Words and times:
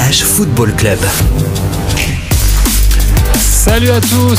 Football 0.00 0.72
Club. 0.76 0.98
Salut 3.36 3.90
à 3.90 4.00
tous 4.00 4.38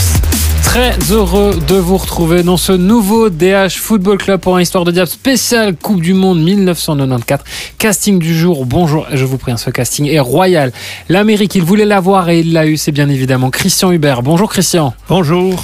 Très 0.70 0.96
heureux 1.10 1.58
de 1.68 1.78
vous 1.78 1.98
retrouver 1.98 2.44
dans 2.44 2.56
ce 2.56 2.72
nouveau 2.72 3.32
DH 3.32 3.72
Football 3.72 4.20
Club 4.20 4.40
pour 4.40 4.56
un 4.56 4.62
Histoire 4.62 4.86
de 4.86 4.92
Diable 4.92 5.10
spécial 5.10 5.76
Coupe 5.76 6.00
du 6.00 6.14
Monde 6.14 6.44
1994. 6.44 7.44
Casting 7.80 8.20
du 8.20 8.38
jour, 8.38 8.68
bonjour, 8.68 9.08
je 9.12 9.26
vous 9.26 9.40
prie, 9.40 9.52
ce 9.58 9.72
casting 9.72 10.06
est 10.06 10.20
royal. 10.20 10.72
L'Amérique, 11.10 11.56
il 11.56 11.64
voulait 11.64 11.86
l'avoir 11.86 12.30
et 12.30 12.42
il 12.42 12.54
l'a 12.54 12.68
eu, 12.68 12.78
c'est 12.78 12.92
bien 12.92 13.10
évidemment 13.10 13.50
Christian 13.50 13.92
Hubert. 13.92 14.22
Bonjour 14.22 14.48
Christian. 14.48 14.94
Bonjour. 15.10 15.60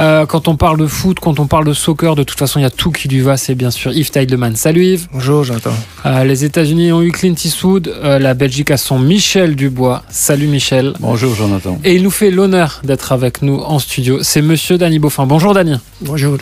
Euh, 0.00 0.26
quand 0.26 0.48
on 0.48 0.56
parle 0.56 0.78
de 0.78 0.86
foot, 0.86 1.18
quand 1.20 1.40
on 1.40 1.46
parle 1.46 1.64
de 1.64 1.72
soccer, 1.72 2.14
de 2.14 2.22
toute 2.22 2.38
façon, 2.38 2.58
il 2.58 2.62
y 2.62 2.66
a 2.66 2.70
tout 2.70 2.90
qui 2.90 3.08
lui 3.08 3.20
va, 3.20 3.36
c'est 3.36 3.54
bien 3.54 3.70
sûr 3.70 3.92
Yves 3.92 4.10
Teidemann. 4.10 4.54
Salut 4.56 4.84
Yves. 4.84 5.08
Bonjour, 5.12 5.44
j'entends. 5.44 5.74
Euh, 6.06 6.24
les 6.24 6.44
États-Unis 6.44 6.92
ont 6.92 7.02
eu 7.02 7.10
Clint 7.10 7.34
Eastwood, 7.34 7.88
euh, 7.88 8.18
la 8.18 8.34
Belgique 8.34 8.70
a 8.70 8.76
son 8.76 8.98
Michel 8.98 9.56
Dubois. 9.56 10.02
Salut 10.08 10.46
Michel. 10.46 10.94
Bonjour 11.00 11.34
Jonathan. 11.34 11.78
Et 11.84 11.94
il 11.94 12.02
nous 12.02 12.10
fait 12.10 12.30
l'honneur 12.30 12.80
d'être 12.84 13.12
avec 13.12 13.42
nous 13.42 13.56
en 13.56 13.78
studio. 13.78 14.18
C'est 14.22 14.42
monsieur 14.48 14.78
Danny 14.78 14.98
Beaufin. 14.98 15.26
Bonjour 15.26 15.54
Danny. 15.54 15.76
Bonjour. 16.00 16.38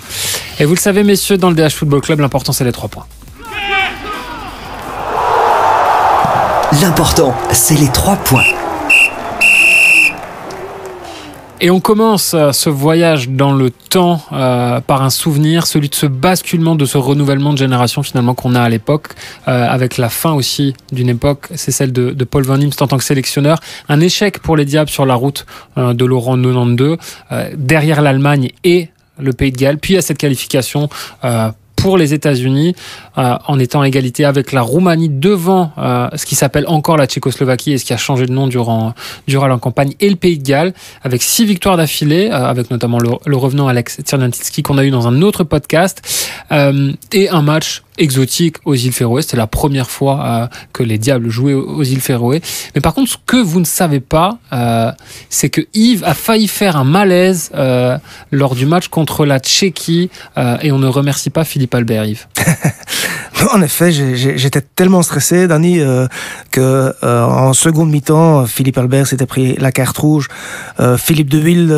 Et 0.59 0.65
vous 0.65 0.75
le 0.75 0.81
savez, 0.81 1.03
messieurs, 1.03 1.37
dans 1.37 1.51
le 1.51 1.57
DH 1.57 1.73
Football 1.73 2.01
Club, 2.01 2.21
l'important 2.21 2.53
c'est 2.53 2.65
les 2.65 2.73
trois 2.73 2.89
points. 2.89 3.07
L'important, 6.81 7.35
c'est 7.53 7.79
les 7.79 7.89
trois 7.89 8.17
points. 8.17 8.56
Et 11.59 11.71
on 11.71 11.81
commence 11.81 12.35
euh, 12.35 12.53
ce 12.53 12.69
voyage 12.69 13.31
dans 13.31 13.53
le 13.53 13.71
temps 13.71 14.21
euh, 14.33 14.81
par 14.83 15.03
un 15.03 15.09
souvenir, 15.09 15.67
celui 15.67 15.89
de 15.89 15.95
ce 15.95 16.05
basculement, 16.05 16.75
de 16.75 16.85
ce 16.85 16.99
renouvellement 16.99 17.55
de 17.55 17.59
génération 17.59 18.03
finalement 18.03 18.35
qu'on 18.35 18.55
a 18.55 18.61
à 18.61 18.69
l'époque, 18.69 19.09
euh, 19.49 19.67
avec 19.67 19.97
la 19.97 20.11
fin 20.11 20.35
aussi 20.35 20.75
d'une 20.93 21.09
époque, 21.09 21.49
c'est 21.55 21.71
celle 21.71 21.93
de, 21.93 22.11
de, 22.11 22.25
Paul 22.25 22.45
Van 22.45 22.61
Imst 22.61 22.83
en 22.83 22.89
tant 22.89 22.99
que 22.99 23.05
sélectionneur. 23.05 23.59
Un 23.89 24.01
échec 24.01 24.41
pour 24.41 24.57
les 24.57 24.67
Diables 24.67 24.91
sur 24.91 25.07
la 25.07 25.15
route 25.15 25.47
euh, 25.79 25.95
de 25.95 26.05
Laurent 26.05 26.37
92, 26.37 26.99
euh, 27.33 27.51
derrière 27.57 28.03
l'Allemagne 28.03 28.51
et 28.63 28.91
le 29.19 29.33
Pays 29.33 29.51
de 29.51 29.57
Galles, 29.57 29.79
puis 29.79 29.97
à 29.97 30.03
cette 30.03 30.19
qualification 30.19 30.91
euh, 31.25 31.51
pour 31.77 31.97
les 31.99 32.15
États-Unis 32.15 32.75
euh, 33.19 33.37
en 33.47 33.59
étant 33.59 33.83
à 33.83 33.89
égalité 33.89 34.25
avec 34.25 34.53
la 34.53 34.63
Roumanie 34.63 35.09
devant 35.09 35.73
euh, 35.79 36.09
ce 36.17 36.27
qui 36.27 36.35
s'appelle 36.35 36.65
encore 36.67 36.97
la 36.97 37.07
Tchécoslovaquie 37.07 37.73
et 37.73 37.79
ce 37.79 37.85
qui 37.85 37.93
a 37.93 37.97
changé 37.97 38.27
de 38.27 38.33
nom 38.33 38.47
durant, 38.47 38.95
durant 39.29 39.47
la 39.47 39.57
campagne 39.59 39.95
et 40.01 40.11
le 40.11 40.17
Pays 40.17 40.39
de 40.39 40.43
Galles 40.43 40.73
avec 41.03 41.23
six 41.23 41.45
victoires 41.45 41.77
d'affilée 41.77 42.31
euh, 42.31 42.45
avec 42.45 42.71
notamment 42.71 42.99
le, 42.99 43.11
le 43.25 43.37
revenant 43.37 43.69
Alex 43.69 44.01
Tchernantitsky 44.03 44.63
qu'on 44.63 44.79
a 44.79 44.85
eu 44.85 44.91
dans 44.91 45.07
un 45.07 45.23
autre 45.23 45.45
podcast 45.45 46.03
euh, 46.53 46.93
et 47.13 47.29
un 47.29 47.43
match 47.43 47.83
exotique 47.99 48.57
aux 48.65 48.75
îles 48.75 48.93
Féroé. 48.93 49.23
C'était 49.23 49.37
la 49.37 49.47
première 49.47 49.91
fois 49.91 50.25
euh, 50.25 50.47
que 50.73 50.83
les 50.83 50.99
Diables 50.99 51.31
jouaient 51.31 51.55
aux 51.55 51.83
îles 51.83 52.01
Féroé. 52.01 52.43
Mais 52.75 52.81
par 52.81 52.95
contre, 52.95 53.11
ce 53.11 53.17
que 53.27 53.37
vous 53.37 53.61
ne 53.61 53.65
savez 53.65 54.01
pas, 54.01 54.39
euh, 54.53 54.93
c'est 55.31 55.51
que 55.51 55.63
Yves 55.75 56.05
a 56.05 56.15
failli 56.15 56.49
faire 56.49 56.77
un 56.77 56.85
malaise 56.85 57.51
euh, 57.55 57.99
lors 58.31 58.55
du 58.55 58.67
match 58.67 58.89
contre 58.89 59.27
la 59.27 59.39
Tchéquie 59.39 60.11
et 60.63 60.73
on 60.73 60.79
ne 60.79 60.87
remercie 60.87 61.31
pas 61.31 61.45
Philippe 61.45 61.75
Albert, 61.75 62.05
Yves. 62.05 62.27
en 63.53 63.63
effet, 63.63 63.93
j'étais 63.93 64.61
tellement 64.61 65.03
stressé, 65.03 65.47
Dani, 65.47 65.81
euh, 65.81 66.07
que 66.51 66.95
euh, 67.03 67.25
en 67.25 67.53
seconde 67.53 67.91
mi-temps, 67.91 68.47
Philippe 68.47 68.79
Albert 68.79 69.07
s'était 69.07 69.27
pris 69.27 69.57
la 69.57 69.73
carte 69.73 69.97
rouge. 69.99 70.29
Euh, 70.81 70.97
Philippe 70.97 71.29
Deville 71.29 71.69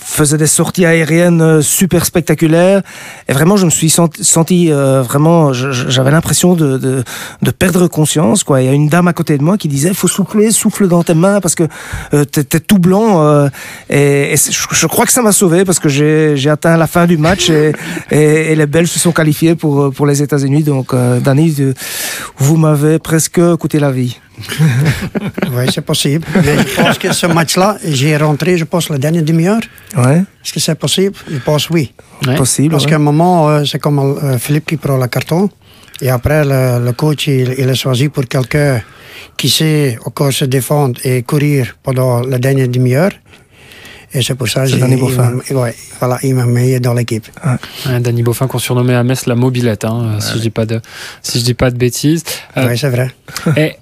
faisait 0.00 0.38
des 0.38 0.46
sorties 0.46 0.86
aériennes 0.86 1.62
super 1.62 2.04
spectaculaires. 2.04 2.82
Et 3.28 3.32
vraiment, 3.32 3.56
je 3.56 3.64
me 3.66 3.70
suis 3.70 3.90
senti, 3.90 4.09
senti 4.20 4.70
vraiment, 4.70 5.52
j'avais 5.52 6.10
l'impression 6.10 6.54
de, 6.54 6.78
de, 6.78 7.04
de, 7.42 7.50
perdre 7.50 7.88
conscience. 7.88 8.44
Quoi. 8.44 8.62
Il 8.62 8.66
y 8.66 8.68
a 8.68 8.72
une 8.72 8.88
dame 8.88 9.08
à 9.08 9.12
côté 9.12 9.36
de 9.38 9.42
moi 9.42 9.56
qui 9.58 9.68
disait, 9.68 9.92
faut 9.94 10.08
souffler, 10.08 10.50
souffle 10.50 10.88
dans 10.88 11.02
tes 11.02 11.14
mains 11.14 11.40
parce 11.40 11.54
que 11.54 11.64
t'es 12.10 12.56
es 12.56 12.60
tout 12.60 12.78
blanc. 12.78 13.48
et, 13.88 14.32
et 14.32 14.36
je, 14.36 14.66
je, 14.70 14.86
crois 14.86 15.06
que 15.06 15.12
ça 15.12 15.22
m'a 15.22 15.32
sauvé 15.32 15.64
parce 15.64 15.78
que 15.78 15.88
j'ai 15.88 16.50
atteint 16.50 16.76
la 16.76 16.86
fin 16.86 17.06
du 17.06 17.16
match 17.16 17.50
et, 17.50 17.72
et, 18.10 18.52
et 18.52 18.54
les 18.54 18.66
Belges 18.66 18.88
se 18.88 18.98
sont 18.98 19.12
qualifiés 19.12 19.54
pour, 19.54 19.92
pour 19.92 20.06
les 20.06 20.22
États-Unis. 20.22 20.62
Donc, 20.62 20.94
euh, 20.94 21.20
Dani, 21.20 21.54
vous 22.38 22.56
m'avez 22.56 22.98
presque 22.98 23.40
coûté 23.56 23.78
la 23.78 23.90
vie. 23.90 24.18
oui, 25.52 25.64
c'est 25.72 25.80
possible. 25.84 26.26
Mais 26.34 26.56
je 26.58 26.74
pense 26.82 26.98
que 26.98 27.12
ce 27.12 27.26
match-là, 27.26 27.76
j'ai 27.84 28.16
rentré, 28.16 28.56
je 28.58 28.64
pense, 28.64 28.88
la 28.88 28.98
dernière 28.98 29.22
demi-heure. 29.22 29.60
Ouais. 29.96 30.18
Est-ce 30.44 30.52
que 30.52 30.60
c'est 30.60 30.74
possible? 30.74 31.16
Je 31.30 31.38
pense 31.38 31.70
oui. 31.70 31.92
Ouais. 32.26 32.36
Possible. 32.36 32.70
Parce 32.70 32.84
ouais. 32.84 32.90
qu'à 32.90 32.96
un 32.96 33.00
moment, 33.00 33.48
euh, 33.48 33.64
c'est 33.64 33.78
comme 33.78 33.98
euh, 33.98 34.38
Philippe 34.38 34.66
qui 34.66 34.76
prend 34.76 34.96
le 34.96 35.06
carton. 35.06 35.48
Et 36.00 36.08
après, 36.10 36.44
le, 36.44 36.84
le 36.84 36.92
coach, 36.92 37.26
il, 37.26 37.54
il 37.58 37.68
a 37.68 37.74
choisi 37.74 38.08
pour 38.08 38.24
quelqu'un 38.26 38.80
qui 39.36 39.48
sait 39.50 39.98
encore 40.04 40.32
se 40.32 40.44
défendre 40.46 40.98
et 41.04 41.22
courir 41.22 41.76
pendant 41.82 42.20
la 42.20 42.38
dernière 42.38 42.68
demi-heure. 42.68 43.12
Et 44.12 44.22
c'est 44.22 44.34
pour 44.34 44.48
ça 44.48 44.66
que 44.66 44.74
Danny 44.74 44.96
Beaufin. 44.96 45.38
Il, 45.48 45.56
ouais, 45.56 45.74
voilà, 46.00 46.18
il 46.24 46.34
m'a 46.34 46.44
mis 46.44 46.80
dans 46.80 46.94
l'équipe. 46.94 47.26
Ah. 47.42 47.58
Ouais, 47.86 48.00
Danny 48.00 48.22
Beaufin 48.22 48.48
qu'on 48.48 48.58
surnommait 48.58 48.94
à 48.94 49.04
Metz 49.04 49.26
la 49.26 49.36
mobilette, 49.36 49.84
hein, 49.84 50.14
ouais. 50.14 50.20
si 50.20 50.34
je 50.34 50.38
dis 50.38 50.50
pas 50.50 50.66
de 50.66 50.80
si 51.22 51.38
je 51.38 51.44
dis 51.44 51.54
pas 51.54 51.70
de 51.70 51.76
bêtises. 51.76 52.24
Euh, 52.56 52.66
oui, 52.68 52.76
c'est 52.76 52.88
vrai. 52.90 53.12
et 53.56 53.76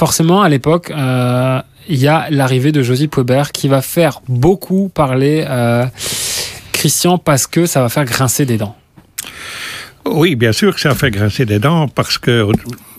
forcément, 0.00 0.40
à 0.40 0.48
l'époque, 0.48 0.90
euh, 0.90 1.60
il 1.86 1.98
y 1.98 2.08
a 2.08 2.28
l'arrivée 2.30 2.72
de 2.72 2.82
Josy 2.82 3.10
Weber 3.14 3.52
qui 3.52 3.68
va 3.68 3.82
faire 3.82 4.22
beaucoup 4.28 4.88
parler 4.88 5.44
euh, 5.46 5.84
Christian 6.72 7.18
parce 7.18 7.46
que 7.46 7.66
ça 7.66 7.82
va 7.82 7.90
faire 7.90 8.06
grincer 8.06 8.46
des 8.46 8.56
dents. 8.56 8.74
Oui, 10.06 10.34
bien 10.34 10.52
sûr 10.52 10.74
que 10.74 10.80
ça 10.80 10.94
fait 10.94 11.10
grincer 11.10 11.44
des 11.44 11.58
dents 11.58 11.86
parce 11.86 12.16
que 12.16 12.46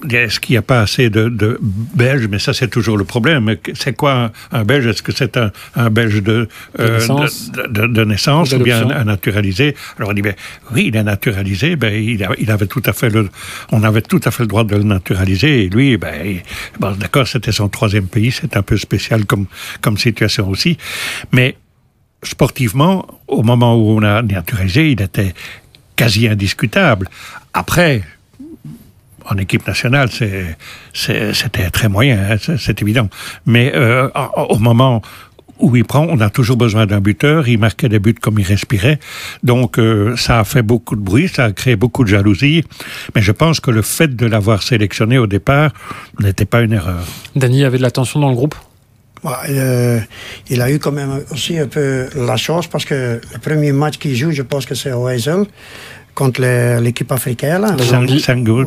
est-ce 0.10 0.40
qu'il 0.40 0.54
n'y 0.54 0.58
a 0.58 0.62
pas 0.62 0.82
assez 0.82 1.10
de, 1.10 1.30
de, 1.30 1.60
Belges? 1.62 2.28
Mais 2.30 2.40
ça, 2.40 2.54
c'est 2.54 2.68
toujours 2.68 2.98
le 2.98 3.04
problème. 3.06 3.56
C'est 3.74 3.96
quoi 3.96 4.32
un, 4.52 4.64
Belge? 4.64 4.88
Est-ce 4.88 5.02
que 5.02 5.12
c'est 5.12 5.36
un, 5.38 5.52
un, 5.76 5.90
Belge 5.90 6.22
de, 6.22 6.48
euh, 6.80 7.00
naissance, 7.00 7.52
de, 7.52 7.88
de, 7.88 8.04
naissance 8.04 8.54
ou 8.54 8.60
bien 8.60 8.90
un, 8.90 9.04
naturalisé? 9.04 9.76
Alors 9.98 10.12
on 10.12 10.14
dit, 10.14 10.22
ben, 10.22 10.36
oui, 10.74 10.86
il 10.88 10.96
est 10.96 11.04
naturalisé. 11.04 11.76
Ben, 11.76 11.94
il, 11.94 12.24
a, 12.24 12.30
il, 12.38 12.52
avait 12.52 12.68
tout 12.68 12.84
à 12.86 12.94
fait 12.94 13.10
le, 13.10 13.30
on 13.72 13.84
avait 13.84 14.02
tout 14.02 14.22
à 14.24 14.32
fait 14.32 14.44
le 14.44 14.48
droit 14.48 14.64
de 14.64 14.76
le 14.76 14.84
naturaliser. 14.84 15.66
Et 15.66 15.70
lui, 15.70 15.98
ben, 15.98 16.40
d'accord, 17.00 17.28
c'était 17.28 17.52
son 17.52 17.68
troisième 17.68 18.08
pays. 18.08 18.32
C'est 18.32 18.56
un 18.58 18.64
peu 18.64 18.78
spécial 18.78 19.26
comme, 19.26 19.48
comme 19.82 19.98
situation 19.98 20.50
aussi. 20.50 20.78
Mais 21.32 21.56
sportivement, 22.24 23.06
au 23.28 23.42
moment 23.44 23.76
où 23.76 23.98
on 23.98 24.04
a 24.04 24.22
naturalisé, 24.22 24.92
il 24.92 25.02
était 25.02 25.34
quasi 26.02 26.28
indiscutable. 26.28 27.08
Après, 27.54 28.02
en 29.30 29.38
équipe 29.38 29.68
nationale, 29.68 30.10
c'était 30.94 31.70
très 31.70 31.90
moyen, 31.90 32.18
hein, 32.32 32.56
c'est 32.58 32.82
évident. 32.82 33.08
Mais 33.46 33.72
euh, 33.76 34.10
au 34.50 34.58
moment 34.58 35.04
où 35.60 35.76
il 35.76 35.86
prend, 35.86 36.08
on 36.10 36.20
a 36.20 36.32
toujours 36.32 36.58
besoin 36.58 36.88
d'un 36.88 37.02
buteur. 37.02 37.48
Il 37.48 37.60
marquait 37.60 37.88
des 37.88 38.00
buts 38.00 38.16
comme 38.20 38.40
il 38.40 38.48
respirait. 38.56 38.98
Donc, 39.44 39.78
euh, 39.78 40.16
ça 40.16 40.40
a 40.40 40.44
fait 40.44 40.64
beaucoup 40.64 40.96
de 40.96 41.02
bruit, 41.02 41.28
ça 41.28 41.46
a 41.46 41.52
créé 41.52 41.76
beaucoup 41.76 42.04
de 42.04 42.10
jalousie. 42.10 42.64
Mais 43.14 43.22
je 43.22 43.32
pense 43.32 43.60
que 43.60 43.70
le 43.70 43.84
fait 43.84 44.16
de 44.16 44.26
l'avoir 44.26 44.64
sélectionné 44.64 45.20
au 45.20 45.28
départ 45.28 45.70
n'était 46.20 46.46
pas 46.46 46.62
une 46.62 46.74
erreur. 46.74 47.04
Dany 47.36 47.64
avait 47.64 47.78
de 47.78 47.84
la 47.84 47.92
tension 47.92 48.20
dans 48.20 48.30
le 48.30 48.36
groupe? 48.36 48.56
Euh, 49.50 50.00
il 50.50 50.62
a 50.62 50.72
eu 50.72 50.80
quand 50.80 50.92
même 50.92 51.22
aussi 51.32 51.58
un 51.58 51.68
peu 51.68 52.08
la 52.16 52.38
chance 52.38 52.68
parce 52.68 52.86
que 52.86 53.20
le 53.34 53.40
premier 53.40 53.72
match 53.72 53.98
qu'il 53.98 54.16
joue, 54.16 54.32
je 54.32 54.42
pense 54.42 54.66
que 54.66 54.76
c'est 54.76 54.92
au 54.92 55.06
Hazel 55.08 55.46
contre 56.14 56.42
l'équipe 56.82 57.12
africaine. 57.12 57.62
Là. 57.62 57.76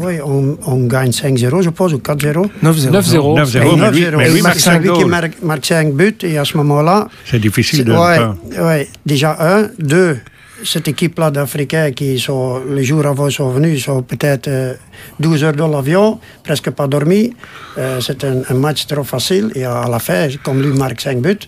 Oui, 0.00 0.14
on, 0.24 0.56
on 0.66 0.86
gagne 0.86 1.10
5-0, 1.10 1.62
je 1.62 1.70
pense, 1.70 1.92
ou 1.92 1.98
4-0. 1.98 2.48
9-0. 2.62 2.90
9-0. 2.90 3.40
9-0. 3.44 4.16
Mais 4.16 4.30
lui, 4.30 4.42
marque 4.42 4.60
5 4.60 4.82
qui 4.82 5.04
marque, 5.04 5.42
marque 5.42 5.66
5 5.66 5.92
buts 5.92 6.16
et 6.22 6.38
à 6.38 6.44
ce 6.44 6.56
moment-là. 6.56 7.08
C'est 7.26 7.38
difficile 7.40 7.84
de. 7.84 7.92
Oui, 7.92 8.58
ouais, 8.60 8.88
déjà 9.04 9.36
un. 9.40 9.68
Deux, 9.78 10.18
cette 10.64 10.88
équipe-là 10.88 11.30
d'Africains 11.30 11.92
qui 11.92 12.18
sont, 12.18 12.62
les 12.68 12.84
jours 12.84 13.06
avant 13.06 13.30
sont 13.30 13.50
venus, 13.50 13.84
sont 13.84 14.02
peut-être 14.02 14.48
euh, 14.48 14.74
12 15.20 15.44
heures 15.44 15.52
dans 15.52 15.68
l'avion, 15.68 16.18
presque 16.42 16.70
pas 16.70 16.86
dormi. 16.86 17.34
Euh, 17.78 18.00
c'est 18.00 18.24
un, 18.24 18.42
un, 18.48 18.54
match 18.54 18.86
trop 18.86 19.04
facile 19.04 19.52
et 19.54 19.64
à 19.64 19.86
la 19.88 19.98
fin, 19.98 20.28
comme 20.42 20.62
lui 20.62 20.76
marque 20.76 21.00
5 21.00 21.18
buts, 21.20 21.38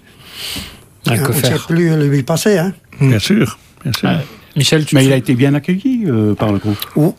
ah, 1.09 1.13
on 1.25 1.29
ne 1.29 1.33
sait 1.33 1.55
plus 1.67 2.09
lui 2.09 2.23
passer. 2.23 2.59
Hein. 2.59 2.73
Bien 3.01 3.19
sûr, 3.19 3.59
bien 3.83 3.93
sûr. 3.93 4.09
Ah, 4.09 4.21
Michel, 4.57 4.85
tu 4.85 4.95
mais 4.95 5.05
il 5.05 5.13
a 5.13 5.17
été 5.17 5.35
bien 5.35 5.55
accueilli 5.55 6.05
euh, 6.07 6.35
par 6.35 6.53
le 6.53 6.59
groupe. 6.59 6.79
Oui, 6.97 7.13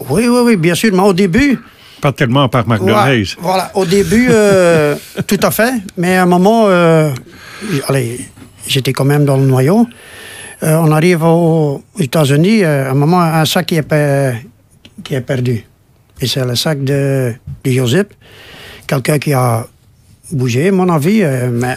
oui, 0.00 0.26
oui, 0.28 0.56
bien 0.56 0.74
sûr, 0.74 0.92
mais 0.92 1.02
au 1.02 1.12
début. 1.12 1.58
Pas 2.00 2.12
tellement 2.12 2.48
par 2.48 2.66
Marc 2.66 2.82
ouais, 2.82 3.24
Voilà, 3.38 3.70
au 3.74 3.84
début, 3.84 4.28
euh, 4.30 4.96
tout 5.26 5.40
à 5.42 5.50
fait, 5.50 5.72
mais 5.96 6.16
à 6.16 6.24
un 6.24 6.26
moment, 6.26 6.64
euh, 6.66 7.10
allez, 7.88 8.20
j'étais 8.66 8.92
quand 8.92 9.04
même 9.04 9.24
dans 9.24 9.36
le 9.36 9.44
noyau. 9.44 9.86
Euh, 10.64 10.76
on 10.76 10.90
arrive 10.92 11.22
aux 11.24 11.82
États-Unis, 11.98 12.64
à 12.64 12.90
un 12.90 12.94
moment, 12.94 13.20
un 13.20 13.44
sac 13.44 13.66
qui 13.66 13.76
est, 13.76 15.20
perdu. 15.20 15.62
Et 16.20 16.26
c'est 16.26 16.44
le 16.44 16.54
sac 16.54 16.82
de, 16.82 17.34
de 17.62 17.70
Joseph, 17.70 18.06
quelqu'un 18.86 19.18
qui 19.18 19.34
a 19.34 19.66
bougé, 20.32 20.68
à 20.68 20.72
mon 20.72 20.88
avis, 20.88 21.22
euh, 21.22 21.50
mais. 21.52 21.76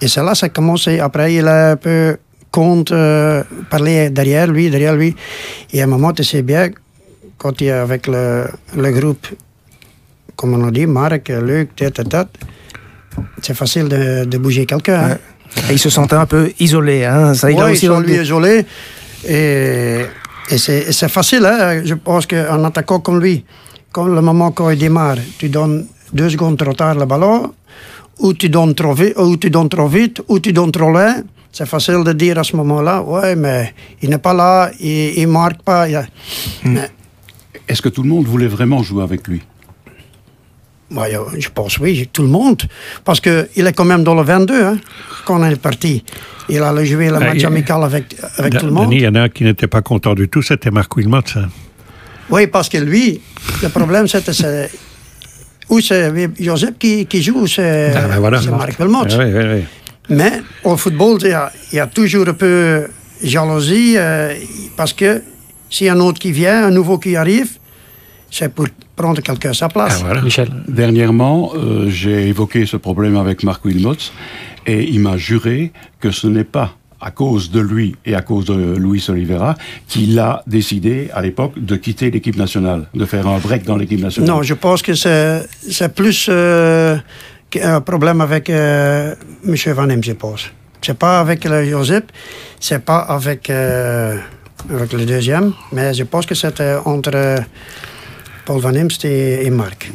Et 0.00 0.06
c'est 0.06 0.22
là 0.22 0.30
que 0.30 0.38
ça 0.38 0.46
a 0.46 0.48
commencé. 0.50 1.00
Après, 1.00 1.34
il 1.34 1.48
a 1.48 1.72
un 1.72 1.76
peu 1.76 2.18
compte 2.52 2.92
euh, 2.92 3.42
parler 3.68 4.10
derrière 4.10 4.46
lui, 4.46 4.70
derrière 4.70 4.94
lui. 4.94 5.16
Et 5.72 5.80
à 5.80 5.84
un 5.84 5.88
moment, 5.88 6.12
tu 6.12 6.22
sais 6.22 6.42
bien, 6.42 6.68
quand 7.36 7.60
il 7.60 7.66
est 7.66 7.72
avec 7.72 8.06
le, 8.06 8.46
groupe 8.76 9.26
comme 10.36 10.54
on 10.54 10.70
dit, 10.70 10.86
Marc, 10.86 11.30
Luc, 11.30 11.74
tête 11.74 12.08
tête, 12.08 12.28
c'est 13.42 13.54
facile 13.54 13.88
de, 13.88 14.24
de 14.24 14.38
bouger 14.38 14.66
quelqu'un. 14.66 15.10
Hein. 15.10 15.18
Et 15.68 15.72
il 15.72 15.78
se 15.78 15.90
sentait 15.90 16.16
un 16.16 16.26
peu 16.26 16.52
isolé. 16.58 17.04
Hein. 17.04 17.34
Ça, 17.34 17.50
il 17.50 17.60
a 17.60 17.66
aussi 17.70 17.86
ils 17.86 17.92
lui 17.92 18.16
isolé. 18.16 18.64
Et, 19.26 20.00
et 20.50 20.58
c'est 20.58 21.08
facile, 21.08 21.44
hein. 21.44 21.82
je 21.84 21.94
pense 21.94 22.26
qu'un 22.26 22.64
attaquant 22.64 23.00
comme 23.00 23.20
lui, 23.20 23.44
comme 23.90 24.14
le 24.14 24.20
moment 24.20 24.52
quand 24.52 24.70
il 24.70 24.78
démarre, 24.78 25.16
tu 25.38 25.48
donnes 25.48 25.86
deux 26.12 26.30
secondes 26.30 26.56
trop 26.56 26.72
tard 26.72 26.94
le 26.94 27.04
ballon, 27.04 27.52
ou 28.18 28.32
tu 28.32 28.48
donnes 28.48 28.74
trop 28.74 28.94
vite, 28.94 29.14
ou 29.18 29.36
tu 29.36 29.50
donnes 29.50 29.68
trop 29.68 29.88
vite, 29.88 30.22
ou 30.28 30.38
tu 30.38 30.52
donnes 30.52 30.72
trop 30.72 30.90
loin. 30.90 31.16
C'est 31.50 31.66
facile 31.66 32.04
de 32.04 32.12
dire 32.12 32.38
à 32.38 32.44
ce 32.44 32.54
moment-là, 32.56 33.02
ouais, 33.02 33.34
mais 33.34 33.74
il 34.02 34.10
n'est 34.10 34.18
pas 34.18 34.34
là, 34.34 34.70
il 34.78 35.20
ne 35.20 35.32
marque 35.32 35.62
pas. 35.62 35.86
Hmm. 36.62 36.78
Est-ce 37.66 37.82
que 37.82 37.88
tout 37.88 38.02
le 38.02 38.08
monde 38.08 38.26
voulait 38.26 38.46
vraiment 38.46 38.82
jouer 38.82 39.02
avec 39.02 39.26
lui? 39.26 39.42
Je 40.90 41.48
pense 41.54 41.78
oui, 41.78 42.08
tout 42.12 42.22
le 42.22 42.28
monde. 42.28 42.62
Parce 43.04 43.20
qu'il 43.20 43.48
est 43.54 43.72
quand 43.72 43.84
même 43.84 44.04
dans 44.04 44.14
le 44.14 44.22
22 44.22 44.64
hein, 44.64 44.78
quand 45.24 45.40
on 45.40 45.44
est 45.44 45.56
parti. 45.56 46.04
Il 46.48 46.62
a 46.62 46.84
joué 46.84 47.08
le 47.08 47.18
match 47.18 47.44
amical 47.44 47.82
avec, 47.84 48.16
avec 48.36 48.58
tout 48.58 48.66
le 48.66 48.72
monde. 48.72 48.92
Il 48.92 49.02
y 49.02 49.08
en 49.08 49.14
a 49.14 49.28
qui 49.28 49.44
n'étaient 49.44 49.66
pas 49.66 49.82
contents 49.82 50.14
du 50.14 50.28
tout, 50.28 50.42
c'était 50.42 50.70
Marc 50.70 50.96
Wilmot. 50.96 51.22
Oui, 52.30 52.46
parce 52.46 52.68
que 52.68 52.78
lui, 52.78 53.20
le 53.62 53.68
problème 53.68 54.06
c'était 54.06 54.32
ou 55.68 55.80
c'est 55.80 56.10
Joseph 56.40 56.74
qui, 56.78 57.04
qui 57.06 57.22
joue, 57.22 57.40
ou 57.40 57.46
c'est 57.46 57.92
ah, 57.94 58.18
ben 58.18 58.20
Marc 58.20 58.78
Wilmot. 58.78 59.04
Ah, 59.10 59.18
oui, 59.18 59.24
oui, 59.34 59.64
Mais 60.08 60.40
au 60.64 60.76
football, 60.76 61.18
il 61.22 61.28
y, 61.28 61.32
a, 61.32 61.52
il 61.72 61.76
y, 61.76 61.80
a, 61.80 61.86
toujours 61.86 62.26
un 62.26 62.32
peu 62.32 62.86
jalousie 63.22 63.94
euh, 63.96 64.34
parce 64.76 64.94
que 64.94 65.22
s'il 65.68 65.86
y 65.86 65.90
a 65.90 65.92
un 65.92 66.00
autre 66.00 66.18
qui 66.18 66.32
vient, 66.32 66.66
un 66.66 66.70
nouveau 66.70 66.98
qui 66.98 67.16
arrive, 67.16 67.57
c'est 68.30 68.52
pour 68.52 68.66
prendre 68.94 69.20
quelqu'un 69.22 69.50
à 69.50 69.54
sa 69.54 69.68
place. 69.68 70.04
Ah, 70.08 70.20
Michel. 70.20 70.48
Dernièrement, 70.68 71.52
euh, 71.54 71.88
j'ai 71.88 72.28
évoqué 72.28 72.66
ce 72.66 72.76
problème 72.76 73.16
avec 73.16 73.42
Marc 73.42 73.64
Wilmots 73.64 74.12
et 74.66 74.84
il 74.88 75.00
m'a 75.00 75.16
juré 75.16 75.72
que 76.00 76.10
ce 76.10 76.26
n'est 76.26 76.44
pas 76.44 76.74
à 77.00 77.10
cause 77.12 77.52
de 77.52 77.60
lui 77.60 77.94
et 78.04 78.14
à 78.16 78.22
cause 78.22 78.46
de 78.46 78.76
Luis 78.76 79.04
Oliveira 79.08 79.54
qu'il 79.86 80.18
a 80.18 80.42
décidé 80.46 81.10
à 81.14 81.22
l'époque 81.22 81.52
de 81.56 81.76
quitter 81.76 82.10
l'équipe 82.10 82.36
nationale, 82.36 82.88
de 82.92 83.04
faire 83.04 83.26
un 83.28 83.38
break 83.38 83.64
dans 83.64 83.76
l'équipe 83.76 84.00
nationale. 84.00 84.28
Non, 84.28 84.42
je 84.42 84.54
pense 84.54 84.82
que 84.82 84.94
c'est 84.94 85.94
plus 85.94 86.26
euh, 86.28 86.96
un 87.62 87.80
problème 87.80 88.20
avec 88.20 88.50
euh, 88.50 89.14
M. 89.46 89.54
Van 89.74 89.88
Hem, 89.88 90.02
je 90.02 90.12
pense. 90.12 90.50
C'est 90.82 90.98
pas 90.98 91.20
avec 91.20 91.44
le 91.44 91.64
Joseph, 91.64 92.04
c'est 92.60 92.84
pas 92.84 92.98
avec, 92.98 93.50
avec 93.50 94.92
le 94.92 95.06
deuxième, 95.06 95.52
mais 95.72 95.92
je 95.92 96.04
pense 96.04 96.24
que 96.24 96.36
c'était 96.36 96.76
entre 96.84 97.42
Paul 98.48 98.60
Van 98.62 98.74
Imst 98.74 99.04
et, 99.04 99.50
Marc. 99.50 99.92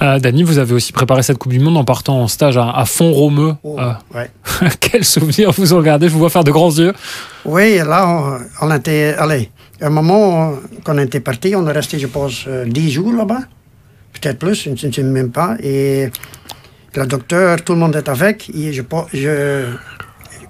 Euh, 0.00 0.18
Dany, 0.18 0.42
vous 0.42 0.56
avez 0.56 0.72
aussi 0.72 0.90
préparé 0.90 1.22
cette 1.22 1.36
Coupe 1.36 1.52
du 1.52 1.60
Monde 1.60 1.76
en 1.76 1.84
partant 1.84 2.22
en 2.22 2.26
stage 2.26 2.56
à, 2.56 2.82
Font-Romeu. 2.86 3.56
Oh, 3.62 3.78
euh, 3.78 4.68
quel 4.80 5.04
souvenir 5.04 5.52
vous 5.52 5.74
en 5.74 5.76
regardez 5.76 6.08
Je 6.08 6.14
vous 6.14 6.18
vois 6.18 6.30
faire 6.30 6.44
de 6.44 6.50
grands 6.50 6.70
yeux. 6.70 6.94
Oui, 7.44 7.76
là, 7.76 8.40
on, 8.62 8.74
était. 8.74 9.14
Allez, 9.18 9.50
un 9.82 9.90
moment, 9.90 10.54
quand 10.82 10.94
on 10.94 10.98
était 10.98 11.20
parti, 11.20 11.54
on 11.54 11.68
est 11.68 11.72
resté, 11.72 11.98
je 11.98 12.06
pense, 12.06 12.46
euh, 12.48 12.64
dix 12.64 12.90
jours 12.90 13.12
là-bas. 13.12 13.40
Peut-être 14.14 14.38
plus, 14.38 14.62
je 14.64 14.86
ne 14.86 14.90
sais 14.90 15.02
même 15.02 15.30
pas. 15.30 15.58
Et 15.62 16.08
le 16.94 17.06
docteur, 17.06 17.62
tout 17.62 17.74
le 17.74 17.80
monde 17.80 17.96
est 17.96 18.08
avec. 18.08 18.48
Et 18.48 18.72
je, 18.72 18.80
je, 19.12 19.66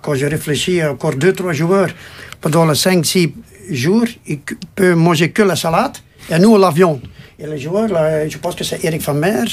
quand 0.03 0.15
je 0.15 0.27
réfléchis, 0.27 0.85
encore 0.85 1.17
deux, 1.17 1.33
trois 1.33 1.53
joueurs 1.53 1.89
pendant 2.41 2.65
les 2.65 2.77
cinq, 2.77 3.05
six 3.05 3.35
jours, 3.71 4.07
ils 4.29 4.39
peuvent 4.77 4.95
manger 4.95 5.33
que 5.33 5.43
la 5.43 5.57
salade. 5.57 5.97
Et 6.31 6.39
nous, 6.39 6.57
l'avion. 6.59 7.01
Et 7.39 7.47
le 7.47 7.57
joueur, 7.57 7.89
je 8.29 8.39
pense 8.39 8.55
que 8.55 8.65
c'est 8.65 8.85
Eric 8.85 9.03
Van 9.03 9.15
Meer, 9.15 9.45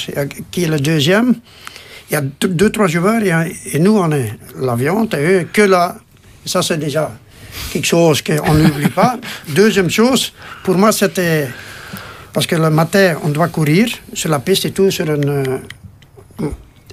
qui 0.52 0.64
est 0.64 0.68
le 0.68 0.80
deuxième. 0.80 1.36
Il 2.10 2.14
y 2.14 2.18
a 2.18 2.22
deux, 2.22 2.70
trois 2.70 2.88
joueurs, 2.88 3.22
et, 3.24 3.80
nous, 3.80 3.98
on 3.98 4.12
est 4.12 4.32
l'avion, 4.60 5.06
et 5.06 5.48
que 5.52 5.62
là. 5.62 5.96
Ça, 6.46 6.62
c'est 6.62 6.78
déjà 6.78 7.12
quelque 7.72 7.88
chose 7.88 8.22
qu'on 8.22 8.54
n'oublie 8.54 8.90
pas. 8.90 9.18
Deuxième 9.50 9.90
chose, 9.90 10.32
pour 10.64 10.76
moi, 10.76 10.92
c'était. 10.92 11.48
Parce 12.34 12.46
que 12.46 12.56
le 12.56 12.70
matin, 12.70 13.16
on 13.24 13.30
doit 13.30 13.48
courir 13.48 13.88
sur 14.14 14.30
la 14.30 14.40
piste 14.40 14.66
et 14.66 14.72
tout, 14.72 14.92
sur 14.92 15.10
une. 15.10 15.62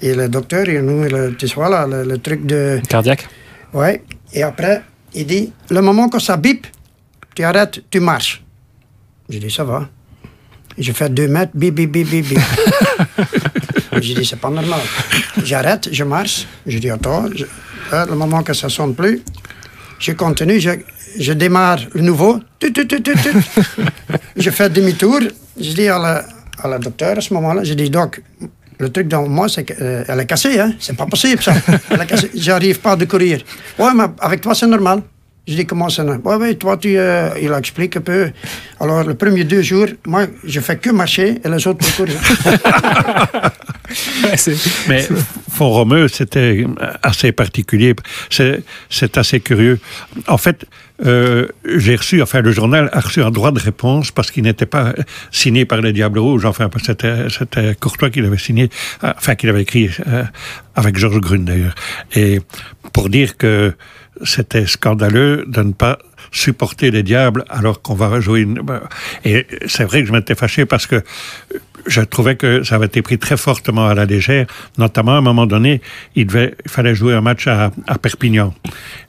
Et 0.00 0.14
le 0.14 0.28
docteur, 0.28 0.66
il 0.68 0.80
nous, 0.80 1.04
le, 1.04 1.36
tu 1.36 1.46
vois, 1.46 1.68
là, 1.68 1.86
le, 1.86 2.16
truc 2.18 2.46
de. 2.46 2.80
Cardiaque. 2.88 3.26
Oui. 3.74 4.00
Et 4.32 4.42
après, 4.42 4.82
il 5.14 5.26
dit 5.26 5.52
le 5.68 5.82
moment 5.82 6.08
que 6.08 6.18
ça 6.18 6.38
bip, 6.38 6.66
tu 7.34 7.44
arrêtes, 7.44 7.82
tu 7.90 8.00
marches. 8.00 8.42
J'ai 9.32 9.38
dit, 9.38 9.50
ça 9.50 9.64
va. 9.64 9.88
Je 10.76 10.92
fais 10.92 11.08
deux 11.08 11.26
mètres, 11.26 11.52
bip, 11.54 11.74
bip, 11.74 11.90
bip, 11.90 12.06
bip, 12.06 12.26
bip. 12.28 12.38
J'ai 14.02 14.12
dit, 14.12 14.26
c'est 14.26 14.36
pas 14.38 14.50
normal. 14.50 14.80
J'arrête, 15.42 15.88
je 15.90 16.04
marche. 16.04 16.46
Je 16.66 16.78
dis, 16.78 16.90
attends, 16.90 17.24
le 17.30 18.14
moment 18.14 18.42
que 18.42 18.52
ça 18.52 18.68
sonne 18.68 18.94
plus, 18.94 19.22
je 19.98 20.12
continue, 20.12 20.60
je, 20.60 20.72
je 21.18 21.32
démarre 21.32 21.78
le 21.94 22.02
nouveau. 22.02 22.40
je 24.36 24.50
fais 24.50 24.68
demi-tour. 24.68 25.20
Je 25.58 25.72
dis 25.72 25.88
à 25.88 25.98
la, 25.98 26.24
à 26.62 26.68
la 26.68 26.78
docteur 26.78 27.16
à 27.16 27.22
ce 27.22 27.32
moment-là, 27.32 27.64
je 27.64 27.72
dis, 27.72 27.88
doc, 27.88 28.20
le 28.78 28.90
truc 28.90 29.08
dans 29.08 29.26
moi, 29.26 29.48
c'est 29.48 29.64
qu'elle 29.64 30.04
euh, 30.10 30.18
est 30.18 30.26
cassée, 30.26 30.60
hein? 30.60 30.74
C'est 30.78 30.94
pas 30.94 31.06
possible, 31.06 31.42
ça. 31.42 31.54
J'arrive 32.34 32.80
pas 32.80 32.92
à 32.92 33.06
courir. 33.06 33.40
Ouais, 33.78 33.94
mais 33.94 34.04
avec 34.20 34.42
toi, 34.42 34.54
c'est 34.54 34.66
normal. 34.66 35.00
Je 35.48 35.56
dis, 35.56 35.66
comment 35.66 35.88
ça 35.88 36.04
Oui, 36.04 36.34
oui, 36.40 36.56
toi, 36.56 36.76
tu, 36.76 36.96
euh, 36.96 37.30
il 37.40 37.52
explique 37.52 37.96
un 37.96 38.00
peu. 38.00 38.30
Alors, 38.78 39.02
les 39.02 39.14
premiers 39.14 39.42
deux 39.42 39.62
jours, 39.62 39.88
moi, 40.06 40.26
je 40.44 40.60
fais 40.60 40.76
que 40.76 40.90
marcher 40.90 41.40
et 41.44 41.48
les 41.48 41.66
autres 41.66 41.84
courir. 41.96 42.14
Mais 44.88 45.08
Font-Romeu, 45.50 46.06
c'était 46.06 46.64
assez 47.02 47.32
particulier. 47.32 47.96
C'est 48.30 49.18
assez 49.18 49.40
curieux. 49.40 49.80
En 50.28 50.38
fait, 50.38 50.64
euh, 51.04 51.48
j'ai 51.64 51.96
reçu, 51.96 52.22
enfin, 52.22 52.40
le 52.40 52.52
journal 52.52 52.88
a 52.92 53.00
reçu 53.00 53.20
un 53.20 53.32
droit 53.32 53.50
de 53.50 53.58
réponse 53.58 54.12
parce 54.12 54.30
qu'il 54.30 54.44
n'était 54.44 54.66
pas 54.66 54.94
signé 55.32 55.64
par 55.64 55.80
les 55.80 55.92
Diables 55.92 56.20
Rouges. 56.20 56.44
Enfin, 56.44 56.70
c'était 56.78 57.74
Courtois 57.80 58.10
qui 58.10 58.20
l'avait 58.20 58.38
signé, 58.38 58.70
enfin, 59.02 59.34
qui 59.34 59.46
l'avait 59.46 59.62
écrit 59.62 59.90
euh, 60.06 60.22
avec 60.76 60.96
Georges 60.96 61.20
Grun, 61.20 61.40
d'ailleurs. 61.40 61.74
Et 62.14 62.40
pour 62.92 63.08
dire 63.08 63.36
que 63.36 63.74
c'était 64.24 64.66
scandaleux 64.66 65.44
de 65.46 65.62
ne 65.62 65.72
pas 65.72 65.98
supporter 66.30 66.90
les 66.90 67.02
diables 67.02 67.44
alors 67.48 67.82
qu'on 67.82 67.94
va 67.94 68.08
rejouer 68.08 68.40
une... 68.40 68.62
Et 69.24 69.46
c'est 69.66 69.84
vrai 69.84 70.02
que 70.02 70.08
je 70.08 70.12
m'étais 70.12 70.34
fâché 70.34 70.66
parce 70.66 70.86
que 70.86 71.02
je 71.86 72.00
trouvais 72.00 72.36
que 72.36 72.62
ça 72.62 72.76
avait 72.76 72.86
été 72.86 73.02
pris 73.02 73.18
très 73.18 73.36
fortement 73.36 73.86
à 73.88 73.94
la 73.94 74.04
légère. 74.04 74.46
Notamment, 74.78 75.12
à 75.12 75.18
un 75.18 75.22
moment 75.22 75.46
donné, 75.46 75.80
il, 76.14 76.26
devait, 76.26 76.54
il 76.64 76.70
fallait 76.70 76.94
jouer 76.94 77.14
un 77.14 77.20
match 77.20 77.46
à, 77.46 77.72
à 77.86 77.98
Perpignan. 77.98 78.54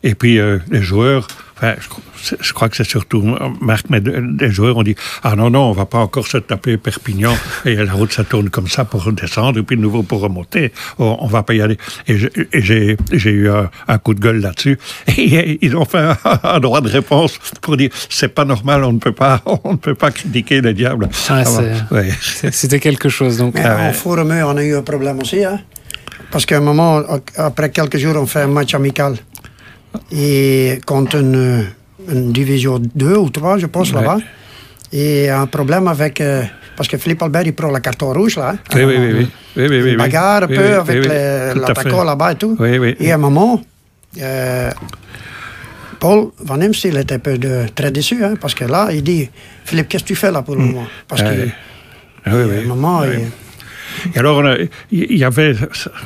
Et 0.03 0.15
puis, 0.15 0.39
euh, 0.39 0.59
les 0.71 0.81
joueurs 0.81 1.27
je, 2.39 2.53
crois 2.53 2.69
que 2.69 2.77
c'est 2.77 2.83
surtout 2.83 3.23
Marc, 3.61 3.85
mais 3.89 3.99
les 3.99 4.51
joueurs 4.51 4.77
ont 4.77 4.83
dit 4.83 4.95
Ah 5.23 5.35
non, 5.35 5.49
non, 5.49 5.69
on 5.69 5.71
va 5.71 5.85
pas 5.85 5.99
encore 5.99 6.27
se 6.27 6.37
taper 6.37 6.77
Perpignan 6.77 7.33
et 7.65 7.75
la 7.75 7.93
route 7.93 8.11
ça 8.11 8.23
tourne 8.23 8.49
comme 8.49 8.67
ça 8.67 8.85
pour 8.85 9.11
descendre 9.11 9.59
et 9.59 9.63
puis 9.63 9.75
de 9.75 9.81
nouveau 9.81 10.03
pour 10.03 10.21
remonter. 10.21 10.71
On, 10.99 11.17
on 11.19 11.27
va 11.27 11.43
pas 11.43 11.53
y 11.53 11.61
aller. 11.61 11.77
Et 12.07 12.17
j'ai 12.17 13.31
eu 13.31 13.49
un, 13.49 13.97
coup 13.97 14.13
de 14.13 14.19
gueule 14.19 14.41
là-dessus. 14.41 14.77
Et 15.17 15.59
ils 15.61 15.75
ont 15.75 15.85
fait 15.85 16.13
un, 16.43 16.59
droit 16.59 16.81
de 16.81 16.89
réponse 16.89 17.39
pour 17.61 17.77
dire 17.77 17.89
C'est 18.09 18.33
pas 18.33 18.45
normal, 18.45 18.83
on 18.83 18.93
ne 18.93 18.99
peut 18.99 19.11
pas, 19.11 19.41
on 19.63 19.73
ne 19.73 19.77
peut 19.77 19.95
pas 19.95 20.11
critiquer 20.11 20.61
les 20.61 20.73
diables. 20.73 21.09
Ah, 21.29 21.43
C'était 22.51 22.79
quelque 22.79 23.09
chose. 23.09 23.37
Donc, 23.37 23.55
mais 23.55 23.63
ah, 23.63 23.93
Forum, 23.93 24.31
on 24.31 24.57
a 24.57 24.63
eu 24.63 24.75
un 24.75 24.81
problème 24.81 25.19
aussi. 25.19 25.43
Hein? 25.43 25.59
Parce 26.31 26.45
qu'à 26.45 26.57
un 26.57 26.61
moment, 26.61 27.01
après 27.37 27.69
quelques 27.69 27.97
jours, 27.97 28.15
on 28.17 28.25
fait 28.25 28.41
un 28.41 28.47
match 28.47 28.73
amical 28.73 29.15
et 30.11 30.79
contre 30.85 31.17
une, 31.17 31.65
division 32.07 32.79
2 32.79 33.17
ou 33.17 33.29
3, 33.29 33.59
je 33.59 33.67
pense, 33.67 33.93
là-bas. 33.93 34.17
Et 34.91 35.29
un 35.29 35.47
problème 35.47 35.87
avec. 35.87 36.19
Euh, 36.21 36.43
parce 36.75 36.89
que 36.89 36.97
Philippe 36.97 37.21
Albert, 37.21 37.43
il 37.45 37.53
prend 37.53 37.69
la 37.69 37.79
carton 37.79 38.13
rouge, 38.13 38.35
là. 38.35 38.55
Oui, 38.75 38.83
oui, 38.83 38.95
oui. 38.97 39.29
oui, 39.55 39.67
oui, 39.69 39.81
oui 39.83 39.95
bagarre 39.95 40.43
un 40.43 40.47
peu 40.47 40.75
avec 40.75 41.05
l'attaquant 41.05 42.03
là-bas 42.03 42.31
et 42.33 42.35
tout. 42.35 42.57
Et 42.99 43.11
à 43.11 43.15
un 43.15 43.17
moment, 43.17 43.61
euh, 44.21 44.71
Paul 45.99 46.31
Van 46.39 46.59
Imst, 46.59 46.83
il 46.83 46.97
était 46.97 47.15
un 47.15 47.19
peu 47.19 47.37
de, 47.37 47.65
très 47.73 47.91
déçu, 47.91 48.23
hein, 48.23 48.33
parce 48.39 48.53
que 48.53 48.65
là, 48.65 48.89
il 48.91 49.03
dit 49.03 49.29
Philippe, 49.63 49.87
qu'est-ce 49.87 50.03
que 50.03 50.09
tu 50.09 50.15
fais 50.15 50.31
là 50.31 50.41
pour 50.41 50.55
le 50.55 50.61
hmm. 50.61 50.71
moment? 50.71 50.87
Parce 51.07 51.21
que. 51.21 51.27
oui, 51.27 51.51
oui. 52.25 52.57
À 52.57 52.59
un 52.59 52.67
moment, 52.67 53.03
il, 53.03 53.21
et 54.15 54.19
alors, 54.19 54.43
il 54.91 55.17
y 55.17 55.23
avait, 55.23 55.55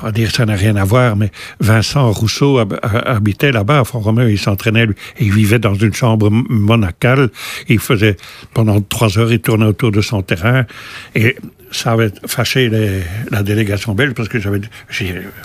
on 0.01 0.05
va 0.05 0.11
dire, 0.11 0.31
ça 0.31 0.45
n'a 0.45 0.55
rien 0.55 0.75
à 0.75 0.83
voir, 0.83 1.15
mais 1.15 1.31
Vincent 1.59 2.11
Rousseau 2.11 2.59
habitait 2.59 3.51
là-bas 3.51 3.79
à 3.79 3.83
Font-Romeu, 3.83 4.31
il 4.31 4.39
s'entraînait, 4.39 4.83
et 5.17 5.23
il 5.25 5.31
vivait 5.33 5.59
dans 5.59 5.75
une 5.75 5.93
chambre 5.93 6.29
monacale. 6.31 7.29
Il 7.69 7.79
faisait, 7.79 8.17
pendant 8.53 8.79
trois 8.81 9.17
heures, 9.17 9.31
il 9.31 9.39
tournait 9.39 9.65
autour 9.65 9.91
de 9.91 10.01
son 10.01 10.21
terrain. 10.21 10.65
Et 11.15 11.35
ça 11.71 11.91
avait 11.91 12.11
fâché 12.25 12.69
les, 12.69 13.01
la 13.29 13.43
délégation 13.43 13.93
belge 13.93 14.13
parce 14.13 14.29
que 14.29 14.39
j'avais 14.39 14.61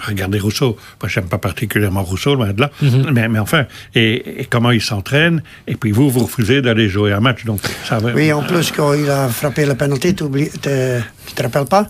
regardé 0.06 0.38
Rousseau. 0.38 0.76
Moi, 1.02 1.08
j'aime 1.08 1.24
pas 1.24 1.38
particulièrement 1.38 2.02
Rousseau, 2.04 2.36
loin 2.36 2.52
de 2.52 2.60
là. 2.60 2.70
Mhm. 2.80 3.10
mais, 3.12 3.28
mais 3.28 3.38
enfin, 3.40 3.64
et, 3.94 4.42
et 4.42 4.44
comment 4.44 4.70
il 4.70 4.80
s'entraîne. 4.80 5.42
Et 5.66 5.74
puis 5.74 5.90
vous, 5.90 6.10
vous 6.10 6.20
refusez 6.20 6.62
d'aller 6.62 6.88
jouer 6.88 7.12
un 7.12 7.18
match. 7.20 7.44
Donc, 7.44 7.60
ça 7.84 7.96
avait- 7.96 8.12
Oui, 8.12 8.32
en 8.32 8.42
plus, 8.42 8.70
quand 8.70 8.92
il 8.94 9.10
a 9.10 9.28
frappé 9.28 9.66
le 9.66 9.74
penalty, 9.74 10.14
tu 10.14 10.24
te- 10.60 11.00
tu 11.26 11.34
te 11.34 11.42
rappelles 11.42 11.64
pas? 11.66 11.88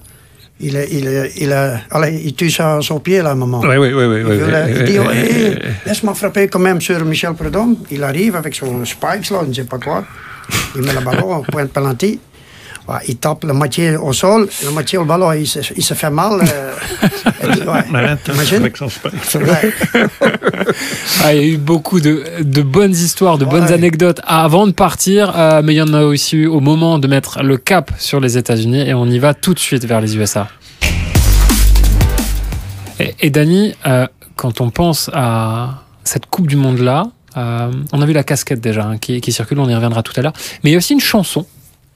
Il, 0.63 0.77
a- 0.77 0.85
il, 0.87 1.09
a- 1.09 1.27
il, 1.37 1.53
a, 1.53 1.81
allez, 1.91 2.21
il 2.25 2.35
tue 2.35 2.51
son, 2.51 2.81
son 2.83 3.01
pied 3.01 3.21
là, 3.23 3.35
moment. 3.35 3.61
Oui, 3.61 3.77
oui, 3.77 3.93
oui. 3.93 4.05
oui, 4.05 4.21
Il, 4.21 4.27
oui, 4.27 4.39
voulait- 4.39 4.65
oui, 4.65 4.73
il 4.79 4.85
dit, 4.85 4.99
oui, 4.99 5.15
hey, 5.17 5.49
oui. 5.51 5.69
laisse-moi 5.87 6.15
frapper 6.15 6.49
quand 6.49 6.59
même 6.61 6.81
sur 6.81 7.05
Michel 7.05 7.35
Prudhomme. 7.35 7.77
Il 7.91 8.03
arrive 8.05 8.37
avec 8.37 8.55
son 8.55 8.85
spikes, 8.85 9.31
là, 9.31 9.41
je 9.43 9.49
ne 9.49 9.53
sais 9.55 9.65
pas 9.65 9.79
quoi. 9.79 10.05
Il 10.75 10.83
met 10.83 10.93
le 10.93 11.01
ballon 11.01 11.37
au 11.37 11.43
point 11.43 11.65
de 11.65 11.69
penalty. 11.69 12.19
Ouais, 12.89 12.97
il 13.07 13.17
tape 13.17 13.45
la 13.45 13.53
moitié 13.53 13.97
au 13.97 14.13
sol, 14.13 14.49
la 14.65 14.71
moitié 14.73 14.99
au 14.99 15.05
ballon, 15.05 15.31
il 15.33 15.47
se, 15.47 15.61
il 15.77 15.85
se 15.85 15.95
fait 15.95 16.11
mal. 16.11 16.41
euh, 16.43 16.73
puis, 17.53 17.61
ouais, 17.63 17.85
imagine. 18.29 18.57
avec 18.57 18.77
son 18.77 18.89
spike. 18.89 19.15
Ouais. 19.37 19.73
Ah, 21.25 21.35
il 21.35 21.41
y 21.41 21.45
a 21.45 21.47
eu 21.53 21.57
beaucoup 21.59 22.01
de, 22.01 22.25
de 22.41 22.63
bonnes 22.63 22.93
histoires, 22.93 23.39
de 23.39 23.45
bonnes 23.45 23.73
anecdotes 23.73 24.21
avant 24.27 24.67
de 24.67 24.73
partir, 24.73 25.33
euh, 25.37 25.61
mais 25.63 25.75
il 25.75 25.77
y 25.77 25.83
en 25.83 25.93
a 25.95 26.03
aussi 26.03 26.37
eu 26.37 26.47
au 26.47 26.61
moment 26.61 26.99
de 26.99 27.07
mettre 27.07 27.43
le 27.43 27.57
cap 27.57 27.93
sur 27.99 28.19
les 28.21 28.37
États-Unis 28.39 28.81
et 28.89 28.95
on 28.95 29.07
y 29.07 29.19
va 29.19 29.35
tout 29.35 29.55
de 29.55 29.59
suite 29.59 29.85
vers 29.85 30.01
les 30.01 30.17
USA. 30.17 30.49
Et, 32.99 33.15
et 33.21 33.31
Dani, 33.31 33.75
euh, 33.87 34.07
quand 34.37 34.61
on 34.61 34.71
pense 34.71 35.11
à 35.13 35.83
cette 36.05 36.27
Coupe 36.27 36.47
du 36.49 36.57
Monde-là, 36.57 37.07
euh, 37.37 37.71
on 37.93 38.03
a 38.03 38.07
vu 38.07 38.13
la 38.13 38.25
casquette 38.25 38.61
déjà 38.61 38.85
hein, 38.85 38.99
qui, 38.99 39.21
qui 39.21 39.33
circule, 39.33 39.59
on 39.61 39.69
y 39.69 39.75
reviendra 39.75 40.03
tout 40.03 40.13
à 40.17 40.23
l'heure, 40.23 40.35
mais 40.63 40.71
il 40.71 40.73
y 40.73 40.77
a 40.77 40.79
aussi 40.79 40.93
une 40.93 41.01
chanson, 41.01 41.47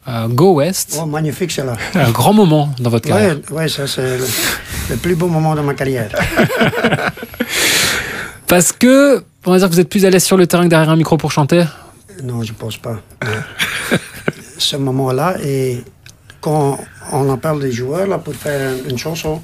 euh, 0.08 0.28
Go 0.28 0.54
West, 0.54 0.98
Oh, 1.00 1.06
magnifique, 1.06 1.50
c'est 1.52 1.64
là. 1.64 1.74
un 1.94 2.10
grand 2.10 2.32
moment 2.32 2.70
dans 2.78 2.90
votre 2.90 3.08
carrière. 3.08 3.38
Ouais, 3.50 3.68
ça, 3.68 3.86
c'est 3.86 4.18
le, 4.18 4.24
le 4.90 4.96
plus 4.96 5.14
beau 5.16 5.26
moment 5.28 5.54
de 5.54 5.60
ma 5.62 5.74
carrière. 5.74 6.10
Parce 8.46 8.72
que, 8.72 9.22
on 9.44 9.50
va 9.50 9.58
dire 9.58 9.68
que 9.68 9.72
vous 9.74 9.80
êtes 9.80 9.88
plus 9.88 10.04
à 10.04 10.10
l'aise 10.10 10.22
sur 10.24 10.36
le 10.36 10.46
terrain 10.46 10.64
que 10.64 10.68
derrière 10.68 10.90
un 10.90 10.96
micro 10.96 11.16
pour 11.16 11.32
chanter? 11.32 11.64
Non, 12.22 12.42
je 12.42 12.52
pense 12.52 12.76
pas. 12.76 12.96
Ce 14.58 14.76
moment-là, 14.76 15.36
et 15.42 15.82
quand 16.40 16.78
on 17.12 17.32
appelle 17.32 17.58
des 17.60 17.72
joueurs 17.72 18.06
là, 18.06 18.18
pour 18.18 18.34
faire 18.34 18.72
une 18.88 18.96
chanson, 18.98 19.42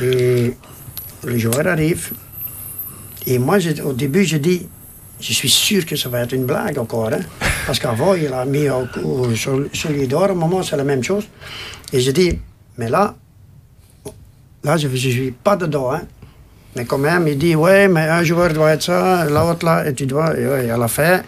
et 0.00 0.54
les 1.26 1.38
joueurs 1.38 1.66
arrivent, 1.66 2.10
et 3.26 3.38
moi, 3.38 3.56
au 3.84 3.92
début, 3.92 4.24
j'ai 4.24 4.38
dit, 4.38 4.66
je 5.20 5.32
suis 5.32 5.50
sûr 5.50 5.84
que 5.84 5.96
ça 5.96 6.08
va 6.08 6.20
être 6.20 6.32
une 6.32 6.44
blague 6.46 6.78
encore, 6.78 7.10
hein, 7.12 7.20
parce 7.70 7.78
qu'avant, 7.78 8.14
il 8.14 8.32
a 8.32 8.44
mis 8.44 8.68
au, 8.68 8.82
au- 9.04 9.32
sur, 9.36 9.64
sur 9.72 9.90
les 9.90 10.08
d'or, 10.08 10.24
un 10.24 10.34
moment, 10.34 10.60
c'est 10.64 10.76
la 10.76 10.82
même 10.82 11.04
chose. 11.04 11.22
Et 11.92 12.00
j'ai 12.00 12.12
dit, 12.12 12.36
mais 12.76 12.88
là, 12.90 13.14
là, 14.64 14.76
je 14.76 14.88
ne 14.88 14.96
suis 14.96 15.30
pas 15.30 15.54
dedans, 15.54 15.92
hein. 15.92 16.00
Mais 16.74 16.84
quand 16.84 16.98
même, 16.98 17.28
il 17.28 17.38
dit, 17.38 17.54
ouais, 17.54 17.86
mais 17.86 18.00
un 18.08 18.24
joueur 18.24 18.52
doit 18.52 18.72
être 18.72 18.82
ça, 18.82 19.24
l'autre 19.26 19.64
là, 19.64 19.86
et 19.88 19.94
tu 19.94 20.04
dois, 20.06 20.36
et 20.36 20.44
ouais, 20.48 20.68
à 20.70 20.76
la 20.76 20.88
fin, 20.88 21.22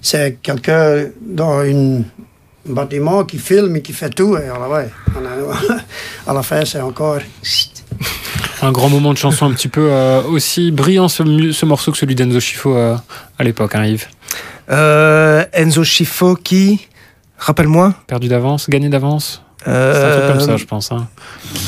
c'est 0.00 0.38
quelqu'un 0.42 1.06
dans 1.20 1.62
une- 1.62 2.02
un 2.68 2.72
bâtiment 2.72 3.22
qui 3.24 3.38
filme 3.38 3.76
et 3.76 3.80
qui 3.82 3.92
fait 3.92 4.10
tout, 4.10 4.36
et 4.36 4.48
alors, 4.48 4.70
ouais, 4.72 4.88
a- 5.14 6.30
à 6.30 6.34
la 6.34 6.42
fin, 6.42 6.64
c'est 6.64 6.80
encore. 6.80 7.18
Un 8.60 8.72
grand 8.72 8.88
moment 8.88 9.12
de 9.12 9.18
chanson 9.18 9.46
un 9.46 9.52
petit 9.52 9.68
peu 9.68 9.86
euh, 9.92 10.20
aussi 10.22 10.72
brillant 10.72 11.06
ce 11.08 11.64
morceau 11.64 11.92
que 11.92 11.98
celui 11.98 12.16
d'Enzo 12.16 12.40
Schifo 12.40 12.74
euh, 12.76 12.96
à 13.38 13.44
l'époque, 13.44 13.76
hein, 13.76 13.84
Yves. 13.84 14.08
Euh, 14.70 15.44
Enzo 15.52 15.84
Schifo 15.84 16.36
qui, 16.36 16.88
rappelle-moi. 17.38 17.94
Perdu 18.06 18.28
d'avance, 18.28 18.68
gagné 18.68 18.88
d'avance. 18.88 19.40
C'est 19.64 19.70
un 19.70 19.74
Euh, 19.74 20.18
truc 20.28 20.36
comme 20.38 20.46
ça, 20.46 20.56
je 20.58 20.64
pense. 20.66 20.92
hein. 20.92 21.06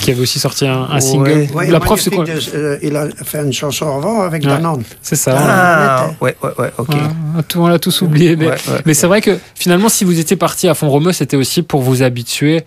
Qui 0.02 0.10
avait 0.10 0.20
aussi 0.20 0.38
sorti 0.38 0.66
un, 0.66 1.00
single. 1.00 1.46
Ouais, 1.54 1.70
La 1.70 1.80
preuve, 1.80 1.98
c'est 1.98 2.10
quoi 2.10 2.24
de- 2.24 2.32
euh, 2.54 2.78
il 2.82 2.94
a 2.94 3.08
fait 3.24 3.42
une 3.42 3.54
chanson 3.54 3.86
avant 3.96 4.20
avec 4.20 4.42
Ouais. 4.42 4.48
Danone. 4.50 4.82
C'est 5.00 5.16
ça. 5.16 5.34
Ah, 5.38 6.10
ouais, 6.20 6.36
ouais, 6.42 6.50
ouais, 6.58 6.72
ok. 6.76 6.88
Ouais, 6.90 7.42
tout- 7.48 7.60
on 7.60 7.68
l'a 7.68 7.78
tous 7.78 8.02
oublié. 8.02 8.36
Mais, 8.36 8.48
Ouais, 8.48 8.52
ouais. 8.52 8.80
mais 8.84 8.92
c'est 8.92 9.06
vrai 9.06 9.22
que 9.22 9.38
finalement, 9.54 9.88
si 9.88 10.04
vous 10.04 10.18
étiez 10.18 10.36
parti 10.36 10.68
à 10.68 10.74
fond 10.74 10.90
romeux, 10.90 11.12
c'était 11.12 11.38
aussi 11.38 11.62
pour 11.62 11.80
vous 11.80 12.02
habituer 12.02 12.64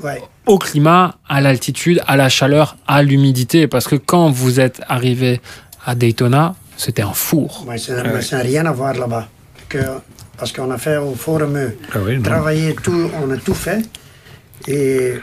Ouais. 0.00 0.22
au 0.46 0.58
climat, 0.58 1.16
à 1.28 1.40
l'altitude, 1.40 2.00
à 2.06 2.16
la 2.16 2.28
chaleur, 2.28 2.76
à 2.86 3.02
l'humidité. 3.02 3.66
Parce 3.66 3.88
que 3.88 3.96
quand 3.96 4.30
vous 4.30 4.60
êtes 4.60 4.80
arrivé 4.88 5.40
à 5.84 5.96
Daytona, 5.96 6.54
c'était 6.76 7.02
un 7.02 7.12
four. 7.14 7.64
Ouais, 7.66 7.78
ça 7.78 7.94
mais 8.04 8.22
ça 8.22 8.36
n'a 8.36 8.42
rien 8.44 8.64
à 8.66 8.70
voir 8.70 8.94
là-bas. 8.94 9.26
Que, 9.68 9.78
parce 10.38 10.52
qu'on 10.52 10.70
a 10.70 10.78
fait 10.78 10.96
au 10.96 11.14
Forum 11.14 11.58
Ah 11.92 11.98
oui, 12.04 12.16
non. 12.16 12.22
travaillé 12.22 12.74
tout, 12.74 13.10
on 13.22 13.30
a 13.30 13.36
tout 13.36 13.54
fait. 13.54 13.82
Et 14.66 15.14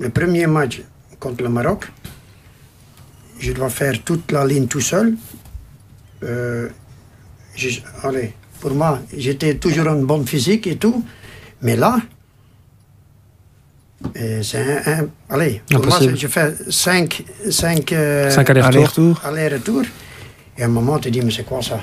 le 0.00 0.08
premier 0.10 0.46
match 0.46 0.80
contre 1.20 1.42
le 1.42 1.48
Maroc, 1.50 1.86
je 3.38 3.52
dois 3.52 3.68
faire 3.68 4.02
toute 4.04 4.32
la 4.32 4.44
ligne 4.46 4.66
tout 4.66 4.80
seul. 4.80 5.14
Euh, 6.22 6.68
je- 7.54 7.80
allez, 8.02 8.32
pour 8.60 8.72
moi, 8.74 9.00
j'étais 9.16 9.56
toujours 9.56 9.88
en 9.88 9.96
bonne 9.96 10.26
physique 10.26 10.66
et 10.66 10.76
tout, 10.76 11.04
mais 11.60 11.76
là, 11.76 11.98
euh, 14.16 14.42
c'est 14.42 14.58
un, 14.86 14.92
un- 15.02 15.08
allez, 15.28 15.60
pour 15.70 15.84
moi, 15.86 15.98
je 16.16 16.26
fais 16.28 16.54
5 16.70 17.22
cinq, 17.50 17.92
euh, 17.92 18.30
Cinq 18.30 18.48
allers-retours. 19.24 19.84
Et 20.56 20.62
à 20.62 20.66
un 20.66 20.68
moment, 20.68 20.98
tu 20.98 21.10
dis, 21.10 21.20
mais 21.20 21.30
c'est 21.30 21.44
quoi 21.44 21.60
ça? 21.62 21.80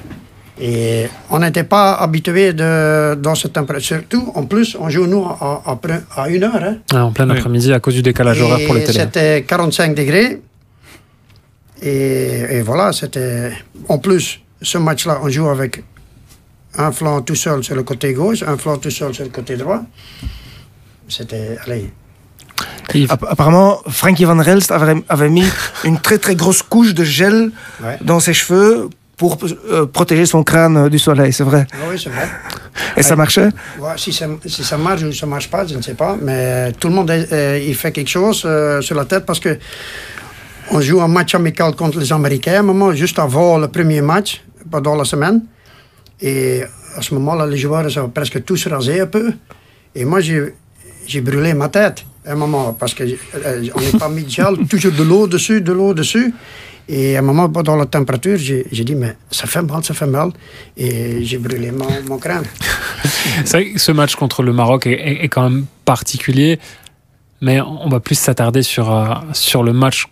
Et 0.62 1.08
on 1.32 1.40
n'était 1.40 1.64
pas 1.64 1.96
habitué 1.96 2.54
de, 2.54 3.16
dans 3.16 3.34
cette 3.34 3.54
température. 3.54 3.98
Surtout, 3.98 4.32
en 4.36 4.46
plus, 4.46 4.78
on 4.80 4.88
joue 4.90 5.08
nous 5.08 5.26
à, 5.26 5.64
à, 5.66 5.76
pre- 5.76 6.02
à 6.16 6.30
une 6.30 6.44
heure. 6.44 6.56
hein. 6.56 6.78
Ah, 6.94 7.06
en 7.06 7.12
plein 7.12 7.28
Oui. 7.30 7.38
après-midi 7.38 7.74
à 7.74 7.80
cause 7.80 7.96
du 7.96 8.04
décalage 8.04 8.40
horaire 8.42 8.66
pour 8.68 8.76
les 8.76 8.84
télés. 8.84 9.00
C'était 9.00 9.44
45 9.44 9.96
degrés. 9.96 10.42
Et, 11.82 12.58
et 12.58 12.62
voilà, 12.62 12.94
c'était. 12.94 13.52
En 13.90 13.98
plus, 13.98 14.40
ce 14.62 14.78
match-là, 14.78 15.20
on 15.24 15.30
joue 15.30 15.50
avec 15.50 15.84
un 16.78 16.92
flanc 16.92 17.22
tout 17.22 17.36
seul 17.36 17.64
sur 17.64 17.76
le 17.76 17.84
côté 17.84 18.14
gauche, 18.14 18.44
un 18.44 18.58
flanc 18.58 18.78
tout 18.78 18.92
seul 18.92 19.14
sur 19.14 19.24
le 19.24 19.32
côté 19.32 19.58
droit. 19.58 19.82
C'était. 21.10 21.58
Allez. 21.66 21.92
Yves, 22.94 23.12
Apparemment, 23.12 23.80
Frankie 23.88 24.26
Van 24.26 24.38
Relst 24.38 24.72
avait, 24.72 25.04
avait 25.10 25.30
mis 25.30 25.46
une 25.84 26.00
très 26.00 26.20
très 26.20 26.36
grosse 26.36 26.62
couche 26.62 26.94
de 26.94 27.04
gel 27.04 27.52
Ouais. 27.84 27.98
dans 28.02 28.20
ses 28.20 28.34
cheveux 28.34 28.90
pour 29.18 29.38
euh, 29.44 29.86
protéger 29.86 30.26
son 30.26 30.44
crâne 30.44 30.78
euh, 30.78 30.90
du 30.90 31.00
soleil, 31.00 31.32
c'est 31.32 31.44
vrai. 31.44 31.68
Ah 31.72 31.78
oui, 31.90 32.02
c'est 32.02 32.10
vrai. 32.10 32.28
Et 32.98 33.04
ça 33.04 33.16
marchait 33.16 33.50
Ouais, 33.80 33.92
si, 33.98 34.12
ça, 34.12 34.28
si 34.46 34.64
ça 34.64 34.78
marche 34.78 35.04
ou 35.04 35.12
ça 35.14 35.26
marche 35.26 35.50
pas, 35.50 35.66
je 35.66 35.76
ne 35.76 35.82
sais 35.82 35.94
pas. 35.94 36.18
Mais 36.22 36.72
tout 36.74 36.88
le 36.90 36.96
monde 36.96 37.12
il 37.12 37.76
fait 37.76 37.92
quelque 37.92 38.10
chose 38.10 38.44
euh, 38.46 38.82
sur 38.82 38.96
la 38.96 39.06
tête 39.06 39.26
parce 39.26 39.40
que 39.40 39.58
on 40.72 40.82
joue 40.82 41.02
un 41.02 41.08
match 41.08 41.36
amical 41.36 41.76
contre 41.76 42.00
les 42.00 42.12
Américains, 42.12 42.56
à 42.56 42.60
un 42.60 42.64
moment, 42.64 42.94
juste 42.94 43.20
avant 43.20 43.58
le 43.58 43.68
premier 43.68 44.02
match, 44.02 44.42
pendant 44.72 44.96
la 44.96 45.04
semaine. 45.04 45.42
Et 46.22 46.64
à 46.96 47.02
ce 47.02 47.14
moment-là, 47.16 47.46
les 47.46 47.58
joueurs 47.58 47.90
sont 47.92 48.10
presque 48.10 48.44
tous 48.44 48.68
rasés 48.68 49.02
un 49.02 49.08
peu. 49.08 49.34
Et 49.94 50.06
moi, 50.06 50.22
j'ai 50.22 50.54
j'ai 51.06 51.22
brûlé 51.22 51.54
ma 51.54 51.70
tête 51.70 52.06
à 52.26 52.32
un 52.32 52.36
moment 52.36 52.74
parce 52.74 52.94
qu'on 52.94 53.04
n'est 53.04 54.00
pas 54.00 54.10
mis 54.10 54.24
de 54.24 54.30
gel, 54.30 54.56
toujours 54.70 54.94
de 54.94 55.04
l'eau 55.04 55.28
dessus, 55.28 55.62
de 55.62 55.74
l'eau 55.74 55.94
dessus. 55.94 56.34
Et 56.88 57.16
à 57.16 57.20
un 57.20 57.22
moment, 57.22 57.50
pendant 57.50 57.76
la 57.76 57.86
température, 57.86 58.38
j'ai 58.38 58.66
dit, 58.70 58.96
mais 58.96 59.16
ça 59.32 59.48
fait 59.48 59.62
mal, 59.62 59.84
ça 59.84 59.94
fait 59.94 60.08
mal. 60.08 60.32
Et 60.76 61.24
j'ai 61.24 61.38
brûlé 61.38 61.72
mon, 61.72 62.18
crâne. 62.18 62.44
c'est 63.46 63.52
vrai 63.52 63.72
que 63.72 63.80
ce 63.80 63.92
match 63.92 64.16
contre 64.16 64.44
le 64.44 64.54
Maroc 64.54 64.86
est, 64.88 65.28
quand 65.30 65.50
même 65.50 65.66
particulier, 65.86 66.60
mais 67.42 67.62
on 67.62 67.90
va 67.90 68.00
plus 68.00 68.16
s'attarder 68.16 68.64
sur, 68.64 68.94
euh, 68.94 69.14
sur 69.34 69.64
le 69.64 69.74
match 69.74 70.08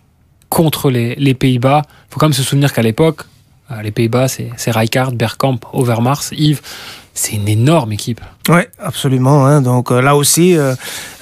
contre 0.48 0.90
les, 0.90 1.34
Pays-Bas. 1.34 1.82
Il 1.86 2.12
faut 2.12 2.20
quand 2.20 2.26
même 2.26 2.32
se 2.32 2.42
souvenir 2.42 2.72
qu'à 2.72 2.82
l'époque, 2.82 3.22
euh, 3.70 3.82
les 3.82 3.90
Pays-Bas, 3.90 4.28
c'est 4.28 4.70
Rijkaard, 4.70 5.12
Bergkamp, 5.12 5.60
Overmars, 5.72 6.24
Yves. 6.32 6.62
C'est 7.14 7.34
une 7.36 7.46
énorme 7.48 7.92
équipe. 7.92 8.20
Oui, 8.48 8.60
absolument. 8.82 9.44
hein. 9.46 9.60
Donc 9.60 9.92
euh, 9.92 10.00
là 10.00 10.16
aussi, 10.16 10.56
euh, 10.56 10.74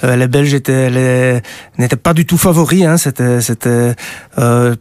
euh, 0.05 0.15
les 0.15 0.27
Belges 0.29 0.53
étaient, 0.53 0.89
les- 0.89 1.41
n'étaient 1.77 1.97
pas 1.97 2.13
du 2.13 2.25
tout 2.25 2.37
favoris. 2.37 2.85
Hein. 2.85 2.95
C'était, 2.97 3.41
c'était, 3.41 3.93
euh, 4.37 4.73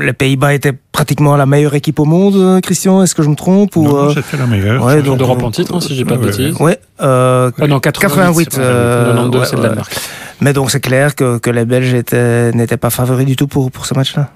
les 0.00 0.14
Pays-Bas 0.14 0.54
étaient 0.54 0.72
pratiquement 0.90 1.36
la 1.36 1.44
meilleure 1.44 1.74
équipe 1.74 1.98
au 2.00 2.06
monde. 2.06 2.60
Christian, 2.62 3.02
est-ce 3.02 3.14
que 3.14 3.22
je 3.22 3.28
me 3.28 3.34
trompe 3.36 3.76
ou 3.76 3.84
Non, 3.84 3.92
non, 3.92 3.98
euh, 4.08 4.14
c'était 4.14 4.38
la 4.38 4.46
meilleure. 4.46 4.82
ouais, 4.82 5.02
donc- 5.02 5.18
D'Europe 5.18 5.42
en 5.42 5.50
titre, 5.50 5.74
hein, 5.74 5.80
si 5.80 5.94
j'ai 5.94 6.04
pas 6.06 6.16
de 6.16 6.24
bêtises. 6.24 6.56
Ouais, 6.58 6.78
euh, 7.02 7.50
Ah 7.60 7.66
non, 7.66 7.78
88. 7.80 8.08
88, 8.08 8.48
c'est 8.52 8.58
pas- 8.58 8.66
euh, 8.66 9.04
92, 9.12 9.40
ouais, 9.40 9.46
c'est 9.46 9.56
le 9.56 9.62
ouais. 9.62 9.68
Danemark. 9.68 9.94
Mais 10.40 10.52
donc 10.54 10.70
c'est 10.70 10.80
clair 10.80 11.14
que, 11.14 11.36
que 11.38 11.50
les 11.50 11.64
Belges 11.66 11.92
étaient, 11.94 12.52
n'étaient 12.52 12.76
pas 12.78 12.90
favoris 12.90 13.26
du 13.26 13.36
tout 13.36 13.46
pour, 13.46 13.70
pour 13.70 13.84
ce 13.86 13.94
match-là. 13.94 14.30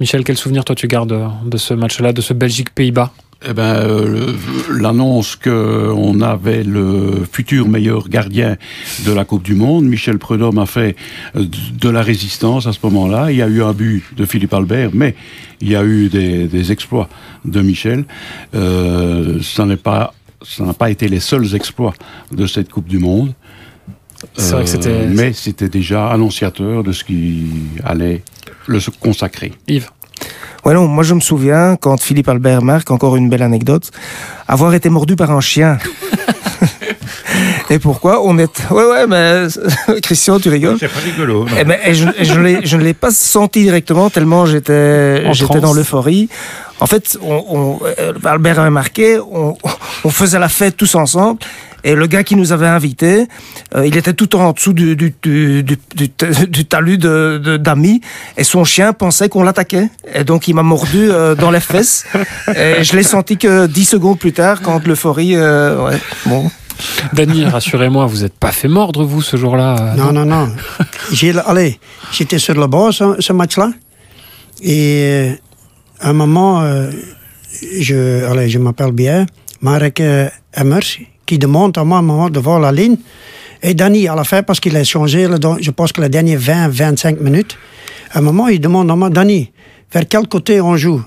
Michel, 0.00 0.22
quel 0.24 0.36
souvenir 0.36 0.64
toi 0.64 0.74
tu 0.76 0.86
gardes 0.86 1.14
de 1.46 1.56
ce 1.56 1.72
match-là, 1.74 2.12
de 2.12 2.20
ce 2.20 2.32
Belgique-Pays-Bas? 2.34 3.10
Eh 3.44 3.52
ben, 3.54 3.62
euh, 3.62 4.32
l'annonce 4.70 5.36
qu'on 5.36 6.20
avait 6.20 6.62
le 6.62 7.26
futur 7.30 7.66
meilleur 7.68 8.08
gardien 8.08 8.56
de 9.04 9.12
la 9.12 9.24
Coupe 9.24 9.42
du 9.42 9.54
Monde, 9.54 9.84
Michel 9.84 10.18
Prudhomme 10.18 10.58
a 10.58 10.66
fait 10.66 10.94
euh, 11.36 11.44
de 11.80 11.88
la 11.88 12.02
résistance 12.02 12.66
à 12.66 12.72
ce 12.72 12.78
moment-là. 12.84 13.32
Il 13.32 13.38
y 13.38 13.42
a 13.42 13.48
eu 13.48 13.62
un 13.62 13.72
but 13.72 14.04
de 14.16 14.24
Philippe 14.26 14.54
Albert, 14.54 14.90
mais 14.94 15.14
il 15.60 15.68
y 15.70 15.76
a 15.76 15.82
eu 15.84 16.08
des, 16.08 16.46
des 16.46 16.70
exploits 16.72 17.08
de 17.44 17.60
Michel. 17.62 18.04
Euh, 18.54 19.40
ça 19.42 19.66
n'est 19.66 19.76
pas, 19.76 20.14
ça 20.42 20.64
n'a 20.64 20.74
pas 20.74 20.90
été 20.90 21.08
les 21.08 21.20
seuls 21.20 21.54
exploits 21.54 21.94
de 22.30 22.46
cette 22.46 22.70
Coupe 22.70 22.86
du 22.88 22.98
Monde. 22.98 23.32
C'est 24.36 24.52
vrai 24.52 24.64
que 24.64 24.70
c'était- 24.70 25.06
mais 25.08 25.32
c'était 25.32 25.68
déjà 25.68 26.08
annonciateur 26.12 26.84
de 26.84 26.92
ce 26.92 27.02
qui 27.02 27.46
allait 27.82 28.22
le 28.68 28.78
consacrer. 29.00 29.52
Yves. 29.66 29.88
Ouais, 30.64 30.74
non, 30.74 30.86
moi 30.86 31.02
je 31.02 31.14
me 31.14 31.20
souviens 31.20 31.76
quand 31.80 32.00
Philippe 32.00 32.28
Albert 32.28 32.62
marque, 32.62 32.90
encore 32.90 33.16
une 33.16 33.28
belle 33.28 33.42
anecdote, 33.42 33.90
avoir 34.46 34.74
été 34.74 34.88
mordu 34.90 35.16
par 35.16 35.30
un 35.32 35.40
chien. 35.40 35.78
et 37.70 37.78
pourquoi 37.78 38.22
On 38.24 38.38
est. 38.38 38.70
Ouais, 38.70 38.84
ouais, 38.84 39.06
mais 39.06 39.46
Christian, 40.02 40.38
tu 40.38 40.48
rigoles? 40.50 40.76
C'est 40.78 40.88
pas 40.92 41.00
rigolo. 41.00 41.46
Eh 41.58 41.64
ben, 41.64 41.78
et 41.84 41.94
je, 41.94 42.06
et 42.16 42.24
ne 42.76 42.82
l'ai 42.82 42.94
pas 42.94 43.10
senti 43.10 43.62
directement 43.62 44.08
tellement 44.10 44.46
j'étais 44.46 45.32
j'étais 45.32 45.60
dans 45.60 45.72
l'euphorie. 45.72 46.28
En 46.80 46.86
fait, 46.86 47.18
on, 47.22 47.44
on- 47.48 47.80
euh, 47.98 48.12
Albert 48.24 48.58
avait 48.60 48.70
marqué, 48.70 49.18
on, 49.18 49.56
on 50.04 50.10
faisait 50.10 50.38
la 50.38 50.48
fête 50.48 50.76
tous 50.76 50.94
ensemble. 50.94 51.38
Et 51.84 51.94
le 51.94 52.06
gars 52.06 52.22
qui 52.24 52.36
nous 52.36 52.52
avait 52.52 52.66
invités, 52.68 53.26
euh, 53.74 53.86
il 53.86 53.96
était 53.96 54.12
tout 54.14 54.36
en 54.36 54.52
dessous 54.52 54.72
du, 54.72 54.94
du, 54.96 55.14
du, 55.22 55.62
du, 55.62 55.76
du- 55.94 56.46
du 56.48 56.64
talus 56.64 56.98
de- 56.98 57.40
de- 57.42 57.56
d'amis. 57.56 58.00
et 58.36 58.44
son 58.44 58.64
chien 58.64 58.92
pensait 58.92 59.28
qu'on 59.28 59.42
l'attaquait. 59.42 59.88
Et 60.14 60.24
donc, 60.24 60.46
il 60.48 60.54
m'a 60.54 60.62
mordu 60.62 61.10
euh, 61.10 61.34
dans 61.34 61.50
les 61.50 61.60
fesses. 61.60 62.04
Et 62.56 62.84
je 62.84 62.94
l'ai 62.96 63.02
senti 63.02 63.36
que 63.36 63.66
dix 63.66 63.84
secondes 63.84 64.18
plus 64.18 64.32
tard, 64.32 64.60
quand 64.62 64.86
l'euphorie... 64.86 65.34
euh, 65.36 65.84
ouais, 65.84 65.98
bon. 66.26 66.50
Dany, 67.12 67.44
rassurez-moi, 67.44 68.06
vous 68.06 68.22
n'êtes 68.22 68.34
pas 68.38 68.50
fait 68.52 68.66
mordre, 68.68 69.04
vous, 69.04 69.22
ce 69.22 69.36
jour-là 69.36 69.76
euh, 69.80 69.94
Non, 69.96 70.12
non, 70.12 70.24
non. 70.24 70.50
J'ai, 71.12 71.32
allez, 71.46 71.78
j'étais 72.12 72.38
sur 72.38 72.54
le 72.54 72.66
bord 72.66 72.92
ce, 72.92 73.16
ce 73.20 73.32
match-là. 73.32 73.70
Et 74.62 75.32
à 76.00 76.10
un 76.10 76.12
moment, 76.12 76.62
euh, 76.62 76.90
je, 77.80 78.24
allez, 78.30 78.48
je 78.48 78.58
m'appelle 78.58 78.92
bien, 78.92 79.26
Marek 79.60 80.00
euh, 80.00 80.28
Emmers, 80.56 80.80
qui 81.32 81.38
demande 81.38 81.78
à 81.78 81.80
un 81.80 81.84
moment 81.84 82.28
de 82.28 82.38
voir 82.38 82.60
la 82.60 82.70
ligne. 82.70 82.96
Et 83.62 83.72
Danny, 83.72 84.06
à 84.06 84.14
la 84.14 84.22
fin, 84.22 84.42
parce 84.42 84.60
qu'il 84.60 84.76
a 84.76 84.84
changé, 84.84 85.26
je 85.60 85.70
pense 85.70 85.90
que 85.90 86.02
les 86.02 86.10
dernières 86.10 86.38
20-25 86.38 87.20
minutes, 87.20 87.56
à 88.12 88.18
un 88.18 88.20
moment, 88.20 88.48
il 88.48 88.60
demande 88.60 88.90
à 88.90 88.96
moi, 88.96 89.08
Danny, 89.08 89.50
vers 89.90 90.06
quel 90.06 90.28
côté 90.28 90.60
on 90.60 90.76
joue? 90.76 91.02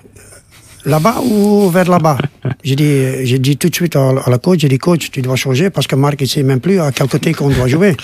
Là-bas 0.84 1.18
ou 1.24 1.70
vers 1.70 1.88
là-bas? 1.88 2.18
J'ai 2.64 2.76
dit, 2.76 3.26
j'ai 3.28 3.38
dit 3.38 3.58
tout 3.58 3.70
de 3.70 3.76
suite 3.76 3.96
à, 3.96 4.14
la 4.26 4.40
coach, 4.40 4.62
j'ai 4.62 4.68
dit, 4.68 4.80
coach, 4.80 5.12
tu 5.12 5.22
dois 5.22 5.36
changer 5.36 5.70
parce 5.70 5.86
que 5.86 5.96
Marc, 5.96 6.16
il 6.22 6.24
ne 6.24 6.30
sait 6.30 6.42
même 6.42 6.60
plus 6.60 6.80
à 6.80 6.92
quel 6.92 7.08
côté 7.08 7.32
qu'on 7.32 7.50
doit 7.50 7.68
jouer. 7.68 7.96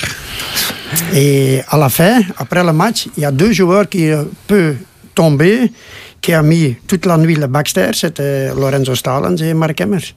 Et 1.15 1.61
à 1.67 1.77
la 1.77 1.89
fin, 1.89 2.21
après 2.37 2.63
le 2.63 2.73
match, 2.73 3.07
il 3.17 3.23
y 3.23 3.25
a 3.25 3.31
deux 3.31 3.51
joueurs 3.51 3.89
qui 3.89 4.11
euh, 4.11 4.25
peuvent 4.45 4.77
tomber, 5.15 5.71
qui 6.21 6.33
a 6.33 6.43
mis 6.43 6.75
toute 6.87 7.07
la 7.07 7.17
nuit 7.17 7.35
le 7.35 7.47
Baxter, 7.47 7.89
c'était 7.93 8.53
Lorenzo 8.53 8.93
Stalens 8.93 9.37
et 9.37 9.55
Mark 9.55 9.81
Emmers. 9.81 10.15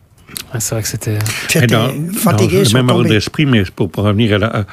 Ouais, 0.52 0.60
C'est 0.60 0.74
vrai 0.74 0.82
que 0.82 0.88
c'était. 0.88 1.18
Dans, 1.66 1.88
fatigué, 2.12 2.62
dans 2.62 2.68
le 2.68 2.74
même 2.74 2.88
ordre 2.90 3.08
d'esprit, 3.08 3.46
mais 3.46 3.62
pour, 3.74 3.90
pour 3.90 4.04
revenir 4.04 4.34
à 4.34 4.38
la, 4.38 4.46
à- 4.46 4.64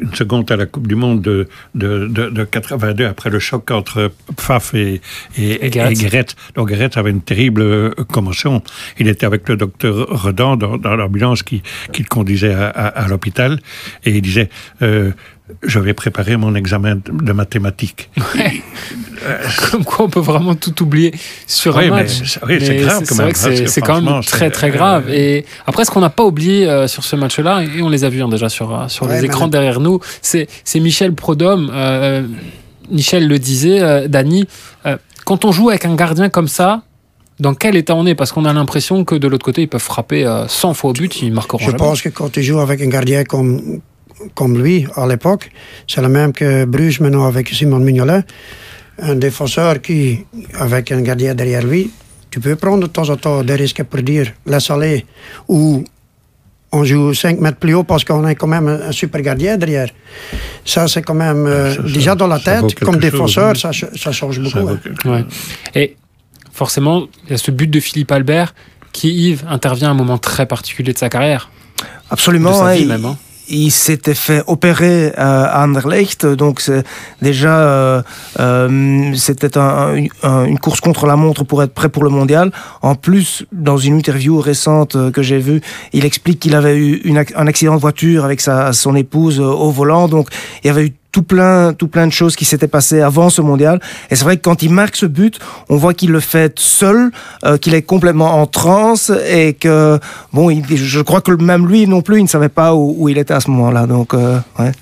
une 0.00 0.14
seconde 0.14 0.50
à 0.50 0.56
la 0.56 0.66
Coupe 0.66 0.86
du 0.86 0.94
Monde 0.94 1.20
de, 1.22 1.48
de, 1.74 2.06
de, 2.06 2.28
de 2.30 2.44
82, 2.44 3.06
après 3.06 3.30
le 3.30 3.38
choc 3.38 3.70
entre 3.70 4.10
Pfaff 4.36 4.74
et, 4.74 5.00
et, 5.38 5.66
Et. 5.66 5.70
Donc 6.54 6.68
Guéret 6.68 6.90
avait 6.96 7.10
une 7.10 7.22
terrible 7.22 7.62
euh, 7.62 7.90
commotion. 8.12 8.62
Il 8.98 9.08
était 9.08 9.26
avec 9.26 9.48
le 9.48 9.56
docteur 9.56 9.94
Redan 10.08 10.56
dans, 10.56 10.76
dans 10.76 10.96
l'ambulance 10.96 11.42
qui, 11.42 11.62
qui 11.92 12.02
le 12.02 12.08
conduisait 12.08 12.54
à, 12.54 12.68
à, 12.68 12.86
à 12.88 13.08
l'hôpital 13.08 13.58
et 14.04 14.10
il 14.10 14.22
disait 14.22 14.48
euh, 14.82 15.12
Je 15.62 15.78
vais 15.80 15.92
préparer 15.92 16.36
mon 16.36 16.54
examen 16.54 16.96
de 17.04 17.32
mathématiques. 17.32 18.10
Comme 19.70 19.84
quoi, 19.84 20.04
on 20.06 20.08
peut 20.08 20.20
vraiment 20.20 20.54
tout 20.54 20.82
oublier 20.82 21.12
sur 21.46 21.76
Oui, 21.76 21.86
un 21.86 21.90
match. 21.90 22.22
c'est- 22.24 22.40
oui, 22.46 22.58
c'est 22.60 22.76
grave 22.76 22.98
quand 23.00 23.04
c'est 23.06 23.14
même, 23.16 23.24
vrai 23.24 23.32
que 23.32 23.58
parce 23.60 23.70
c'est 23.72 23.80
quand 23.80 24.00
même 24.00 24.20
très 24.22 24.50
très 24.50 24.68
euh, 24.68 24.72
grave. 24.72 25.10
Et 25.10 25.44
après, 25.66 25.84
ce 25.84 25.90
qu'on 25.90 26.00
n'a 26.00 26.10
pas 26.10 26.24
oublié 26.24 26.68
euh, 26.68 26.88
sur 26.88 27.04
ce 27.04 27.16
match-là, 27.16 27.62
et 27.62 27.82
on 27.82 27.88
les 27.88 28.04
a 28.04 28.08
vus 28.08 28.22
hein, 28.22 28.28
déjà 28.28 28.48
sur, 28.48 28.74
euh, 28.74 28.88
sur 28.88 29.06
Ouais, 29.06 29.16
les 29.16 29.20
mais- 29.22 29.26
écrans 29.26 29.48
derrière 29.48 29.80
nous, 29.80 30.00
c'est 30.22 30.48
c'est 30.64 30.80
Michel 30.80 31.14
Prodhomme. 31.14 31.70
euh, 31.72 32.26
Michel 32.90 33.28
le 33.28 33.38
disait, 33.38 33.80
euh, 33.80 34.08
Dany, 34.08 34.46
euh, 34.86 34.96
quand 35.24 35.44
on 35.44 35.52
joue 35.52 35.70
avec 35.70 35.84
un 35.84 35.94
gardien 35.94 36.28
comme 36.28 36.48
ça, 36.48 36.82
dans 37.40 37.54
quel 37.54 37.76
état 37.76 37.94
on 37.94 38.06
est? 38.06 38.14
Parce 38.14 38.32
qu'on 38.32 38.44
a 38.44 38.52
l'impression 38.52 39.04
que 39.04 39.14
de 39.14 39.28
l'autre 39.28 39.44
côté, 39.44 39.62
ils 39.62 39.68
peuvent 39.68 39.80
frapper 39.80 40.26
euh, 40.26 40.46
100 40.48 40.74
fois 40.74 40.90
au 40.90 40.92
but, 40.92 41.22
ils 41.22 41.32
marqueront 41.32 41.58
Je 41.58 41.66
jamais. 41.66 41.78
pense 41.78 42.02
que 42.02 42.08
quand 42.08 42.30
tu 42.30 42.42
joues 42.42 42.60
avec 42.60 42.80
un 42.82 42.88
gardien 42.88 43.24
comme, 43.24 43.80
comme 44.34 44.62
lui 44.62 44.86
à 44.96 45.06
l'époque, 45.06 45.50
c'est 45.88 46.00
le 46.02 46.08
même 46.08 46.32
que 46.32 46.64
Bruges 46.64 47.00
maintenant 47.00 47.26
avec 47.26 47.48
Simon 47.48 47.78
Mignolet. 47.80 48.22
Un 49.00 49.14
défenseur 49.16 49.80
qui, 49.80 50.24
avec 50.54 50.92
un 50.92 51.00
gardien 51.00 51.34
derrière 51.34 51.64
lui, 51.64 51.90
tu 52.30 52.40
peux 52.40 52.56
prendre 52.56 52.82
de 52.82 52.86
temps 52.86 53.08
en 53.10 53.16
temps 53.16 53.42
des 53.42 53.54
risques 53.56 53.82
pour 53.84 54.02
dire 54.02 54.32
laisse 54.46 54.70
aller 54.70 55.04
ou 55.48 55.84
on 56.74 56.84
joue 56.84 57.12
5 57.12 57.38
mètres 57.40 57.58
plus 57.58 57.74
haut 57.74 57.84
parce 57.84 58.04
qu'on 58.04 58.24
a 58.24 58.34
quand 58.34 58.46
même 58.46 58.66
un, 58.68 58.92
super 58.92 59.20
gardien 59.20 59.56
derrière. 59.58 59.90
Ça, 60.64 60.88
c'est 60.88 61.02
quand 61.02 61.14
même 61.14 61.46
euh, 61.46 61.74
Ça, 61.74 61.82
ça- 61.82 61.88
déjà 61.92 62.14
dans 62.14 62.26
la 62.26 62.38
tête, 62.38 62.78
comme 62.80 62.96
défenseur, 62.96 63.56
ça, 63.56 63.72
ch- 63.72 63.90
ça 63.96 64.12
change 64.12 64.38
beaucoup. 64.40 64.66
Ça 64.68 64.74
hein. 65.08 65.10
Ouais. 65.10 65.24
Et 65.74 65.96
forcément, 66.52 67.06
il 67.26 67.30
y 67.32 67.34
a 67.34 67.38
ce 67.38 67.50
but 67.50 67.68
de 67.68 67.80
Philippe 67.80 68.12
Albert 68.12 68.54
qui, 68.92 69.10
Yves, 69.30 69.44
intervient 69.48 69.88
à 69.88 69.90
un 69.90 69.94
moment 69.94 70.16
très 70.18 70.46
particulier 70.46 70.92
de 70.94 70.98
sa 70.98 71.08
carrière. 71.10 71.50
De 71.78 71.84
Absolument. 72.10 72.54
sa 72.54 72.66
hein, 72.68 72.74
vie 72.74 72.82
il- 72.82 72.88
même. 72.88 73.04
hein. 73.04 73.18
Il 73.52 73.70
s'était 73.70 74.14
fait 74.14 74.42
opérer 74.46 75.12
euh, 75.18 75.44
à 75.56 75.62
Anderlecht, 75.64 76.26
donc 76.26 76.60
déjà 77.20 77.58
euh, 77.60 78.02
euh, 78.40 79.12
c'était 79.14 79.56
un- 79.58 79.94
un- 80.22 80.44
une 80.44 80.58
course 80.58 80.80
contre 80.80 81.06
la 81.06 81.16
montre 81.16 81.44
pour 81.44 81.62
être 81.62 81.74
prêt 81.74 81.88
pour 81.90 82.02
le 82.02 82.10
mondial. 82.10 82.50
En 82.80 82.94
plus, 82.94 83.44
dans 83.52 83.76
une 83.76 83.96
interview 83.98 84.40
récente 84.40 84.96
que 85.12 85.22
j'ai 85.22 85.38
vue, 85.38 85.60
il 85.92 86.04
explique 86.04 86.40
qu'il 86.40 86.54
avait 86.56 86.76
eu 86.76 87.00
une 87.04 87.18
un 87.36 87.46
accident 87.46 87.76
de 87.76 87.80
voiture 87.80 88.24
avec 88.24 88.40
sa, 88.40 88.72
son 88.72 88.96
épouse 88.96 89.38
au 89.38 89.70
volant, 89.70 90.08
donc 90.08 90.28
il 90.64 90.66
y 90.66 90.70
avait 90.70 90.86
eu 90.86 90.92
tout 91.12 91.22
plein, 91.22 91.74
tout 91.74 91.88
plein 91.88 92.06
de 92.06 92.12
choses 92.12 92.34
qui 92.34 92.44
s'étaient 92.44 92.66
passées 92.66 93.02
avant 93.02 93.28
ce 93.30 93.42
mondial. 93.42 93.80
Et 94.10 94.16
c'est 94.16 94.24
vrai 94.24 94.38
que 94.38 94.42
quand 94.42 94.62
il 94.62 94.70
marque 94.70 94.96
ce 94.96 95.06
but, 95.06 95.38
on 95.68 95.76
voit 95.76 95.94
qu'il 95.94 96.10
le 96.10 96.20
fait 96.20 96.58
seul, 96.58 97.12
euh, 97.44 97.58
qu'il 97.58 97.74
est 97.74 97.82
complètement 97.82 98.40
en 98.40 98.46
transe 98.46 99.12
et 99.28 99.52
que, 99.52 100.00
bon, 100.32 100.50
il, 100.50 100.64
je 100.74 101.00
crois 101.00 101.20
que 101.20 101.32
même 101.32 101.68
lui 101.68 101.86
non 101.86 102.00
plus, 102.00 102.18
il 102.18 102.24
ne 102.24 102.28
savait 102.28 102.48
pas 102.48 102.74
où, 102.74 102.96
où 102.98 103.08
il 103.08 103.18
était 103.18 103.34
à 103.34 103.40
ce 103.40 103.50
moment-là. 103.50 103.86
Donc, 103.86 104.14
euh, 104.14 104.38
ouais. 104.58 104.72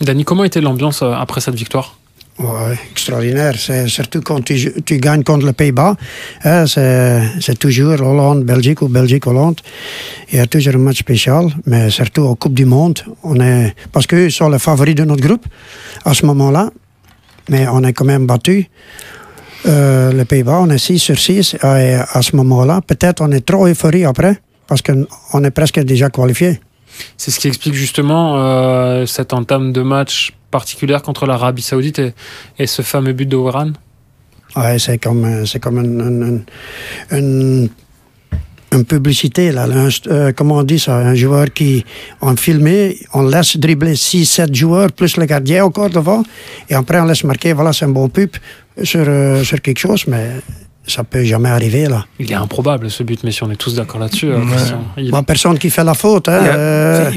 Dany, 0.00 0.24
comment 0.24 0.44
était 0.44 0.60
l'ambiance 0.60 1.02
euh, 1.02 1.12
après 1.12 1.40
cette 1.40 1.54
victoire? 1.54 1.99
Ouais, 2.40 2.78
extraordinaire. 2.90 3.54
Surtout 3.86 4.22
quand 4.22 4.42
tu, 4.42 4.72
tu 4.86 4.96
gagnes 4.98 5.22
contre 5.22 5.44
les 5.44 5.52
Pays-Bas. 5.52 5.94
hein, 6.44 6.64
c'est 6.66 7.58
toujours 7.58 8.00
Hollande-Belgique 8.00 8.80
ou 8.80 8.88
Belgique-Hollande. 8.88 9.60
Il 10.32 10.38
y 10.38 10.40
a 10.40 10.46
toujours 10.46 10.74
un 10.74 10.78
match 10.78 11.00
spécial. 11.00 11.48
Mais 11.66 11.90
surtout 11.90 12.22
en 12.22 12.34
Coupe 12.36 12.54
du 12.54 12.64
Monde, 12.64 13.00
on 13.22 13.38
est, 13.40 13.74
parce 13.92 14.06
qu'eux 14.06 14.30
sont 14.30 14.48
les 14.48 14.58
favoris 14.58 14.94
de 14.94 15.04
notre 15.04 15.20
groupe 15.22 15.44
à 16.06 16.14
ce 16.14 16.24
moment-là. 16.24 16.70
Mais 17.50 17.68
on 17.68 17.84
est 17.84 17.92
quand 17.92 18.06
même 18.06 18.26
battu. 18.26 18.70
Euh, 19.66 20.10
les 20.12 20.24
Pays-Bas, 20.24 20.60
on 20.62 20.70
est 20.70 20.78
6 20.78 20.98
sur 20.98 21.18
6 21.18 21.56
et 21.62 21.94
à 21.94 22.22
ce 22.22 22.34
moment-là. 22.36 22.80
Peut-être 22.86 23.20
on 23.20 23.30
est 23.32 23.44
trop 23.44 23.66
euphorie 23.66 24.06
après 24.06 24.40
parce 24.66 24.80
qu'on 24.80 25.44
est 25.44 25.50
presque 25.50 25.78
déjà 25.80 26.08
qualifié. 26.08 26.58
C'est 27.18 27.30
ce 27.30 27.38
qui 27.38 27.48
explique 27.48 27.74
justement 27.74 28.38
euh, 28.38 29.04
cette 29.04 29.34
entame 29.34 29.72
de 29.72 29.82
match 29.82 30.32
particulière 30.50 31.02
contre 31.02 31.26
l'Arabie 31.26 31.62
Saoudite 31.62 32.00
et, 32.58 32.66
ce 32.66 32.82
fameux 32.82 33.12
but 33.12 33.26
de 33.26 33.36
Warren. 33.36 33.74
Ouais, 34.56 34.78
c'est 34.78 34.98
comme, 34.98 35.46
c'est 35.46 35.60
comme 35.60 35.78
une, 35.78 36.44
une, 37.12 37.68
une, 38.72 38.84
publicité, 38.84 39.52
là. 39.52 39.66
Euh, 40.08 40.32
comment 40.34 40.56
on 40.56 40.62
dit 40.64 40.80
ça? 40.80 40.96
Un 40.96 41.14
joueur 41.14 41.52
qui, 41.52 41.84
on 42.20 42.34
filmé, 42.36 42.98
on 43.14 43.22
laisse 43.22 43.56
dribbler 43.56 43.94
6-7 43.94 44.54
joueurs, 44.54 44.92
plus 44.92 45.16
le 45.16 45.26
gardien 45.26 45.64
encore 45.64 45.90
devant, 45.90 46.22
et 46.68 46.74
après 46.74 46.98
on 47.00 47.04
laisse 47.04 47.22
marquer, 47.24 47.52
voilà, 47.52 47.72
c'est 47.72 47.84
un 47.84 47.90
bon 47.90 48.08
pub 48.08 48.30
sur, 48.82 49.04
euh, 49.06 49.44
sur 49.44 49.60
quelque 49.60 49.78
chose, 49.78 50.04
mais 50.08 50.30
ça 50.90 51.04
peut 51.04 51.24
jamais 51.24 51.48
arriver, 51.48 51.86
là. 51.86 52.04
Il 52.18 52.30
est 52.30 52.34
improbable 52.34 52.90
ce 52.90 53.02
but, 53.02 53.20
mais 53.24 53.30
si 53.30 53.42
on 53.42 53.50
est 53.50 53.56
tous 53.56 53.74
d'accord 53.74 54.00
là-dessus, 54.00 54.26
euh, 54.30 54.38
Ouais. 54.38 54.56
Il- 54.98 55.10
Bon, 55.10 55.22
personne 55.22 55.58
qui 55.58 55.70
fait 55.70 55.84
la 55.84 55.94
faute, 55.94 56.28
hein. 56.28 56.40
Euh, 56.44 57.10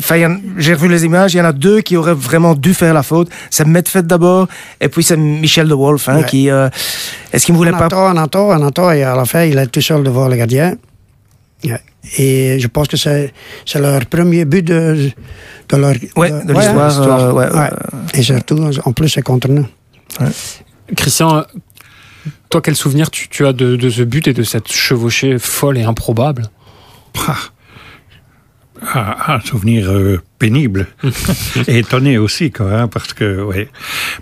J'ai 0.58 0.74
revu 0.74 0.88
les 0.88 1.04
images, 1.06 1.34
il 1.34 1.38
y 1.38 1.42
en 1.42 1.46
a 1.46 1.52
deux 1.54 1.82
qui 1.82 1.98
auraient 1.98 2.14
vraiment 2.14 2.54
dû 2.56 2.74
faire 2.74 2.94
la 2.94 3.04
faute. 3.04 3.30
C'est 3.50 3.66
Medved 3.68 4.08
d'abord, 4.08 4.48
et 4.80 4.88
puis 4.90 5.04
c'est 5.04 5.18
Michel 5.18 5.68
de 5.68 5.74
Wolf, 5.74 6.08
hein, 6.10 6.18
Ouais. 6.20 6.26
qui. 6.26 6.50
euh, 6.50 6.70
Est-ce 7.34 7.46
qu'il 7.46 7.54
ne 7.54 7.58
voulait 7.58 7.74
on 7.74 7.78
pas. 7.78 7.86
attend, 7.86 8.14
on 8.14 8.18
attend, 8.18 8.48
on 8.50 8.66
attend, 8.68 8.92
et 8.92 9.04
à 9.04 9.16
la 9.16 9.26
fin, 9.26 9.44
il 9.44 9.58
est 9.58 9.68
tout 9.68 9.82
seul 9.82 10.04
devant 10.04 10.28
le 10.28 10.36
gardien. 10.36 10.76
Et 12.18 12.60
je 12.60 12.68
pense 12.68 12.88
que 12.90 12.98
c'est 12.98 13.32
leur 13.76 14.06
premier 14.08 14.44
but 14.44 14.62
de, 14.64 15.10
de 15.70 15.78
leur... 15.78 15.94
Ouais, 16.18 16.30
de 16.30 16.52
l'histoire. 16.54 16.88
l'histoire. 16.90 17.20
euh, 17.22 17.32
ouais, 17.32 17.46
Ouais. 17.50 17.60
ouais. 17.60 17.70
Et 18.16 18.22
surtout, 18.22 18.60
en 18.84 18.92
plus, 18.92 19.08
c'est 19.08 19.22
contre 19.22 19.48
nous. 19.48 19.66
Christian, 20.98 21.46
toi, 22.50 22.62
quel 22.62 22.76
souvenir 22.76 23.10
tu, 23.12 23.28
tu 23.30 23.46
as 23.46 23.54
de, 23.54 23.76
de 23.76 23.90
ce 23.90 24.02
but 24.04 24.28
et 24.28 24.34
de 24.34 24.44
cette 24.44 24.72
chevauchée 24.72 25.38
folle 25.40 25.78
et 25.78 25.84
improbable? 25.84 26.44
Ah, 27.28 27.38
Ah, 28.82 29.36
un 29.36 29.40
souvenir 29.40 29.90
euh, 29.92 30.22
pénible 30.40 30.88
et 31.68 31.78
étonné 31.80 32.18
aussi, 32.18 32.52
quoi, 32.52 32.74
hein, 32.74 32.88
parce 32.90 33.14
que, 33.14 33.42
ouais. 33.42 33.70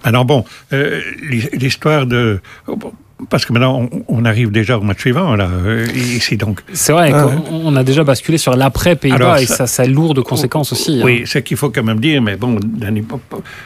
Maintenant, 0.05 0.23
bon, 0.25 0.45
euh, 0.73 1.01
l'hi- 1.21 1.49
l'histoire 1.53 2.05
de. 2.05 2.39
bon, 2.67 2.93
parce 3.29 3.45
que 3.45 3.53
maintenant, 3.53 3.89
on, 4.07 4.25
arrive 4.25 4.51
déjà 4.51 4.77
au 4.77 4.81
match 4.81 4.99
suivant, 4.99 5.35
là, 5.35 5.49
euh, 5.49 5.85
ici, 5.93 6.37
donc. 6.37 6.61
C'est 6.73 6.93
vrai 6.93 7.11
qu'on 7.11 7.75
a 7.75 7.83
déjà 7.83 8.03
basculé 8.03 8.37
sur 8.37 8.55
l'après 8.55 8.95
Pays-Bas 8.95 9.41
et 9.41 9.45
ça, 9.45 9.67
ça 9.67 9.83
a 9.83 9.85
lourd 9.85 10.13
conséquences 10.23 10.71
aussi. 10.71 10.99
Hein. 10.99 11.05
Oui, 11.05 11.23
c'est 11.25 11.43
qu'il 11.43 11.57
faut 11.57 11.69
quand 11.69 11.83
même 11.83 11.99
dire, 11.99 12.21
mais 12.21 12.35
bon, 12.35 12.59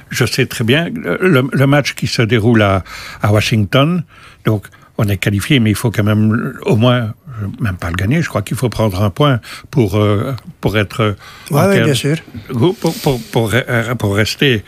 je 0.09 0.25
sais 0.25 0.45
très 0.45 0.63
bien, 0.63 0.89
le, 0.93 1.65
match 1.65 1.93
qui 1.93 2.07
se 2.07 2.21
déroule 2.21 2.61
à, 2.61 2.83
à 3.21 3.31
Washington, 3.31 4.03
donc, 4.45 4.67
on 4.97 5.07
est 5.09 5.17
qualifié, 5.17 5.59
mais 5.59 5.71
il 5.71 5.75
faut 5.75 5.91
quand 5.91 6.03
même 6.03 6.53
au 6.65 6.75
moins, 6.75 7.13
même 7.59 7.75
pas 7.75 7.89
le 7.89 7.95
gagner, 7.95 8.21
je 8.21 8.29
crois 8.29 8.41
qu'il 8.41 8.55
faut 8.55 8.69
prendre 8.69 9.01
un 9.01 9.09
point 9.09 9.39
pour, 9.71 9.97
euh, 9.97 10.33
pour 10.61 10.77
être... 10.77 11.15
Oui, 11.51 11.83
bien 11.83 11.93
sûr. 11.93 12.17
Pour, 12.49 12.75
pour, 12.75 13.19
pour, 13.31 13.51
pour 13.97 14.15
rester 14.15 14.63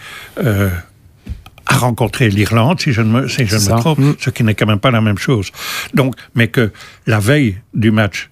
à 1.67 1.77
rencontrer 1.77 2.29
l'Irlande, 2.29 2.79
si 2.79 2.91
je 2.93 3.01
ne 3.01 3.11
me, 3.11 3.27
si 3.27 3.45
je 3.45 3.55
me 3.55 3.79
trompe, 3.79 3.99
mm. 3.99 4.15
ce 4.19 4.29
qui 4.29 4.43
n'est 4.43 4.55
quand 4.55 4.65
même 4.65 4.79
pas 4.79 4.91
la 4.91 5.01
même 5.01 5.17
chose. 5.17 5.51
Donc, 5.93 6.15
mais 6.35 6.47
que 6.47 6.71
la 7.05 7.19
veille 7.19 7.57
du 7.73 7.91
match 7.91 8.29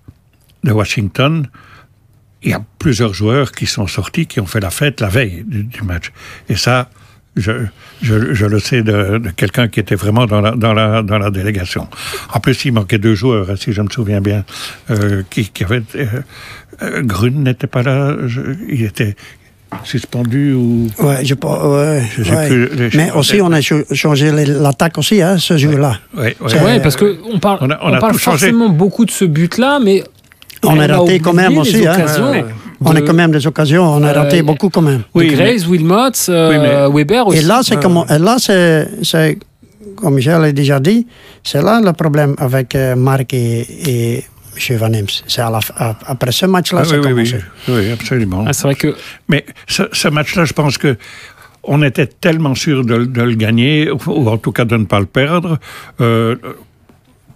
de 0.64 0.72
Washington, 0.72 1.48
il 2.44 2.52
y 2.52 2.54
a 2.54 2.64
plusieurs 2.80 3.14
joueurs 3.14 3.52
qui 3.52 3.66
sont 3.66 3.88
sortis, 3.88 4.26
qui 4.28 4.40
ont 4.40 4.46
fait 4.46 4.60
la 4.60 4.70
fête 4.70 5.02
la 5.02 5.10
veille 5.10 5.44
du, 5.46 5.82
match. 5.82 6.12
Et 6.48 6.56
ça, 6.56 6.90
je, 7.36 7.66
je, 8.02 8.34
je, 8.34 8.46
le 8.46 8.60
sais 8.60 8.84
de, 8.84 9.18
de 9.18 9.30
quelqu'un 9.32 9.68
qui 9.68 9.80
était 9.80 9.96
vraiment 9.96 10.26
dans 10.26 10.42
la, 10.42 10.52
dans, 10.52 10.74
la, 10.74 11.02
dans 11.02 11.18
la 11.18 11.32
délégation. 11.32 11.90
En 12.34 12.40
plus, 12.40 12.64
il 12.66 12.74
manquait 12.74 13.00
deux 13.00 13.16
joueurs, 13.16 13.50
hein, 13.50 13.56
si 13.58 13.74
je 13.74 13.82
me 13.82 13.90
souviens 13.90 14.22
bien, 14.22 14.46
euh, 14.92 15.24
qui, 15.30 15.50
qui 15.50 15.64
avaient... 15.64 15.84
Euh, 15.96 16.06
euh 16.82 17.02
Grun 17.02 17.32
n'était 17.32 17.68
pas 17.68 17.84
là, 17.84 18.16
je, 18.26 18.42
il 18.70 18.84
était, 18.84 19.16
suspendu 19.84 20.54
ou? 20.54 20.88
Ouais, 21.00 21.24
je, 21.24 21.34
ouais, 21.36 22.04
je 22.18 22.24
sais 22.24 22.48
plus. 22.48 22.90
Mais 22.96 23.12
aussi, 23.12 23.42
on 23.42 23.52
a 23.52 23.62
changé 23.62 24.32
l'attaque 24.32 24.98
aussi, 24.98 25.22
hein, 25.22 25.38
ce 25.38 25.58
jour-là. 25.58 26.00
Oui, 26.18 26.36
ouais, 26.64 26.80
parce 26.80 26.96
qu'on 26.96 27.40
parle, 27.40 27.60
on, 27.62 27.70
on, 27.70 27.96
on 27.96 28.00
parle 28.00 28.16
forcément 28.16 28.70
beaucoup 28.70 29.06
de 29.06 29.12
ce 29.12 29.26
but-là, 29.26 29.80
mais. 29.84 30.04
On, 30.64 30.80
a 30.80 30.88
raté 30.88 31.20
quand 31.20 31.34
même 31.34 31.58
aussi. 31.58 31.86
Hein. 31.86 31.98
On 32.82 32.96
a 32.96 33.02
quand 33.02 33.14
même 33.14 33.32
des 33.32 33.46
occasions, 33.48 33.84
on 33.84 34.04
a 34.04 34.12
raté 34.14 34.40
euh, 34.40 34.44
beaucoup 34.44 34.70
quand 34.70 34.82
même. 34.82 35.04
Oui, 35.14 35.28
Grace, 35.30 35.66
Wilmot, 35.68 36.12
euh, 36.30 36.90
Weber 36.94 37.28
aussi. 37.28 37.40
Et 37.40 37.42
là, 37.42 37.62
c'est 37.64 37.80
comme, 37.82 38.04
là, 38.08 38.38
c'est, 38.40 39.38
comme 39.96 40.16
Michel 40.16 40.44
a 40.44 40.52
déjà 40.52 40.80
dit, 40.80 41.08
c'est 41.44 41.62
là 41.62 41.80
le 41.82 41.94
problème 41.94 42.36
avec 42.38 42.76
euh, 42.76 42.96
Marc 42.96 43.34
et, 43.34 43.66
et 43.86 44.24
chez 44.58 44.76
Van 44.76 44.94
Ems. 44.94 45.24
C'est 45.28 45.42
après 45.42 46.32
ce 46.32 46.46
match-là, 46.46 46.84
ah, 46.86 46.96
oui, 47.04 47.12
oui, 47.14 47.34
oui, 47.68 47.92
absolument. 47.92 48.46
Ah, 48.48 48.54
c'est 48.54 48.64
vrai 48.64 48.76
que... 48.76 48.96
Mais 49.28 49.46
ce, 49.68 50.08
match-là, 50.08 50.46
je 50.46 50.54
pense 50.54 50.78
que 50.78 50.98
on 51.64 51.82
était 51.82 52.08
tellement 52.08 52.56
sûr 52.56 52.86
de, 52.86 52.96
le 52.96 53.36
gagner, 53.36 53.90
ou 53.92 54.30
en 54.30 54.38
tout 54.38 54.52
cas 54.52 54.66
de 54.66 54.78
ne 54.78 54.86
pas 54.86 55.00
le 55.00 55.08
perdre. 55.08 55.60
Euh, 56.00 56.36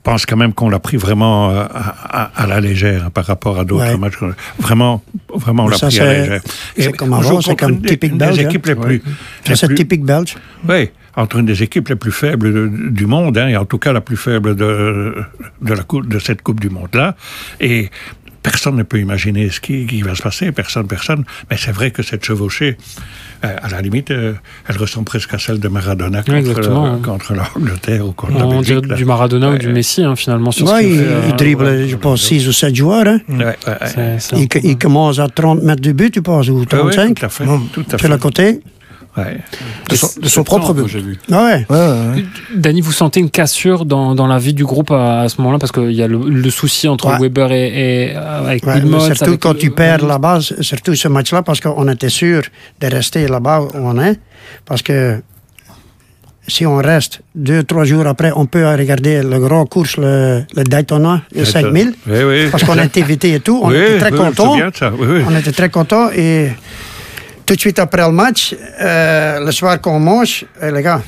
pense 0.04 0.26
quand 0.26 0.38
même 0.38 0.54
qu'on 0.54 0.70
l'a 0.70 0.80
pris 0.80 0.98
vraiment 0.98 1.50
euh, 1.52 1.66
à, 1.72 2.46
la 2.48 2.60
légère 2.60 3.12
par 3.12 3.26
rapport 3.26 3.60
à 3.60 3.66
d'autres 3.66 3.98
matchs. 3.98 4.18
Vraiment, 4.60 5.04
vraiment, 5.34 5.66
on 5.66 5.68
l'a 5.68 5.78
pris 5.78 6.00
à 6.00 6.06
la 6.06 6.20
légère. 6.20 6.42
C'est 6.78 6.92
comme 6.94 7.14
avant, 7.14 7.42
c'est 7.42 7.56
comme 7.56 7.82
typique 7.82 8.18
belge. 8.18 8.38
C'est 9.46 9.76
typique 9.76 10.04
belge. 10.04 10.36
Oui, 10.68 10.90
entre 11.16 11.38
une 11.38 11.46
des 11.46 11.64
équipes 11.64 11.90
les 11.90 11.96
plus 11.96 12.12
faibles 12.12 12.92
du 12.92 13.06
monde, 13.06 13.38
hein, 13.38 13.48
et 13.48 13.58
en 13.58 13.66
tout 13.66 13.78
cas 13.78 13.94
la 13.94 14.02
plus 14.02 14.18
faible 14.18 14.56
de, 14.56 15.16
de, 15.62 15.74
la 15.74 15.84
coupe, 15.84 16.08
de 16.08 16.20
cette 16.20 16.42
Coupe 16.42 16.60
du 16.60 16.70
Monde-là. 16.70 17.16
Et 17.60 17.90
personne 18.42 18.76
ne 18.76 18.84
peut 18.84 19.00
imaginer 19.00 19.50
ce 19.50 19.60
qui, 19.60 20.02
va 20.02 20.16
se 20.16 20.22
passer, 20.22 20.52
personne, 20.52 20.88
personne. 20.88 21.24
Mais 21.50 21.58
c'est 21.58 21.72
vrai 21.72 21.92
que 21.92 22.04
cette 22.04 22.26
chevauchée, 22.26 22.78
euh, 23.44 23.56
à 23.62 23.70
la 23.70 23.82
limite, 23.82 24.12
euh, 24.12 24.34
elle 24.68 24.78
ressemble 24.78 25.06
presque 25.06 25.34
à 25.34 25.40
celle 25.40 25.60
de 25.60 25.68
Maradona 25.68 26.24
contre, 26.24 27.02
contre 27.02 27.34
l'Angleterre 27.34 28.06
ou 28.06 28.12
contre 28.12 28.34
On 28.44 28.62
dirait 28.62 28.82
du 28.82 29.06
Maradona 29.06 29.52
ou 29.52 29.58
du 29.58 29.70
Messi, 29.70 30.04
hein, 30.04 30.16
finalement. 30.16 30.52
Sur 30.52 30.68
ouais, 30.68 30.90
il, 30.90 31.06
il, 31.30 31.36
dribble, 31.36 31.88
je 31.88 31.96
pense, 31.96 32.22
6 32.22 32.48
ou 32.48 32.54
7 32.54 32.76
joueurs. 32.76 33.08
Hein. 33.08 33.20
il, 34.34 34.48
il, 34.64 34.78
commence 34.78 35.20
à 35.20 35.28
30 35.28 35.64
mètres 35.64 35.82
du 35.82 35.94
but, 35.94 36.12
tu 36.12 36.22
penses, 36.22 36.50
ou 36.50 36.66
35. 36.66 37.16
tout 37.16 37.26
à 37.26 37.30
fait. 37.30 37.46
Tout 37.74 37.86
à 37.92 37.98
fait. 37.98 37.98
Sur 37.98 38.10
le 38.10 38.18
côté. 38.18 38.62
De, 39.18 40.28
son, 40.28 40.44
propre 40.44 40.74
but. 40.74 40.88
J'ai 40.88 41.02
vu. 41.02 41.18
Ah 41.32 41.46
ouais. 41.46 42.24
Danny, 42.56 42.80
vous 42.82 42.92
sentez 42.92 43.20
une 43.20 43.30
cassure 43.30 43.86
dans, 43.86 44.16
dans, 44.16 44.28
la 44.28 44.38
vie 44.38 44.54
du 44.54 44.64
groupe 44.64 44.92
à, 44.92 45.28
ce 45.28 45.42
moment-là? 45.42 45.60
Parce 45.60 45.72
qu'il 45.72 45.92
y 45.92 46.02
a 46.02 46.08
le, 46.08 46.50
souci 46.50 46.88
entre 46.88 47.10
Weber 47.20 47.52
et, 47.52 48.12
et 48.12 48.16
avec 48.16 48.64
Surtout 49.16 49.38
quand 49.38 49.58
tu 49.58 49.72
perds 49.72 50.06
là-bas, 50.06 50.40
surtout 50.62 50.96
ce 50.96 51.08
match-là, 51.08 51.42
parce 51.42 51.60
qu'on 51.60 51.88
était 51.90 52.10
sûr 52.10 52.44
de 52.80 52.88
rester 52.88 53.28
là-bas 53.28 53.62
où 53.62 53.70
on 53.74 54.00
est. 54.00 54.20
Parce 54.66 54.82
que 54.82 55.22
si 56.50 56.66
on 56.66 56.78
reste 56.78 57.22
deux, 57.36 57.64
trois 57.64 57.84
jours 57.86 58.06
après, 58.08 58.32
on 58.36 58.46
peut 58.46 58.68
regarder 58.68 59.22
le 59.22 59.40
grand 59.40 59.66
course, 59.66 59.98
le, 59.98 60.44
le 60.56 60.64
Daytona, 60.64 61.22
le 61.36 61.46
5000. 61.46 61.94
parce 62.52 62.64
qu'on 62.64 62.78
a 62.78 62.86
été 62.86 63.04
invité 63.04 63.34
et 63.36 63.40
tout. 63.40 63.60
On 63.62 63.72
était 63.72 64.00
très 64.00 64.12
contents. 64.12 64.56
On 65.28 65.36
était 65.38 65.52
très 65.52 65.70
contents 65.70 66.10
et 66.12 66.50
tout 67.50 67.56
de 67.56 67.62
suite 67.62 67.80
après 67.80 68.06
le 68.06 68.12
match, 68.12 68.56
euh, 68.80 69.44
le 69.44 69.52
soir 69.52 69.82
qu'on 69.82 70.00
mange, 70.00 70.46
eh, 70.62 70.70
les 70.70 70.84
gars. 70.84 71.02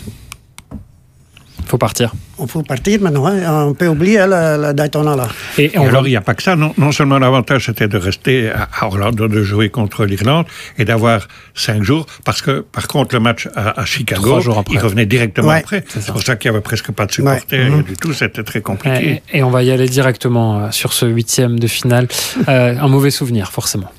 faut 1.68 1.78
partir. 1.78 2.12
On 2.40 2.48
faut 2.48 2.64
partir 2.64 3.00
maintenant. 3.00 3.28
Hein. 3.28 3.68
On 3.68 3.76
peut 3.76 3.88
oublier 3.88 4.26
le, 4.28 4.74
Daytona 4.74 5.16
là. 5.16 5.28
Et, 5.60 5.78
alors, 5.78 6.08
il 6.08 6.10
n'y 6.10 6.16
a 6.16 6.22
pas 6.22 6.34
que 6.34 6.42
ça. 6.42 6.56
Non, 6.56 6.74
non 6.80 6.92
seulement 6.92 7.20
l'avantage, 7.20 7.68
c'était 7.68 7.88
de 7.88 8.00
rester 8.00 8.50
à 8.50 8.88
Orlando, 8.88 9.28
de 9.28 9.44
jouer 9.44 9.70
contre 9.70 10.04
l'Irlande 10.06 10.48
et 10.80 10.84
d'avoir 10.84 11.28
cinq 11.54 11.84
jours. 11.84 12.08
Parce 12.26 12.42
que, 12.42 12.62
par 12.62 12.88
contre, 12.88 13.14
le 13.14 13.22
match 13.22 13.48
à, 13.56 13.86
Chicago, 13.86 14.40
il 14.72 14.80
revenait 14.80 15.06
directement 15.06 15.52
après. 15.52 15.84
C'est 15.88 16.12
pour 16.12 16.24
ça 16.24 16.38
qu'il 16.38 16.50
n'y 16.50 16.58
avait 16.58 16.64
presque 16.64 16.92
pas 16.92 17.06
de 17.06 17.12
supporters 17.12 17.70
mhm. 17.70 17.84
du 17.84 17.94
tout. 17.94 18.14
C'était 18.14 18.44
très 18.44 18.62
compliqué. 18.62 19.22
Et, 19.32 19.44
on 19.44 19.52
va 19.52 19.62
y 19.62 19.70
aller 19.70 19.88
directement 19.88 20.58
euh, 20.58 20.72
sur 20.72 20.92
ce 20.94 21.06
huitième 21.06 21.60
de 21.60 21.68
finale. 21.68 22.08
Euh, 22.50 22.76
un 22.80 22.88
mauvais 22.88 23.12
souvenir, 23.12 23.52
forcément. 23.52 23.92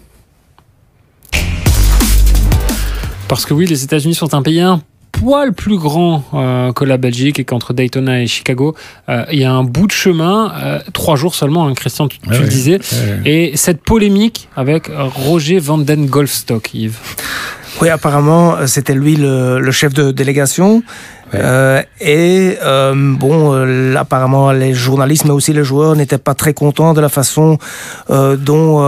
Parce 3.33 3.47
que 3.47 3.55
oui, 3.55 3.65
les 3.65 3.83
États-Unis 3.83 4.15
sont 4.15 4.35
un 4.35 4.43
pays 4.43 4.61
un 4.61 4.83
poil 5.11 5.55
plus 5.55 5.79
grand 5.79 6.23
euh, 6.35 6.71
que 6.75 6.85
la 6.85 6.99
Belgique 6.99 7.41
et 7.41 7.45
qu'entre 7.45 7.73
Daytona 7.73 8.21
et 8.21 8.27
Chicago, 8.27 8.77
euh, 9.09 9.25
il 9.33 9.39
y 9.39 9.45
a 9.45 9.51
un 9.51 9.65
bout 9.65 9.87
de 9.87 9.93
chemin, 9.93 10.53
euh, 10.63 10.81
trois 10.93 11.17
jours 11.17 11.35
seulement, 11.35 11.67
hein, 11.67 11.73
Christian, 11.73 12.09
tu, 12.09 12.19
le 12.29 12.47
disais, 12.47 12.79
et 13.25 13.53
cette 13.55 13.83
polémique 13.83 14.51
avec 14.55 14.91
Roger 14.95 15.61
Van 15.61 15.79
Den 15.79 16.05
Golfstock, 16.09 16.75
Yves. 16.75 16.99
Oui, 17.81 17.89
apparemment, 17.89 18.67
c'était 18.67 18.93
lui 18.95 19.17
le, 19.17 19.71
chef 19.71 19.95
de 19.95 20.11
délégation. 20.11 20.83
Euh, 21.35 21.83
et 22.01 22.59
euh, 22.63 22.95
bon, 22.95 23.55
euh, 23.55 23.95
apparemment, 23.97 24.53
les 24.53 24.75
journalistes, 24.75 25.25
mais 25.25 25.31
aussi 25.31 25.53
les 25.53 25.65
joueurs, 25.65 25.97
n'étaient 25.97 26.19
pas 26.19 26.35
très 26.35 26.53
contents 26.53 26.95
de 26.95 27.01
la 27.01 27.09
façon 27.09 27.59
dont 28.09 28.83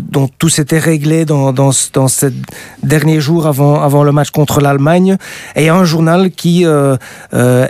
dont 0.00 0.28
tout 0.38 0.48
s'était 0.48 0.78
réglé 0.78 1.24
dans 1.24 1.52
dans, 1.52 1.70
dans 1.92 2.08
ces 2.08 2.30
derniers 2.82 3.20
jours 3.20 3.46
avant 3.46 3.82
avant 3.82 4.04
le 4.04 4.12
match 4.12 4.30
contre 4.30 4.60
l'Allemagne. 4.60 5.16
Et 5.54 5.62
il 5.62 5.66
y 5.66 5.68
a 5.68 5.74
un 5.74 5.84
journal 5.84 6.30
qui 6.30 6.64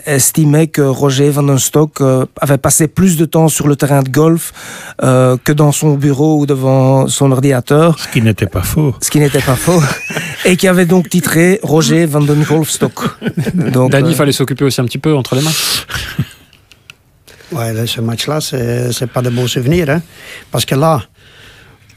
estimait 0.07 0.67
que 0.67 0.83
Roger 0.83 1.31
Van 1.31 1.43
den 1.43 1.59
Stock 1.59 2.03
avait 2.41 2.59
passé 2.59 2.89
plus 2.89 3.17
de 3.17 3.25
temps 3.25 3.49
sur 3.49 3.69
le 3.69 3.77
terrain 3.77 4.03
de 4.03 4.09
golf 4.09 4.53
que 5.01 5.53
dans 5.53 5.73
son 5.73 5.95
bureau 5.95 6.41
ou 6.41 6.47
devant 6.47 7.09
son 7.09 7.33
ordinateur. 7.33 7.99
Ce 7.99 8.09
qui 8.09 8.23
n'était 8.23 8.47
pas 8.47 8.63
faux. 8.63 8.95
Ce 9.01 9.11
qui 9.11 9.19
n'était 9.19 9.41
pas 9.41 9.57
faux. 9.57 9.81
et 10.45 10.57
qui 10.57 10.69
avait 10.69 10.87
donc 10.87 11.09
titré 11.09 11.61
Roger 11.63 12.07
Van 12.07 12.21
den 12.21 12.43
Golfstock. 12.43 12.95
Donc 13.55 13.71
donc, 13.71 13.91
Dani, 13.93 14.11
il 14.11 14.13
euh, 14.13 14.17
fallait 14.17 14.33
s'occuper 14.33 14.65
aussi 14.65 14.81
un 14.81 14.85
petit 14.85 14.99
peu 14.99 15.15
entre 15.15 15.35
les 15.35 15.43
mains. 15.43 15.51
ouais, 17.53 17.87
ce 17.87 18.01
match-là, 18.01 18.41
c'est 18.41 19.11
pas 19.13 19.23
de 19.23 19.31
beaux 19.31 19.47
souvenirs. 19.47 19.91
Hein? 19.91 20.03
Parce 20.51 20.65
que 20.65 20.75
là, 20.75 21.03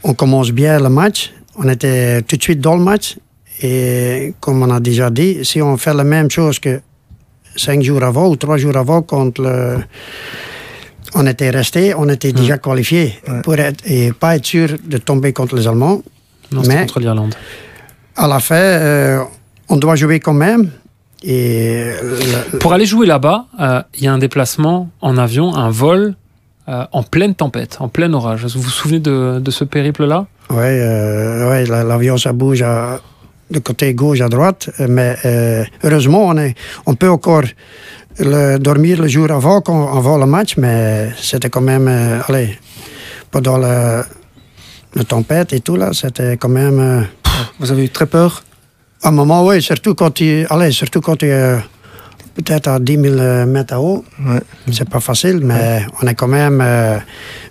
on 0.02 0.14
commence 0.14 0.50
bien 0.50 0.78
le 0.78 0.88
match. 0.88 1.32
On 1.56 1.68
était 1.68 2.22
tout 2.22 2.36
de 2.36 2.42
suite 2.42 2.60
dans 2.60 2.76
le 2.76 2.82
match. 2.82 3.16
Et 3.62 4.34
comme 4.40 4.62
on 4.62 4.70
a 4.70 4.80
déjà 4.80 5.10
dit, 5.10 5.44
si 5.44 5.60
on 5.60 5.76
fait 5.76 5.92
la 5.92 6.04
même 6.04 6.30
chose 6.30 6.58
que 6.58 6.80
cinq 7.56 7.82
jours 7.82 8.02
avant 8.02 8.28
ou 8.28 8.36
trois 8.36 8.56
jours 8.56 8.76
avant, 8.76 9.02
quand 9.02 9.38
le, 9.38 9.78
on 11.14 11.26
était 11.26 11.50
resté, 11.50 11.94
on 11.94 12.08
était 12.08 12.32
déjà 12.32 12.58
qualifié 12.58 13.20
pour 13.42 13.54
être, 13.56 13.82
et 13.84 14.12
pas 14.12 14.36
être 14.36 14.46
sûr 14.46 14.68
de 14.82 14.98
tomber 14.98 15.32
contre 15.32 15.56
les 15.56 15.66
Allemands. 15.66 16.02
Non, 16.52 16.62
mais 16.66 16.80
contre 16.80 17.00
l'Irlande. 17.00 17.34
À 18.16 18.26
la 18.26 18.40
fin, 18.40 18.54
euh, 18.56 19.24
on 19.68 19.76
doit 19.76 19.96
jouer 19.96 20.20
quand 20.20 20.34
même. 20.34 20.70
Et 21.22 21.90
Pour 22.60 22.72
aller 22.72 22.86
jouer 22.86 23.06
là-bas, 23.06 23.46
euh, 23.60 23.82
il 23.94 24.04
y 24.04 24.08
a 24.08 24.12
un 24.12 24.18
déplacement 24.18 24.90
en 25.00 25.18
avion, 25.18 25.54
un 25.54 25.70
vol 25.70 26.14
euh, 26.68 26.84
en 26.92 27.02
pleine 27.02 27.34
tempête, 27.34 27.76
en 27.80 27.88
plein 27.88 28.12
orage. 28.12 28.46
Vous 28.46 28.62
vous 28.62 28.70
souvenez 28.70 29.00
de, 29.00 29.50
ce 29.50 29.64
périple-là? 29.64 30.26
Oui, 30.50 30.56
euh, 30.58 31.50
ouais, 31.50 31.66
l'avion, 31.66 32.16
ça 32.16 32.32
bouge 32.32 32.64
de 33.50 33.58
côté 33.58 33.92
gauche 33.94 34.20
à 34.20 34.28
droite, 34.28 34.70
mais 34.88 35.16
heureusement, 35.84 36.26
on, 36.28 36.38
est, 36.38 36.54
on 36.86 36.94
peut 36.94 37.10
encore 37.10 37.42
le, 38.18 38.58
dormir 38.58 39.00
le 39.02 39.08
jour 39.08 39.30
avant, 39.30 39.60
avant 39.60 40.18
le 40.18 40.26
match, 40.26 40.56
mais 40.56 41.10
c'était 41.18 41.50
quand 41.50 41.60
même, 41.60 41.88
allez, 42.28 42.56
pendant 43.30 43.58
la, 43.58 44.04
la, 44.94 45.04
tempête 45.04 45.52
et 45.52 45.60
tout, 45.60 45.76
là, 45.76 45.90
c'était 45.92 46.36
quand 46.36 46.48
même... 46.48 47.06
Vous 47.58 47.70
avez 47.72 47.84
eu 47.84 47.88
très 47.90 48.06
peur? 48.06 48.42
À 49.02 49.08
un 49.08 49.12
moment, 49.12 49.46
oui, 49.46 49.62
surtout 49.62 49.94
quand 49.94 50.10
tu, 50.10 50.46
allez, 50.50 50.72
surtout 50.72 51.00
quand 51.00 51.16
tu 51.16 51.26
es 51.26 51.56
peut-être 52.34 52.68
à 52.68 52.78
10 52.78 52.98
000 53.00 53.46
mètres 53.46 53.74
à 53.74 53.80
haut. 53.80 54.04
Ouais. 54.26 54.40
C'est 54.72 54.88
pas 54.88 55.00
facile, 55.00 55.40
mais 55.42 55.84
on 56.02 56.06
est 56.06 56.14
quand 56.14 56.28
même 56.28 56.60
euh, 56.62 56.98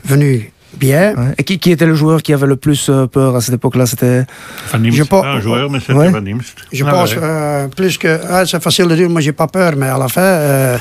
venu 0.06 0.52
bien. 0.78 1.16
Ouais. 1.16 1.34
Et 1.40 1.44
qui, 1.44 1.58
qui 1.58 1.72
était 1.72 1.88
le 1.88 1.96
joueur 1.96 2.22
qui 2.22 2.34
avait 2.34 2.46
le 2.46 2.56
plus 2.56 2.88
euh, 2.90 3.08
peur 3.08 3.36
à 3.36 3.42
cette 3.42 3.56
époque-là? 3.56 3.88
C'était 3.88 4.26
Van 4.72 4.80
Je 4.92 5.04
pas- 5.04 5.26
un 5.26 5.40
joueur, 5.42 5.70
mais 5.72 5.80
c'était 5.80 5.94
Ouais. 5.94 6.10
Van. 6.10 6.24
Je 6.72 6.86
Ah, 6.86 6.92
pense 6.92 7.12
ouais. 7.16 7.20
euh, 7.22 7.68
plus 7.68 7.98
que. 7.98 8.20
ah, 8.30 8.46
c'est 8.46 8.62
facile 8.62 8.88
de 8.88 8.96
dire, 8.96 9.10
moi 9.10 9.20
j'ai 9.22 9.32
pas 9.34 9.48
peur, 9.48 9.74
mais 9.76 9.88
à 9.88 9.98
la 9.98 10.08
fin, 10.08 10.22
euh, 10.22 10.78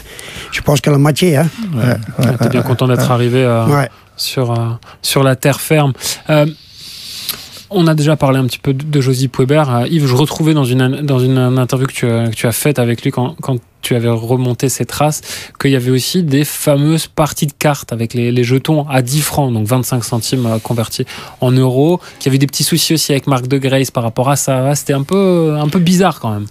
je 0.53 0.61
pense 0.61 0.81
que 0.83 0.91
la 0.91 0.99
moitié. 0.99 1.37
Hein. 1.39 1.49
T'es 2.43 2.49
bien 2.51 2.63
content 2.63 2.87
d'être 2.87 3.11
arrivé 3.11 3.43
euh, 3.43 3.67
Ouais. 3.67 3.89
sur, 4.17 4.51
euh, 4.53 4.73
sur 5.01 5.23
la 5.23 5.35
terre 5.35 5.61
ferme. 5.61 5.93
Euh, 7.71 7.75
on 7.75 7.87
a 7.87 7.95
déjà 7.95 8.17
parlé 8.17 8.39
un 8.39 8.47
petit 8.47 8.59
peu 8.59 8.75
de, 8.75 8.85
de 8.85 9.01
Josy 9.01 9.29
Pouébert. 9.29 9.75
Euh, 9.75 9.87
Yves, 9.89 10.07
je 10.07 10.15
retrouvais 10.15 10.55
dans 10.55 10.65
une, 10.65 11.03
dans 11.03 11.19
une, 11.19 11.39
interview 11.39 11.87
que 11.87 11.93
tu, 11.93 12.07
as, 12.07 12.29
que 12.29 12.35
tu 12.35 12.47
as 12.47 12.53
faite 12.53 12.79
avec 12.79 13.03
lui 13.03 13.11
quand, 13.11 13.37
quand 13.41 13.59
tu 13.83 13.95
avais 13.95 14.09
remonté 14.09 14.69
ses 14.69 14.85
traces 14.85 15.23
qu'il 15.61 15.71
y 15.71 15.77
avait 15.77 15.91
aussi 15.91 16.23
des 16.23 16.45
fameuses 16.45 17.07
parties 17.07 17.47
de 17.47 17.53
cartes 17.53 17.93
avec 17.93 18.15
les, 18.15 18.33
les 18.33 18.45
jetons 18.45 18.89
à 18.89 19.03
10 19.03 19.21
francs, 19.21 19.53
donc 19.53 19.67
25 19.67 20.05
centimes 20.05 20.47
euh, 20.47 20.59
convertis 20.59 21.07
en 21.41 21.53
euros, 21.53 22.01
qu'il 22.19 22.27
y 22.27 22.31
avait 22.31 22.39
des 22.39 22.47
petits 22.47 22.65
soucis 22.65 22.95
aussi 22.95 23.13
avec 23.13 23.27
Marc 23.27 23.47
de 23.47 23.59
Grace 23.59 23.91
par 23.91 24.03
rapport 24.03 24.29
à 24.29 24.37
ça. 24.37 24.75
C'était 24.75 24.95
un 24.95 25.03
peu, 25.03 25.57
un 25.59 25.69
peu 25.69 25.79
bizarre 25.79 26.21
quand 26.21 26.33
même. 26.33 26.47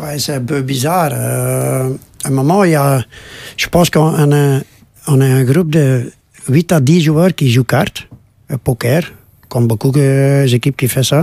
Ouais, 0.00 0.18
c'est 0.18 0.34
un 0.34 0.44
peu 0.44 0.62
bizarre. 0.62 1.10
Euh, 1.12 1.90
à 2.24 2.28
un 2.28 2.30
moment, 2.30 2.64
il 2.64 2.72
y 2.72 2.76
a. 2.76 3.02
Je 3.56 3.68
pense 3.68 3.90
qu'on 3.90 4.32
a, 4.32 4.60
on 5.08 5.20
a 5.20 5.26
un 5.26 5.44
groupe 5.44 5.70
de 5.70 6.12
8 6.48 6.72
à 6.72 6.80
10 6.80 7.00
joueurs 7.00 7.34
qui 7.34 7.50
jouent 7.50 7.64
cartes, 7.64 8.08
euh, 8.50 8.56
poker, 8.62 9.02
comme 9.48 9.66
beaucoup 9.66 9.90
d'équipes 9.90 10.76
qui 10.76 10.88
font 10.88 11.02
ça. 11.02 11.22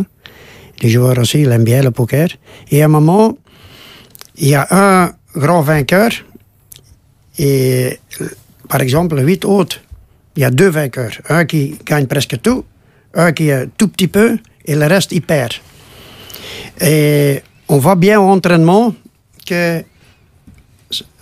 Les 0.81 0.89
joueurs 0.89 1.17
aussi, 1.19 1.41
ils 1.41 1.51
aiment 1.51 1.63
bien 1.63 1.81
le 1.81 1.91
poker. 1.91 2.27
Et 2.71 2.81
à 2.81 2.85
un 2.85 2.89
moment, 2.89 3.37
il 4.37 4.49
y 4.49 4.55
a 4.55 4.67
un 4.71 5.11
grand 5.35 5.61
vainqueur. 5.61 6.09
Et 7.37 7.99
par 8.69 8.81
exemple, 8.81 9.17
8 9.25 9.45
autres, 9.45 9.81
il 10.35 10.41
y 10.41 10.45
a 10.45 10.51
deux 10.51 10.69
vainqueurs. 10.69 11.13
Un 11.29 11.45
qui 11.45 11.75
gagne 11.85 12.07
presque 12.07 12.41
tout, 12.41 12.65
un 13.13 13.31
qui 13.31 13.51
a 13.51 13.65
tout 13.67 13.87
petit 13.87 14.07
peu, 14.07 14.37
et 14.65 14.75
le 14.75 14.85
reste, 14.87 15.11
il 15.11 15.21
perd. 15.21 15.53
Et 16.81 17.41
on 17.69 17.77
voit 17.77 17.95
bien 17.95 18.19
au 18.19 18.27
entraînement 18.29 18.93
que. 19.45 19.83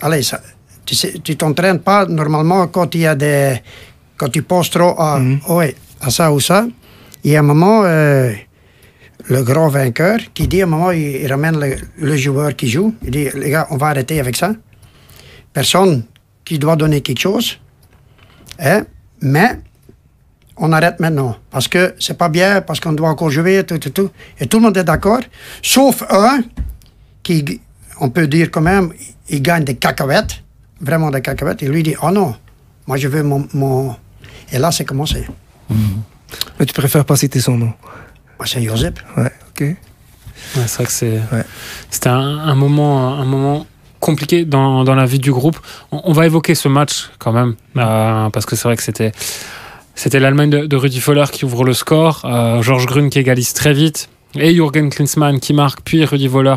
Allez, 0.01 0.23
ça, 0.23 0.41
tu 0.85 0.95
sais- 0.95 1.19
tu 1.23 1.35
t'entraînes 1.35 1.79
pas 1.79 2.05
normalement 2.05 2.67
quand 2.67 2.93
il 2.95 3.01
y 3.01 3.07
a 3.07 3.15
des. 3.15 3.61
Quand 4.17 4.29
tu 4.29 4.41
penses 4.43 4.69
trop 4.69 4.95
à, 4.99 5.19
ouais, 5.49 5.75
à 6.01 6.09
ça 6.09 6.31
ou 6.31 6.39
ça. 6.39 6.65
Et 7.23 7.37
à 7.37 7.39
un 7.39 7.43
moment, 7.43 7.83
euh, 7.83 8.33
le 9.25 9.43
grand 9.43 9.69
vainqueur 9.69 10.19
qui 10.33 10.47
dit 10.47 10.61
à 10.61 10.65
un 10.65 10.67
moment, 10.67 10.91
il, 10.91 11.01
il 11.01 11.27
ramène 11.27 11.59
le, 11.97 12.17
joueur 12.17 12.55
qui 12.55 12.67
joue. 12.67 12.93
Il 13.03 13.11
dit 13.11 13.27
les 13.35 13.49
gars, 13.49 13.67
on 13.69 13.77
va 13.77 13.87
arrêter 13.87 14.19
avec 14.19 14.35
ça. 14.35 14.53
Personne 15.53 16.03
qui 16.43 16.59
doit 16.59 16.75
donner 16.75 17.01
quelque 17.01 17.19
chose. 17.19 17.59
Hein? 18.59 18.85
Mais 19.21 19.59
on 20.57 20.71
arrête 20.71 20.99
maintenant. 20.99 21.37
Parce 21.49 21.67
que 21.67 21.95
c'est 21.99 22.17
pas 22.17 22.29
bien, 22.29 22.61
parce 22.61 22.79
qu'on 22.79 22.93
doit 22.93 23.09
encore 23.09 23.29
jouer, 23.29 23.63
tout, 23.63 23.77
tout, 23.77 23.89
tout. 23.89 24.09
Et 24.39 24.47
tout 24.47 24.57
le 24.57 24.63
monde 24.63 24.77
est 24.77 24.83
d'accord. 24.83 25.21
Sauf 25.61 26.03
un 26.09 26.41
qui, 27.21 27.61
on 27.99 28.09
peut 28.09 28.27
dire 28.27 28.51
quand 28.51 28.61
même, 28.61 28.91
il 29.29 29.41
gagne 29.41 29.63
des 29.63 29.75
cacahuètes. 29.75 30.43
Vraiment 30.81 31.11
des 31.11 31.21
cacahuètes. 31.21 31.63
Et 31.63 31.67
lui 31.67 31.83
dit, 31.83 31.95
oh 32.01 32.11
non, 32.11 32.35
moi 32.87 32.97
je 32.97 33.07
veux 33.07 33.23
mon... 33.23 33.47
mon... 33.53 33.95
Et 34.51 34.59
là, 34.59 34.71
c'est 34.71 34.85
commencé. 34.85 35.25
Mais 36.59 36.65
tu 36.65 36.73
préfères 36.73 37.05
pas 37.05 37.15
citer 37.15 37.39
son 37.39 37.57
nom? 37.57 37.73
Moi, 38.39 38.45
c'est 38.45 38.61
Josep. 38.61 38.99
Ouais, 39.17 39.31
ok. 39.51 39.61
Ouais, 39.61 39.75
c'est 40.67 40.75
vrai 40.75 40.85
que 40.85 40.91
c'est, 40.91 41.19
Ouais. 41.31 41.43
c'était 41.89 42.09
un, 42.09 42.19
un 42.39 42.55
moment, 42.55 43.13
un 43.13 43.25
moment 43.25 43.65
compliqué 43.99 44.43
dans, 44.45 44.83
dans 44.83 44.95
la 44.95 45.05
vie 45.05 45.19
du 45.19 45.31
groupe. 45.31 45.57
On, 45.91 46.01
on 46.05 46.13
va 46.13 46.25
évoquer 46.25 46.55
ce 46.55 46.67
match 46.67 47.09
quand 47.19 47.31
même, 47.31 47.55
euh, 47.77 48.29
parce 48.29 48.45
que 48.45 48.55
c'est 48.55 48.67
vrai 48.67 48.75
que 48.75 48.83
c'était, 48.83 49.11
c'était 49.95 50.19
l'Allemagne 50.19 50.49
de, 50.49 50.65
de 50.65 50.75
Rudi 50.75 50.99
Voller 50.99 51.25
qui 51.31 51.45
ouvre 51.45 51.63
le 51.63 51.73
score, 51.73 52.21
euh, 52.25 52.61
Georges 52.61 52.85
Grun 52.85 53.09
qui 53.09 53.19
égalise 53.19 53.53
très 53.53 53.73
vite, 53.73 54.09
et 54.35 54.53
Jürgen 54.53 54.89
Klinsmann 54.89 55.39
qui 55.39 55.53
marque, 55.53 55.79
puis 55.85 56.03
Rudi 56.03 56.27
Voller 56.27 56.55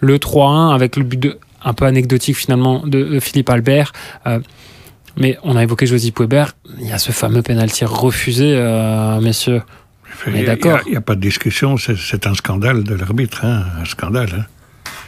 le 0.00 0.18
3-1 0.18 0.74
avec 0.74 0.96
le 0.96 1.02
but 1.04 1.20
de, 1.20 1.38
un 1.62 1.74
peu 1.74 1.84
anecdotique 1.84 2.36
finalement 2.36 2.82
de, 2.86 3.02
de 3.04 3.20
Philippe 3.20 3.50
Albert. 3.50 3.92
Euh, 4.26 4.38
mais 5.16 5.38
on 5.42 5.56
a 5.56 5.62
évoqué 5.62 5.86
Josie 5.86 6.12
Pouébert, 6.12 6.52
il 6.80 6.88
y 6.88 6.92
a 6.92 6.98
ce 6.98 7.12
fameux 7.12 7.42
penalty 7.42 7.84
refusé, 7.84 8.52
euh, 8.56 9.20
messieurs. 9.20 9.62
Il 10.26 10.32
Mais 10.32 10.40
n'y 10.40 10.46
d'accord. 10.46 10.80
a, 10.96 11.00
pas 11.00 11.14
de 11.14 11.20
discussion, 11.20 11.76
c'est 11.76 12.26
un 12.26 12.34
scandale 12.34 12.84
de 12.84 12.94
l'arbitre, 12.94 13.44
hein, 13.44 13.64
un 13.80 13.84
scandale. 13.84 14.28
hein. 14.38 14.44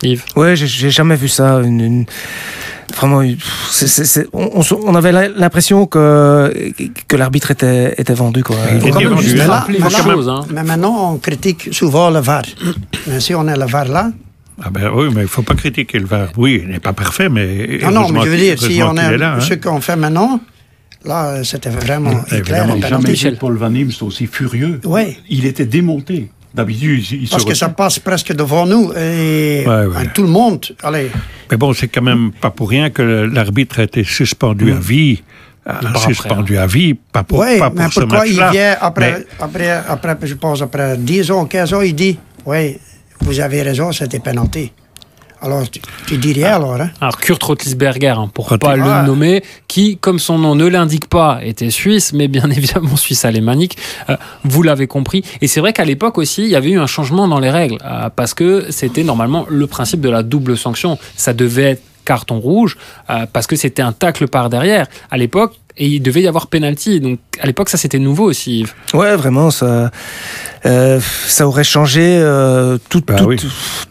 Yves 0.02 0.24
Ouais, 0.36 0.54
j'ai- 0.54 0.90
jamais 0.90 1.16
vu 1.16 1.28
ça. 1.28 1.60
Une, 1.60 1.80
une- 1.80 2.06
Vraiment, 2.96 3.18
on, 4.32 4.60
on 4.60 4.62
on 4.86 4.94
avait 4.94 5.12
l'impression 5.12 5.86
que, 5.86 6.72
que 7.06 7.16
l'arbitre 7.16 7.50
était, 7.50 7.94
était 7.98 8.14
vendu. 8.14 8.42
Quoi. 8.42 8.56
Il 8.72 8.80
faut 8.80 8.86
est 8.86 8.90
quand 8.90 9.00
même 9.00 9.08
vendu, 9.10 9.22
juste 9.28 9.42
rappeler 9.42 9.78
Mais 9.78 9.88
les 9.88 9.94
là- 9.94 10.02
choses. 10.02 10.28
hein. 10.28 10.40
Mais 10.50 10.62
maintenant, 10.62 11.12
on 11.14 11.18
critique 11.18 11.68
souvent 11.72 12.08
le 12.10 12.20
VAR. 12.20 12.42
mais 13.06 13.20
si 13.20 13.34
on 13.34 13.46
a 13.46 13.56
le 13.56 13.66
VAR 13.66 13.86
là, 13.88 14.10
Ah 14.62 14.70
ben 14.70 14.90
oui, 14.92 15.06
mais 15.14 15.20
il 15.20 15.22
ne 15.22 15.26
faut 15.26 15.42
pas 15.42 15.54
critiquer 15.54 15.98
le 15.98 16.06
VAR. 16.06 16.28
Oui, 16.36 16.60
il 16.64 16.68
n'est 16.70 16.80
pas 16.80 16.92
parfait, 16.92 17.28
mais. 17.28 17.78
non, 17.82 17.90
non, 17.92 18.08
mais 18.10 18.20
je 18.24 18.28
veux 18.30 18.36
dire, 18.36 18.58
si 18.60 18.82
on 18.82 18.96
a 18.96 19.12
est 19.12 19.16
là, 19.18 19.34
hein. 19.36 19.40
ce 19.40 19.54
qu'on 19.54 19.80
fait 19.80 19.94
maintenant, 19.96 20.40
là, 21.04 21.44
c'était 21.44 21.70
vraiment 21.70 22.10
Évidemment. 22.32 22.42
clair. 22.42 22.62
un 22.62 22.66
J'ai 22.66 22.72
penalty. 22.80 22.88
jamais 22.88 23.10
Michel. 23.10 23.32
vu 23.34 23.38
Paul 23.38 23.56
Van 23.56 23.74
Imst 23.74 24.02
aussi 24.02 24.26
furieux. 24.26 24.80
Oui. 24.84 25.16
Il 25.28 25.46
était 25.46 25.66
démonté. 25.66 26.30
D'habitude, 26.54 27.04
il 27.12 27.28
Parce 27.28 27.42
se 27.42 27.48
que 27.48 27.54
ça 27.54 27.68
passe 27.68 27.98
presque 27.98 28.32
devant 28.34 28.66
nous 28.66 28.90
et 28.96 29.64
Ouais, 29.66 30.06
tout 30.14 30.22
le 30.22 30.28
monde. 30.30 30.64
Allez, 30.82 31.10
Mais 31.50 31.56
bon, 31.58 31.72
c'est 31.74 31.88
quand 31.88 32.02
même 32.02 32.32
pas 32.32 32.50
pour 32.50 32.70
rien 32.70 32.88
que 32.90 33.02
l'arbitre 33.02 33.80
a 33.80 33.82
été 33.84 34.02
suspendu 34.02 34.72
à 34.72 34.76
vie. 34.80 35.22
a 35.66 35.74
part 35.74 35.90
après, 35.96 36.14
suspendu 36.14 36.56
à 36.56 36.66
vie, 36.66 36.94
pas 36.94 37.22
pour, 37.22 37.40
oui, 37.40 37.58
pas 37.58 37.68
pour 37.70 37.78
mais 37.78 37.90
ce 37.90 38.00
pourquoi 38.00 38.26
il 38.26 38.32
vient 38.50 38.76
après, 38.80 39.12
Mais- 39.20 39.26
après, 39.38 39.70
après, 39.86 40.16
je 40.22 40.34
pense, 40.34 40.62
après 40.62 40.96
10 40.96 41.30
ans, 41.30 41.44
15 41.44 41.74
ans, 41.74 41.82
il 41.82 41.94
dit, 41.94 42.18
oui, 42.46 42.78
vous 43.20 43.40
avez 43.40 43.62
raison, 43.62 43.92
c'était 43.92 44.18
penalty. 44.20 44.72
Alors, 45.40 45.70
tu, 45.70 45.80
tu 46.08 46.18
dis 46.18 46.32
rien 46.32 46.56
alors, 46.56 46.74
hein? 46.80 46.90
Alors 47.00 47.16
Kurt 47.16 47.40
Rotlisberger, 47.40 48.08
hein, 48.08 48.28
pour 48.34 48.48
Rotl- 48.50 48.58
pas 48.58 48.74
le 48.74 48.82
Ah. 48.82 49.02
nommer, 49.04 49.44
qui, 49.68 49.96
comme 49.96 50.18
son 50.18 50.36
nom 50.36 50.56
ne 50.56 50.66
l'indique 50.66 51.08
pas, 51.08 51.38
était 51.44 51.70
suisse, 51.70 52.12
mais 52.12 52.26
bien 52.26 52.50
évidemment 52.50 52.96
suisse 52.96 53.24
alémanique. 53.24 53.76
Euh, 54.10 54.16
vous 54.42 54.64
l'avez 54.64 54.88
compris. 54.88 55.22
Et 55.40 55.46
c'est 55.46 55.60
vrai 55.60 55.72
qu'à 55.72 55.84
l'époque 55.84 56.18
aussi, 56.18 56.42
il 56.42 56.48
y 56.48 56.56
avait 56.56 56.70
eu 56.70 56.80
un 56.80 56.88
changement 56.88 57.28
dans 57.28 57.38
les 57.38 57.50
règles, 57.50 57.78
euh, 57.84 58.08
parce 58.14 58.34
que 58.34 58.66
c'était 58.70 59.04
normalement 59.04 59.46
le 59.48 59.68
principe 59.68 60.00
de 60.00 60.08
la 60.10 60.24
double 60.24 60.56
sanction. 60.58 60.98
Ça 61.14 61.32
devait 61.32 61.70
être 61.72 61.82
carton 62.04 62.40
rouge, 62.40 62.76
euh, 63.10 63.26
parce 63.32 63.46
que 63.46 63.54
c'était 63.54 63.82
un 63.82 63.92
tacle 63.92 64.26
par 64.26 64.50
derrière 64.50 64.86
à 65.10 65.18
l'époque, 65.18 65.54
et 65.78 65.86
il 65.86 66.00
devait 66.00 66.22
y 66.22 66.26
avoir 66.28 66.48
penalty. 66.48 67.00
Donc 67.00 67.18
à 67.40 67.46
l'époque, 67.46 67.68
ça 67.68 67.78
c'était 67.78 67.98
nouveau 67.98 68.24
aussi. 68.24 68.60
Yves. 68.60 68.74
Ouais, 68.94 69.16
vraiment, 69.16 69.50
ça, 69.50 69.90
euh, 70.66 71.00
ça 71.26 71.46
aurait 71.46 71.64
changé 71.64 72.02
euh, 72.20 72.78
tout, 72.90 73.02
Bah 73.06 73.14
tout, 73.14 73.24
oui. 73.26 73.36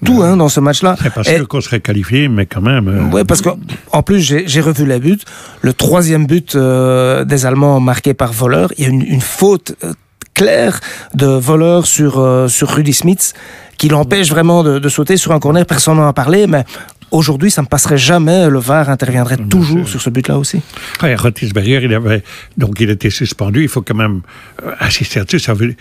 tout 0.06 0.22
hein, 0.22 0.38
dans 0.38 0.50
ce 0.50 0.60
match-là. 0.60 0.96
C'est 1.02 1.14
pas 1.14 1.22
Et- 1.32 1.46
qu'on 1.46 1.62
serait 1.62 1.80
qualifié, 1.80 2.28
mais 2.28 2.46
quand 2.46 2.62
même. 2.62 2.88
euh, 2.88 3.14
Ouais, 3.16 3.24
parce 3.24 3.42
que 3.42 3.50
en 3.92 4.04
plus 4.04 4.20
j'ai 4.22 4.48
j'ai 4.48 4.62
revu 4.62 4.86
les 4.86 5.00
buts. 5.00 5.18
Le 5.62 5.74
troisième 5.74 6.26
but 6.28 6.56
euh, 6.56 7.24
des 7.26 7.46
Allemands 7.46 7.80
marqué 7.80 8.14
par 8.14 8.34
voleur, 8.34 8.72
il 8.78 8.84
y 8.84 8.88
a 8.88 8.90
une, 8.90 9.02
une 9.02 9.22
faute 9.22 9.74
euh, 9.84 9.94
claire 10.34 10.80
de 11.16 11.26
voleur 11.26 11.86
sur 11.88 12.20
euh, 12.20 12.48
sur 12.48 12.70
Rudy 12.70 12.94
Smith 12.94 13.34
qui 13.78 13.90
l'empêche 13.90 14.30
vraiment 14.30 14.64
de, 14.64 14.80
de 14.80 14.90
sauter 14.90 15.18
sur 15.18 15.32
un 15.32 15.40
corner. 15.40 15.66
Personne 15.66 15.98
n'en 15.98 16.08
a 16.08 16.14
parlé, 16.14 16.48
mais 16.48 16.64
aujourd'hui 17.12 17.52
ça 17.52 17.62
ne 17.62 17.68
passerait 17.68 17.98
jamais. 17.98 18.50
Le 18.50 18.60
VAR 18.60 18.90
interviendrait 18.90 19.38
toujours 19.38 19.88
sur 19.88 20.02
ce 20.02 20.10
but-là 20.10 20.38
aussi. 20.38 20.62
Ouais, 21.04 21.16
Rotisberger, 21.16 21.80
il 21.84 21.94
avait 21.94 22.24
donc 22.58 22.80
il 22.80 22.90
était 22.90 23.10
suspendu. 23.10 23.64
Il 23.64 23.70
faut 23.70 23.82
quand 23.82 23.96
même 23.96 24.22
euh, 24.66 24.72
insister 24.80 25.20
là-dessus. 25.20 25.40
Ça 25.40 25.54
veut 25.54 25.76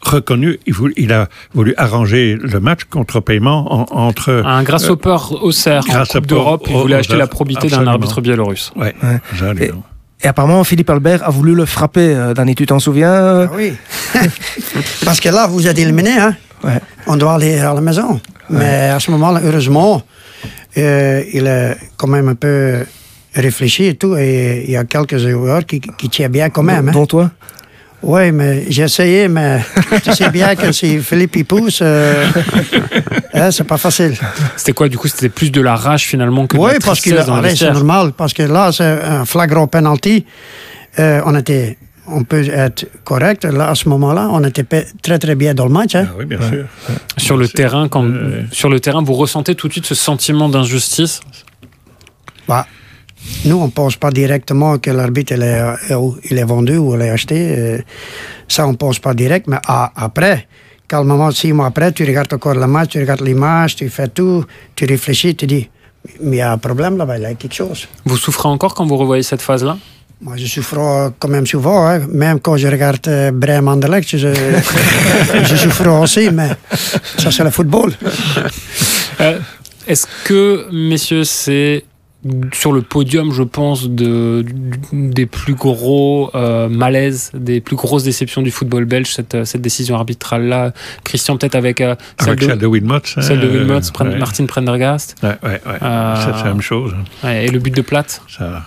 reconnu. 0.00 0.58
Il, 0.96 1.12
a 1.12 1.28
voulu 1.54 1.74
arranger 1.76 2.36
le 2.40 2.60
match 2.60 2.84
contre 2.88 3.20
paiement 3.20 3.90
en- 3.92 4.06
entre. 4.06 4.42
Un 4.46 4.62
grasshopper 4.62 5.16
au 5.42 5.50
cerf 5.50 5.84
en 5.88 5.92
grâce 5.92 6.08
Coupe 6.10 6.24
au- 6.24 6.26
d'Europe, 6.26 6.66
il 6.68 6.76
au- 6.76 6.80
voulait 6.82 6.96
au- 6.96 6.98
acheter 7.00 7.16
la 7.16 7.26
probité 7.26 7.68
d'un 7.68 7.86
arbitre 7.86 8.20
biélorusse. 8.20 8.70
Ouais, 8.76 8.94
Ouais. 9.02 9.72
Et 10.20 10.26
apparemment 10.26 10.64
Philippe 10.64 10.90
Albert 10.90 11.22
a 11.24 11.30
voulu 11.30 11.54
le 11.54 11.64
frapper. 11.64 12.12
euh, 12.14 12.34
Danny, 12.34 12.54
tu 12.56 12.66
t'en 12.66 12.80
souviens? 12.80 13.46
Ah 13.46 13.50
oui. 13.54 13.72
Parce 15.04 15.20
que 15.20 15.28
là, 15.28 15.46
vous 15.46 15.66
êtes 15.66 15.78
éliminé, 15.78 16.18
hein? 16.18 16.34
Ouais. 16.64 16.80
On 17.06 17.16
doit 17.16 17.34
aller 17.34 17.58
à 17.58 17.72
la 17.72 17.80
maison. 17.80 18.20
Mais 18.50 18.88
à 18.90 18.98
ce 18.98 19.10
moment-là, 19.12 19.40
heureusement, 19.44 20.02
euh, 20.82 21.22
il 21.32 21.46
a 21.46 21.74
quand 21.96 22.08
même 22.08 22.28
un 22.28 22.34
peu 22.34 22.84
réfléchi 23.34 23.86
et 23.86 23.94
tout. 23.94 24.16
Et 24.16 24.64
il 24.66 24.70
y 24.72 24.76
a 24.76 24.84
quelques 24.84 25.18
joueurs 25.18 25.64
qui, 25.66 25.80
qui 25.80 26.08
tiennent 26.08 26.32
bien 26.32 26.50
quand 26.50 26.62
même. 26.62 26.88
hein. 26.88 26.92
Dont 26.92 27.06
toi? 27.06 27.30
Oui, 28.00 28.30
mais 28.30 28.64
j'ai 28.68 28.84
essayé, 28.84 29.26
mais 29.26 29.60
tu 30.04 30.12
sais 30.12 30.30
bien 30.30 30.54
que 30.54 30.70
si 30.70 31.00
Philippe 31.00 31.34
y 31.34 31.42
pousse, 31.44 31.80
euh, 31.82 32.26
hein, 33.34 33.50
c'est 33.50 33.64
pas 33.64 33.76
facile. 33.76 34.14
C'était 34.56 34.72
quoi 34.72 34.88
du 34.88 34.96
coup 34.96 35.08
C'était 35.08 35.28
plus 35.28 35.50
de 35.50 35.60
la 35.60 35.74
rage 35.74 36.04
finalement 36.04 36.46
que 36.46 36.56
de 36.56 36.62
Oui, 36.62 36.72
la 36.74 36.78
parce 36.78 37.04
allez, 37.08 37.56
c'est 37.56 37.72
normal, 37.72 38.12
parce 38.16 38.32
que 38.32 38.44
là, 38.44 38.70
c'est 38.70 38.84
un 38.84 39.24
flagrant 39.24 39.66
penalty. 39.66 40.24
Euh, 41.00 41.20
on 41.26 41.34
était, 41.34 41.76
on 42.10 42.24
peut 42.24 42.46
être 42.48 42.86
correct. 43.04 43.44
Là, 43.44 43.70
à 43.70 43.74
ce 43.74 43.88
moment-là, 43.88 44.28
on 44.30 44.42
était 44.44 44.64
très 45.02 45.18
très 45.18 45.34
bien 45.34 45.54
dans 45.54 45.66
le 45.66 45.72
match. 45.72 45.94
hein. 45.94 46.06
Ah 46.08 46.14
oui, 46.18 46.24
bien 46.26 46.40
sûr. 46.40 46.64
Sur 47.16 47.36
le 47.36 47.48
terrain, 47.48 47.88
quand 47.88 48.04
Euh, 48.04 48.42
sur 48.52 48.68
le 48.68 48.80
terrain, 48.80 49.02
vous 49.02 49.14
ressentez 49.14 49.54
tout 49.54 49.68
de 49.68 49.72
suite 49.72 49.86
ce 49.86 49.94
sentiment 49.94 50.48
d'injustice? 50.48 51.20
Bah, 52.48 52.66
nous, 53.44 53.56
on 53.56 53.66
ne 53.66 53.70
pense 53.70 53.96
pas 53.96 54.10
directement 54.10 54.78
que 54.78 54.90
l'arbitre 54.90 55.34
il 55.36 55.42
est, 55.42 55.60
euh, 55.90 56.10
il 56.30 56.38
est 56.38 56.44
vendu 56.44 56.76
ou 56.78 56.94
il 56.94 57.02
est 57.02 57.10
acheté. 57.10 57.36
Euh, 57.58 57.78
ça, 58.48 58.66
on 58.66 58.72
ne 58.72 58.76
pense 58.76 58.98
pas 58.98 59.14
direct. 59.14 59.46
Mais 59.48 59.58
après, 59.66 60.46
quand 60.88 61.04
moment, 61.04 61.30
six 61.30 61.52
mois 61.52 61.66
après, 61.66 61.92
tu 61.92 62.04
regardes 62.04 62.32
encore 62.32 62.54
le 62.54 62.66
match, 62.66 62.90
tu 62.92 62.98
regardes 63.00 63.20
l'image, 63.20 63.76
tu 63.76 63.88
fais 63.90 64.08
tout, 64.08 64.44
tu 64.74 64.86
réfléchis, 64.86 65.34
tu 65.36 65.46
dis, 65.46 65.68
mais 66.22 66.36
il 66.36 66.38
y 66.38 66.40
a 66.40 66.52
un 66.52 66.58
problème 66.58 66.96
là-bas, 66.96 67.18
il 67.18 67.22
y 67.22 67.26
a 67.26 67.34
quelque 67.34 67.54
chose. 67.54 67.86
Vous 68.06 68.16
souffrez 68.16 68.48
encore 68.48 68.74
quand 68.74 68.86
vous 68.86 68.96
revoyez 68.96 69.22
cette 69.22 69.42
phase-là? 69.42 69.76
Moi, 70.20 70.36
je 70.36 70.46
souffre 70.46 71.12
quand 71.18 71.28
même 71.28 71.46
souvent, 71.46 71.86
hein. 71.86 72.00
même 72.12 72.40
quand 72.40 72.56
je 72.56 72.66
regarde 72.66 73.06
euh, 73.06 73.30
Brem 73.30 73.68
Anderlecht, 73.68 74.16
je, 74.16 74.28
je 75.44 75.56
souffre 75.62 75.86
aussi, 75.88 76.30
mais 76.30 76.50
ça 77.18 77.30
c'est 77.30 77.44
le 77.44 77.50
football. 77.50 77.92
Euh, 79.20 79.38
Est-ce 79.86 80.06
que, 80.24 80.66
messieurs, 80.72 81.24
c'est 81.24 81.84
sur 82.52 82.72
le 82.72 82.82
podium, 82.82 83.32
je 83.32 83.42
pense, 83.42 83.88
de, 83.88 84.44
des 84.92 85.26
plus 85.26 85.54
gros 85.54 86.30
euh, 86.34 86.68
malaises, 86.68 87.30
des 87.32 87.60
plus 87.60 87.76
grosses 87.76 88.02
déceptions 88.02 88.42
du 88.42 88.50
football 88.50 88.84
belge, 88.86 89.12
cette, 89.14 89.44
cette 89.44 89.62
décision 89.62 89.94
arbitrale-là? 89.94 90.72
Christian, 91.04 91.36
peut-être 91.36 91.54
avec, 91.54 91.80
euh, 91.80 91.94
celle, 92.20 92.36
de, 92.36 92.44
celle 92.44 92.58
de 92.58 92.66
Wilmots. 92.66 92.96
Hein, 93.16 93.22
celle 93.22 93.40
de 93.40 93.48
Wilmots, 93.48 93.92
euh, 94.00 94.18
Martin 94.18 94.46
Prendergast. 94.46 95.16
Ouais, 95.22 95.36
ouais, 95.42 95.60
ouais. 95.64 95.78
Euh, 95.80 96.14
c'est 96.16 96.44
la 96.44 96.52
même 96.52 96.60
chose. 96.60 96.94
Ouais, 97.22 97.46
et 97.46 97.48
le 97.48 97.60
but 97.60 97.74
de 97.74 97.82
plate. 97.82 98.20
Ça... 98.28 98.64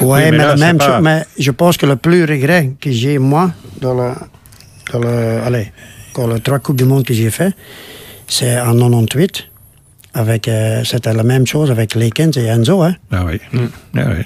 Ouais, 0.00 0.06
oui, 0.06 0.30
mais, 0.30 0.30
mais 0.32 0.38
la 0.38 0.56
même 0.56 0.80
chose. 0.80 1.02
Mais 1.02 1.24
je 1.38 1.50
pense 1.50 1.76
que 1.76 1.86
le 1.86 1.96
plus 1.96 2.24
regret 2.24 2.72
que 2.80 2.90
j'ai, 2.90 3.18
moi, 3.18 3.52
dans 3.80 3.94
le, 3.94 4.12
dans 4.92 4.98
le, 5.00 5.40
allez, 5.44 5.72
dans 6.14 6.26
les 6.26 6.40
trois 6.40 6.58
Coupes 6.58 6.76
du 6.76 6.84
Monde 6.84 7.04
que 7.04 7.14
j'ai 7.14 7.30
fait, 7.30 7.54
c'est 8.26 8.60
en 8.60 8.74
98 8.74 9.48
avec, 10.14 10.48
euh, 10.48 10.82
c'était 10.84 11.12
la 11.12 11.22
même 11.22 11.46
chose 11.46 11.70
avec 11.70 11.94
Lekens 11.94 12.36
et 12.36 12.46
Enzo. 12.46 12.82
Hein? 12.82 12.96
Ah 13.12 13.24
oui. 13.24 13.40
Mm. 13.52 13.66
Ah 13.96 14.00
oui. 14.08 14.24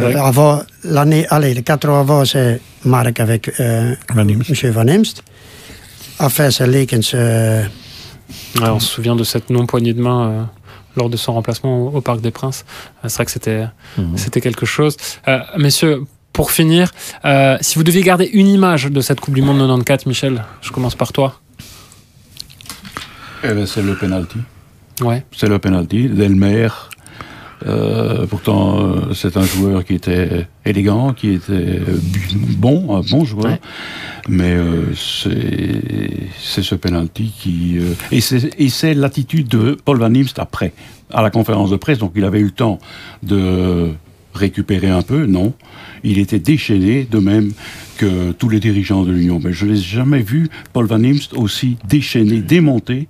Euh, 0.00 0.18
avant, 0.18 0.62
l'année, 0.84 1.26
allez, 1.30 1.54
les 1.54 1.62
quatre 1.62 1.88
ans 1.88 2.00
avant, 2.00 2.24
c'est 2.24 2.60
Marc 2.84 3.20
avec 3.20 3.50
euh, 3.60 3.94
Van 4.14 4.28
M. 4.28 4.42
Van 4.72 4.88
Imst. 4.88 5.22
Après, 6.18 6.50
c'est 6.50 6.66
Lekens. 6.66 7.12
Euh, 7.14 7.64
ouais, 8.60 8.68
on 8.68 8.80
se 8.80 8.86
souvient 8.86 9.16
de 9.16 9.24
cette 9.24 9.50
non-poignée 9.50 9.94
de 9.94 10.02
main 10.02 10.30
euh, 10.30 10.42
lors 10.98 11.08
de 11.08 11.16
son 11.16 11.32
remplacement 11.32 11.86
au, 11.86 11.96
au 11.96 12.00
Parc 12.00 12.20
des 12.20 12.30
Princes. 12.30 12.64
c'est 13.04 13.14
vrai 13.14 13.24
que 13.24 13.30
c'était, 13.30 13.64
c'était 14.16 14.40
quelque 14.40 14.66
chose. 14.66 14.96
messieurs, 15.56 16.04
pour 16.32 16.50
finir, 16.52 16.92
si 17.60 17.76
vous 17.76 17.84
deviez 17.84 18.02
garder 18.02 18.26
une 18.26 18.48
image 18.48 18.84
de 18.84 19.00
cette 19.00 19.20
Coupe 19.20 19.34
du 19.34 19.42
Monde 19.42 19.58
94, 19.58 20.06
Michel, 20.06 20.44
je 20.60 20.70
commence 20.70 20.94
par 20.94 21.12
toi. 21.12 21.40
Eh 23.44 23.48
ben, 23.48 23.66
c'est 23.66 23.82
le 23.82 23.94
penalty. 23.94 24.38
Ouais. 25.00 25.24
C'est 25.36 25.48
le 25.48 25.58
penalty. 25.58 26.08
Delmer, 26.08 26.68
euh, 27.66 28.26
pourtant, 28.26 28.80
euh, 28.80 29.14
c'est 29.14 29.36
un 29.36 29.42
joueur 29.42 29.84
qui 29.84 29.94
était 29.94 30.46
élégant, 30.64 31.12
qui 31.12 31.34
était 31.34 31.80
bon, 32.56 32.96
un 32.96 33.00
bon 33.00 33.24
joueur. 33.24 33.46
Ouais. 33.46 33.60
Mais 34.28 34.54
euh, 34.54 34.92
c'est 34.94 36.62
ce 36.62 36.74
penalty 36.74 37.32
qui. 37.36 37.78
Et 38.12 38.20
c'est 38.20 38.94
l'attitude 38.94 39.48
de 39.48 39.76
Paul 39.84 39.98
Van 39.98 40.14
Imst 40.14 40.38
après, 40.38 40.72
à 41.12 41.22
la 41.22 41.30
conférence 41.30 41.70
de 41.70 41.76
presse. 41.76 41.98
Donc 41.98 42.12
il 42.14 42.24
avait 42.24 42.40
eu 42.40 42.44
le 42.44 42.50
temps 42.50 42.78
de 43.22 43.90
récupérer 44.34 44.90
un 44.90 45.02
peu. 45.02 45.26
Non. 45.26 45.54
Il 46.04 46.18
était 46.18 46.38
déchaîné, 46.38 47.08
de 47.10 47.18
même 47.18 47.52
que 47.96 48.30
tous 48.32 48.48
les 48.48 48.60
dirigeants 48.60 49.02
de 49.02 49.10
l'Union. 49.10 49.40
Mais 49.42 49.52
je 49.52 49.66
n'ai 49.66 49.76
jamais 49.76 50.20
vu 50.20 50.48
Paul 50.72 50.86
Van 50.86 51.02
Imst 51.02 51.34
aussi 51.34 51.76
déchaîné, 51.88 52.38
démonté 52.38 53.08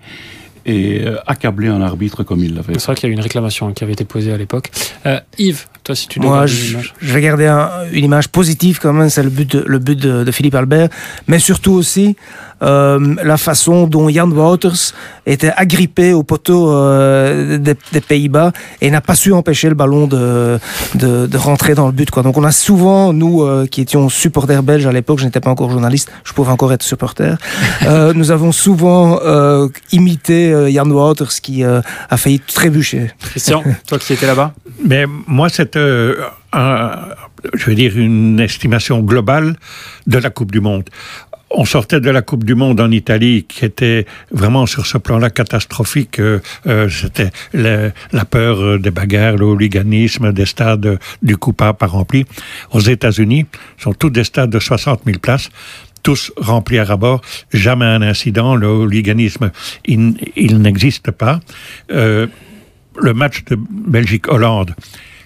et 0.68 1.06
euh, 1.06 1.16
accablé 1.26 1.68
un 1.68 1.80
arbitre 1.80 2.22
comme 2.22 2.44
il 2.44 2.54
l'avait. 2.54 2.74
C'est 2.74 2.84
vrai 2.84 2.94
qu'il 2.94 3.08
y 3.08 3.10
a 3.10 3.10
eu 3.10 3.14
une 3.14 3.22
réclamation 3.22 3.72
qui 3.72 3.82
avait 3.82 3.94
été 3.94 4.04
posée 4.04 4.32
à 4.32 4.36
l'époque. 4.36 4.70
Euh, 5.06 5.18
Yves, 5.38 5.66
toi, 5.88 5.96
si 5.96 6.06
tu 6.06 6.20
Moi, 6.20 6.44
je, 6.44 6.76
je, 7.00 7.14
vais 7.14 7.22
garder 7.22 7.46
un, 7.46 7.70
une 7.92 8.04
image 8.04 8.28
positive 8.28 8.78
quand 8.78 8.92
même, 8.92 9.08
c'est 9.08 9.22
le 9.22 9.30
but, 9.30 9.50
de, 9.50 9.64
le 9.66 9.78
but 9.78 9.98
de, 9.98 10.22
de, 10.22 10.30
Philippe 10.30 10.54
Albert, 10.54 10.90
mais 11.28 11.38
surtout 11.38 11.72
aussi 11.72 12.14
euh, 12.60 13.14
la 13.22 13.36
façon 13.38 13.86
dont 13.86 14.10
Jan 14.10 14.30
Wouters 14.30 14.92
était 15.26 15.52
agrippé 15.56 16.12
au 16.12 16.22
poteau 16.22 16.70
euh, 16.70 17.56
des, 17.56 17.74
des 17.92 18.00
Pays-Bas 18.00 18.52
et 18.80 18.90
n'a 18.90 19.00
pas 19.00 19.14
su 19.14 19.32
empêcher 19.32 19.68
le 19.68 19.74
ballon 19.74 20.06
de, 20.06 20.58
de, 20.96 21.26
de, 21.26 21.36
rentrer 21.38 21.74
dans 21.74 21.86
le 21.86 21.92
but. 21.92 22.10
Quoi. 22.10 22.22
Donc 22.22 22.36
on 22.36 22.44
a 22.44 22.52
souvent, 22.52 23.12
nous 23.12 23.42
euh, 23.42 23.66
qui 23.66 23.80
étions 23.80 24.08
supporters 24.08 24.62
belges 24.62 24.86
à 24.86 24.92
l'époque, 24.92 25.20
je 25.20 25.24
n'étais 25.24 25.40
pas 25.40 25.50
encore 25.50 25.70
journaliste, 25.70 26.10
je 26.24 26.32
pouvais 26.32 26.50
encore 26.50 26.72
être 26.72 26.82
supporter, 26.82 27.38
euh, 27.86 28.12
nous 28.14 28.30
avons 28.30 28.52
souvent 28.52 29.20
euh, 29.24 29.68
imité 29.92 30.52
Jan 30.72 30.90
Wouters 30.90 31.40
qui 31.40 31.64
a 31.64 32.16
failli 32.16 32.40
trébucher. 32.40 33.12
Christian, 33.20 33.62
toi 33.86 33.98
qui 33.98 34.12
étais 34.12 34.26
là-bas? 34.26 34.52
Mais 34.84 35.06
moi, 35.26 35.48
un, 36.52 36.98
je 37.54 37.66
veux 37.66 37.74
dire, 37.74 37.96
une 37.96 38.40
estimation 38.40 39.00
globale 39.00 39.56
de 40.06 40.18
la 40.18 40.30
Coupe 40.30 40.50
du 40.50 40.60
Monde 40.60 40.88
on 41.50 41.64
sortait 41.64 42.00
de 42.00 42.10
la 42.10 42.22
Coupe 42.22 42.44
du 42.44 42.54
Monde 42.54 42.80
en 42.80 42.90
Italie, 42.90 43.44
qui 43.48 43.64
était 43.64 44.06
vraiment 44.30 44.66
sur 44.66 44.86
ce 44.86 44.98
plan-là 44.98 45.30
catastrophique. 45.30 46.20
Euh, 46.20 46.40
euh, 46.66 46.88
C'était 46.88 47.30
la 47.54 48.24
peur 48.24 48.78
des 48.78 48.90
bagarres, 48.90 49.36
le 49.36 49.46
hooliganisme, 49.46 50.32
des 50.32 50.46
stades 50.46 50.98
du 51.22 51.36
coupable 51.36 51.78
pas 51.78 51.86
remplis. 51.86 52.24
Aux 52.72 52.80
États-Unis, 52.80 53.46
sont 53.78 53.94
tous 53.94 54.10
des 54.10 54.24
stades 54.24 54.50
de 54.50 54.58
60 54.58 55.02
000 55.06 55.18
places 55.18 55.50
tous 56.04 56.32
remplis 56.36 56.78
à 56.78 56.84
rabord, 56.84 57.20
jamais 57.52 57.84
un 57.84 58.02
incident, 58.02 58.54
le 58.54 58.68
hooliganisme, 58.68 59.50
il, 59.84 60.16
n'existe 60.62 61.10
pas. 61.10 61.40
Euh, 61.90 62.28
le 63.02 63.14
match 63.14 63.44
de 63.44 63.58
Belgique-Hollande, 63.58 64.74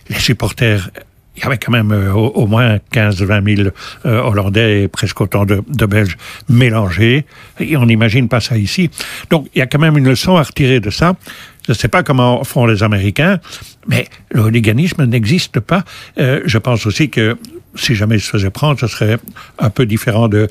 les 0.08 0.18
supporters 0.18 0.90
il 1.36 1.42
y 1.42 1.46
avait 1.46 1.58
quand 1.58 1.72
même 1.72 1.92
euh, 1.92 2.12
au, 2.12 2.46
moins 2.46 2.76
15-20 2.92 3.56
000 3.56 3.68
euh, 4.04 4.22
Hollandais 4.22 4.82
et 4.82 4.88
presque 4.88 5.20
autant 5.20 5.46
de, 5.46 5.86
Belges 5.86 6.16
mélangés. 6.48 7.24
On 7.76 7.86
n'imagine 7.86 8.28
pas 8.28 8.40
ça 8.40 8.58
ici. 8.58 8.90
Donc 9.30 9.48
il 9.54 9.58
y 9.58 9.62
a 9.62 9.66
quand 9.66 9.78
même 9.78 9.96
une 9.96 10.08
leçon 10.08 10.36
à 10.36 10.42
retirer 10.42 10.80
de 10.80 10.90
ça. 10.90 11.14
Je 11.66 11.72
ne 11.72 11.76
sais 11.76 11.88
pas 11.88 12.02
comment 12.02 12.44
font 12.44 12.66
les 12.66 12.82
Américains, 12.82 13.38
mais 13.86 14.08
le 14.30 14.42
hooliganisme 14.42 15.04
n'existe 15.04 15.60
pas. 15.60 15.84
Euh, 16.18 16.40
je 16.44 16.58
pense 16.58 16.86
aussi 16.86 17.08
que 17.08 17.38
si 17.74 17.94
jamais 17.94 18.16
il 18.16 18.20
se 18.20 18.30
faisait 18.30 18.50
prendre, 18.50 18.78
ce 18.78 18.86
serait 18.86 19.18
un 19.58 19.70
peu 19.70 19.86
différent 19.86 20.28
de, 20.28 20.48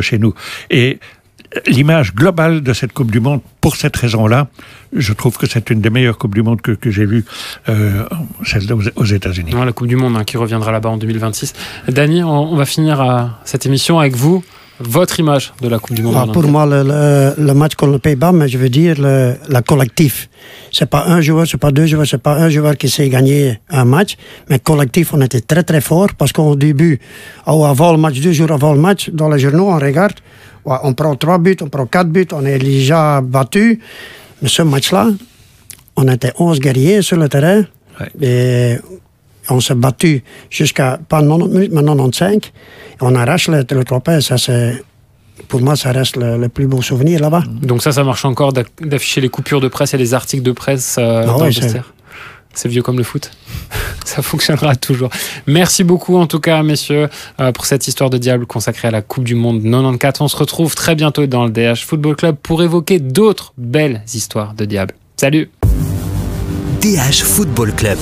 chez 0.00 0.18
nous. 0.18 0.34
L'image 1.66 2.14
globale 2.14 2.62
de 2.62 2.72
cette 2.72 2.92
Coupe 2.92 3.10
du 3.10 3.20
Monde, 3.20 3.40
pour 3.60 3.76
cette 3.76 3.96
raison-là, 3.96 4.48
je 4.92 5.12
trouve 5.12 5.36
que 5.36 5.46
c'est 5.46 5.70
une 5.70 5.80
des 5.80 5.90
meilleures 5.90 6.18
Coupes 6.18 6.34
du 6.34 6.42
Monde 6.42 6.60
que, 6.60 6.72
que 6.72 6.90
j'ai 6.90 7.06
vues, 7.06 7.24
euh, 7.68 8.04
celle 8.44 8.72
aux, 8.72 8.82
aux 8.96 9.04
États-Unis. 9.04 9.52
la 9.52 9.72
Coupe 9.72 9.88
du 9.88 9.96
Monde 9.96 10.16
hein, 10.16 10.24
qui 10.24 10.36
reviendra 10.36 10.72
là-bas 10.72 10.90
en 10.90 10.96
2026. 10.96 11.54
Dany, 11.88 12.22
on, 12.22 12.52
on, 12.52 12.56
va 12.56 12.66
finir 12.66 13.00
euh, 13.00 13.24
cette 13.44 13.66
émission 13.66 13.98
avec 13.98 14.16
vous. 14.16 14.42
Votre 14.80 15.20
image 15.20 15.52
de 15.60 15.68
la 15.68 15.78
Coupe 15.78 15.94
du 15.94 16.02
Monde 16.02 16.16
ah, 16.18 16.26
Pour 16.32 16.42
moi, 16.48 16.66
le, 16.66 16.82
le, 16.82 17.34
le, 17.38 17.54
match 17.54 17.76
contre 17.76 17.92
le 17.92 17.98
Pays-Bas, 18.00 18.32
mais 18.32 18.48
je 18.48 18.58
veux 18.58 18.68
dire 18.68 18.96
le, 18.98 19.36
la 19.48 19.62
collectif. 19.62 20.28
C'est 20.72 20.90
pas 20.90 21.04
un 21.06 21.20
joueur, 21.20 21.46
c'est 21.46 21.58
pas 21.58 21.70
deux 21.70 21.86
joueurs, 21.86 22.06
c'est 22.08 22.18
pas 22.20 22.34
un 22.34 22.48
joueur 22.48 22.76
qui 22.76 22.88
sait 22.88 23.08
gagner 23.08 23.60
un 23.70 23.84
match, 23.84 24.16
mais 24.50 24.58
collectif, 24.58 25.14
on 25.14 25.20
était 25.20 25.40
très 25.40 25.62
très 25.62 25.80
fort 25.80 26.08
parce 26.18 26.32
qu'au 26.32 26.56
début, 26.56 26.98
avant 27.46 27.92
le 27.92 27.98
match, 27.98 28.18
deux 28.18 28.32
jours 28.32 28.50
avant 28.50 28.72
le 28.72 28.80
match, 28.80 29.10
dans 29.10 29.28
les 29.28 29.38
journaux, 29.38 29.70
on 29.70 29.78
regarde, 29.78 30.14
on 30.64 30.94
prend 30.94 31.14
trois 31.16 31.38
buts, 31.38 31.56
on 31.60 31.68
prend 31.68 31.86
quatre 31.86 32.08
buts, 32.08 32.28
on 32.32 32.44
est 32.44 32.58
déjà 32.58 33.20
battu. 33.20 33.80
Mais 34.42 34.48
ce 34.48 34.62
match-là, 34.62 35.08
on 35.96 36.08
était 36.08 36.32
11 36.38 36.60
guerriers 36.60 37.02
sur 37.02 37.16
le 37.16 37.28
terrain. 37.28 37.64
Ouais. 38.00 38.10
Et 38.20 38.78
on 39.48 39.60
s'est 39.60 39.74
battu 39.74 40.22
jusqu'à 40.50 40.98
pas 41.08 41.20
90 41.20 41.48
minutes, 41.48 41.72
mais 41.72 41.82
95. 41.82 42.36
Et 42.36 42.40
on 43.00 43.14
arrache 43.14 43.48
le, 43.48 43.64
le 43.68 43.84
trophée. 43.84 44.20
Ça, 44.20 44.38
c'est. 44.38 44.82
Pour 45.48 45.60
moi, 45.60 45.74
ça 45.76 45.90
reste 45.90 46.16
le, 46.16 46.38
le 46.38 46.48
plus 46.48 46.66
beau 46.66 46.80
souvenir 46.80 47.20
là-bas. 47.20 47.42
Donc 47.60 47.82
ça, 47.82 47.90
ça 47.90 48.04
marche 48.04 48.24
encore 48.24 48.52
d'afficher 48.52 49.20
les 49.20 49.28
coupures 49.28 49.60
de 49.60 49.68
presse 49.68 49.92
et 49.92 49.98
les 49.98 50.14
articles 50.14 50.44
de 50.44 50.52
presse 50.52 50.96
euh, 50.98 51.22
ah 51.22 51.26
dans 51.26 51.40
ouais, 51.40 51.50
le 51.50 51.80
c'est 52.54 52.68
vieux 52.68 52.82
comme 52.82 52.98
le 52.98 53.04
foot. 53.04 53.30
Ça 54.04 54.22
fonctionnera 54.22 54.76
toujours. 54.76 55.10
Merci 55.46 55.84
beaucoup 55.84 56.16
en 56.16 56.26
tout 56.26 56.40
cas, 56.40 56.62
messieurs, 56.62 57.08
euh, 57.40 57.52
pour 57.52 57.66
cette 57.66 57.88
histoire 57.88 58.10
de 58.10 58.18
diable 58.18 58.46
consacrée 58.46 58.88
à 58.88 58.90
la 58.90 59.02
Coupe 59.02 59.24
du 59.24 59.34
Monde 59.34 59.62
94. 59.62 60.20
On 60.20 60.28
se 60.28 60.36
retrouve 60.36 60.74
très 60.74 60.94
bientôt 60.94 61.26
dans 61.26 61.44
le 61.44 61.50
DH 61.50 61.84
Football 61.84 62.16
Club 62.16 62.36
pour 62.42 62.62
évoquer 62.62 62.98
d'autres 62.98 63.52
belles 63.56 64.02
histoires 64.12 64.54
de 64.54 64.64
diable. 64.64 64.94
Salut 65.16 65.50
DH 66.82 67.22
Football 67.22 67.72
Club. 67.74 67.98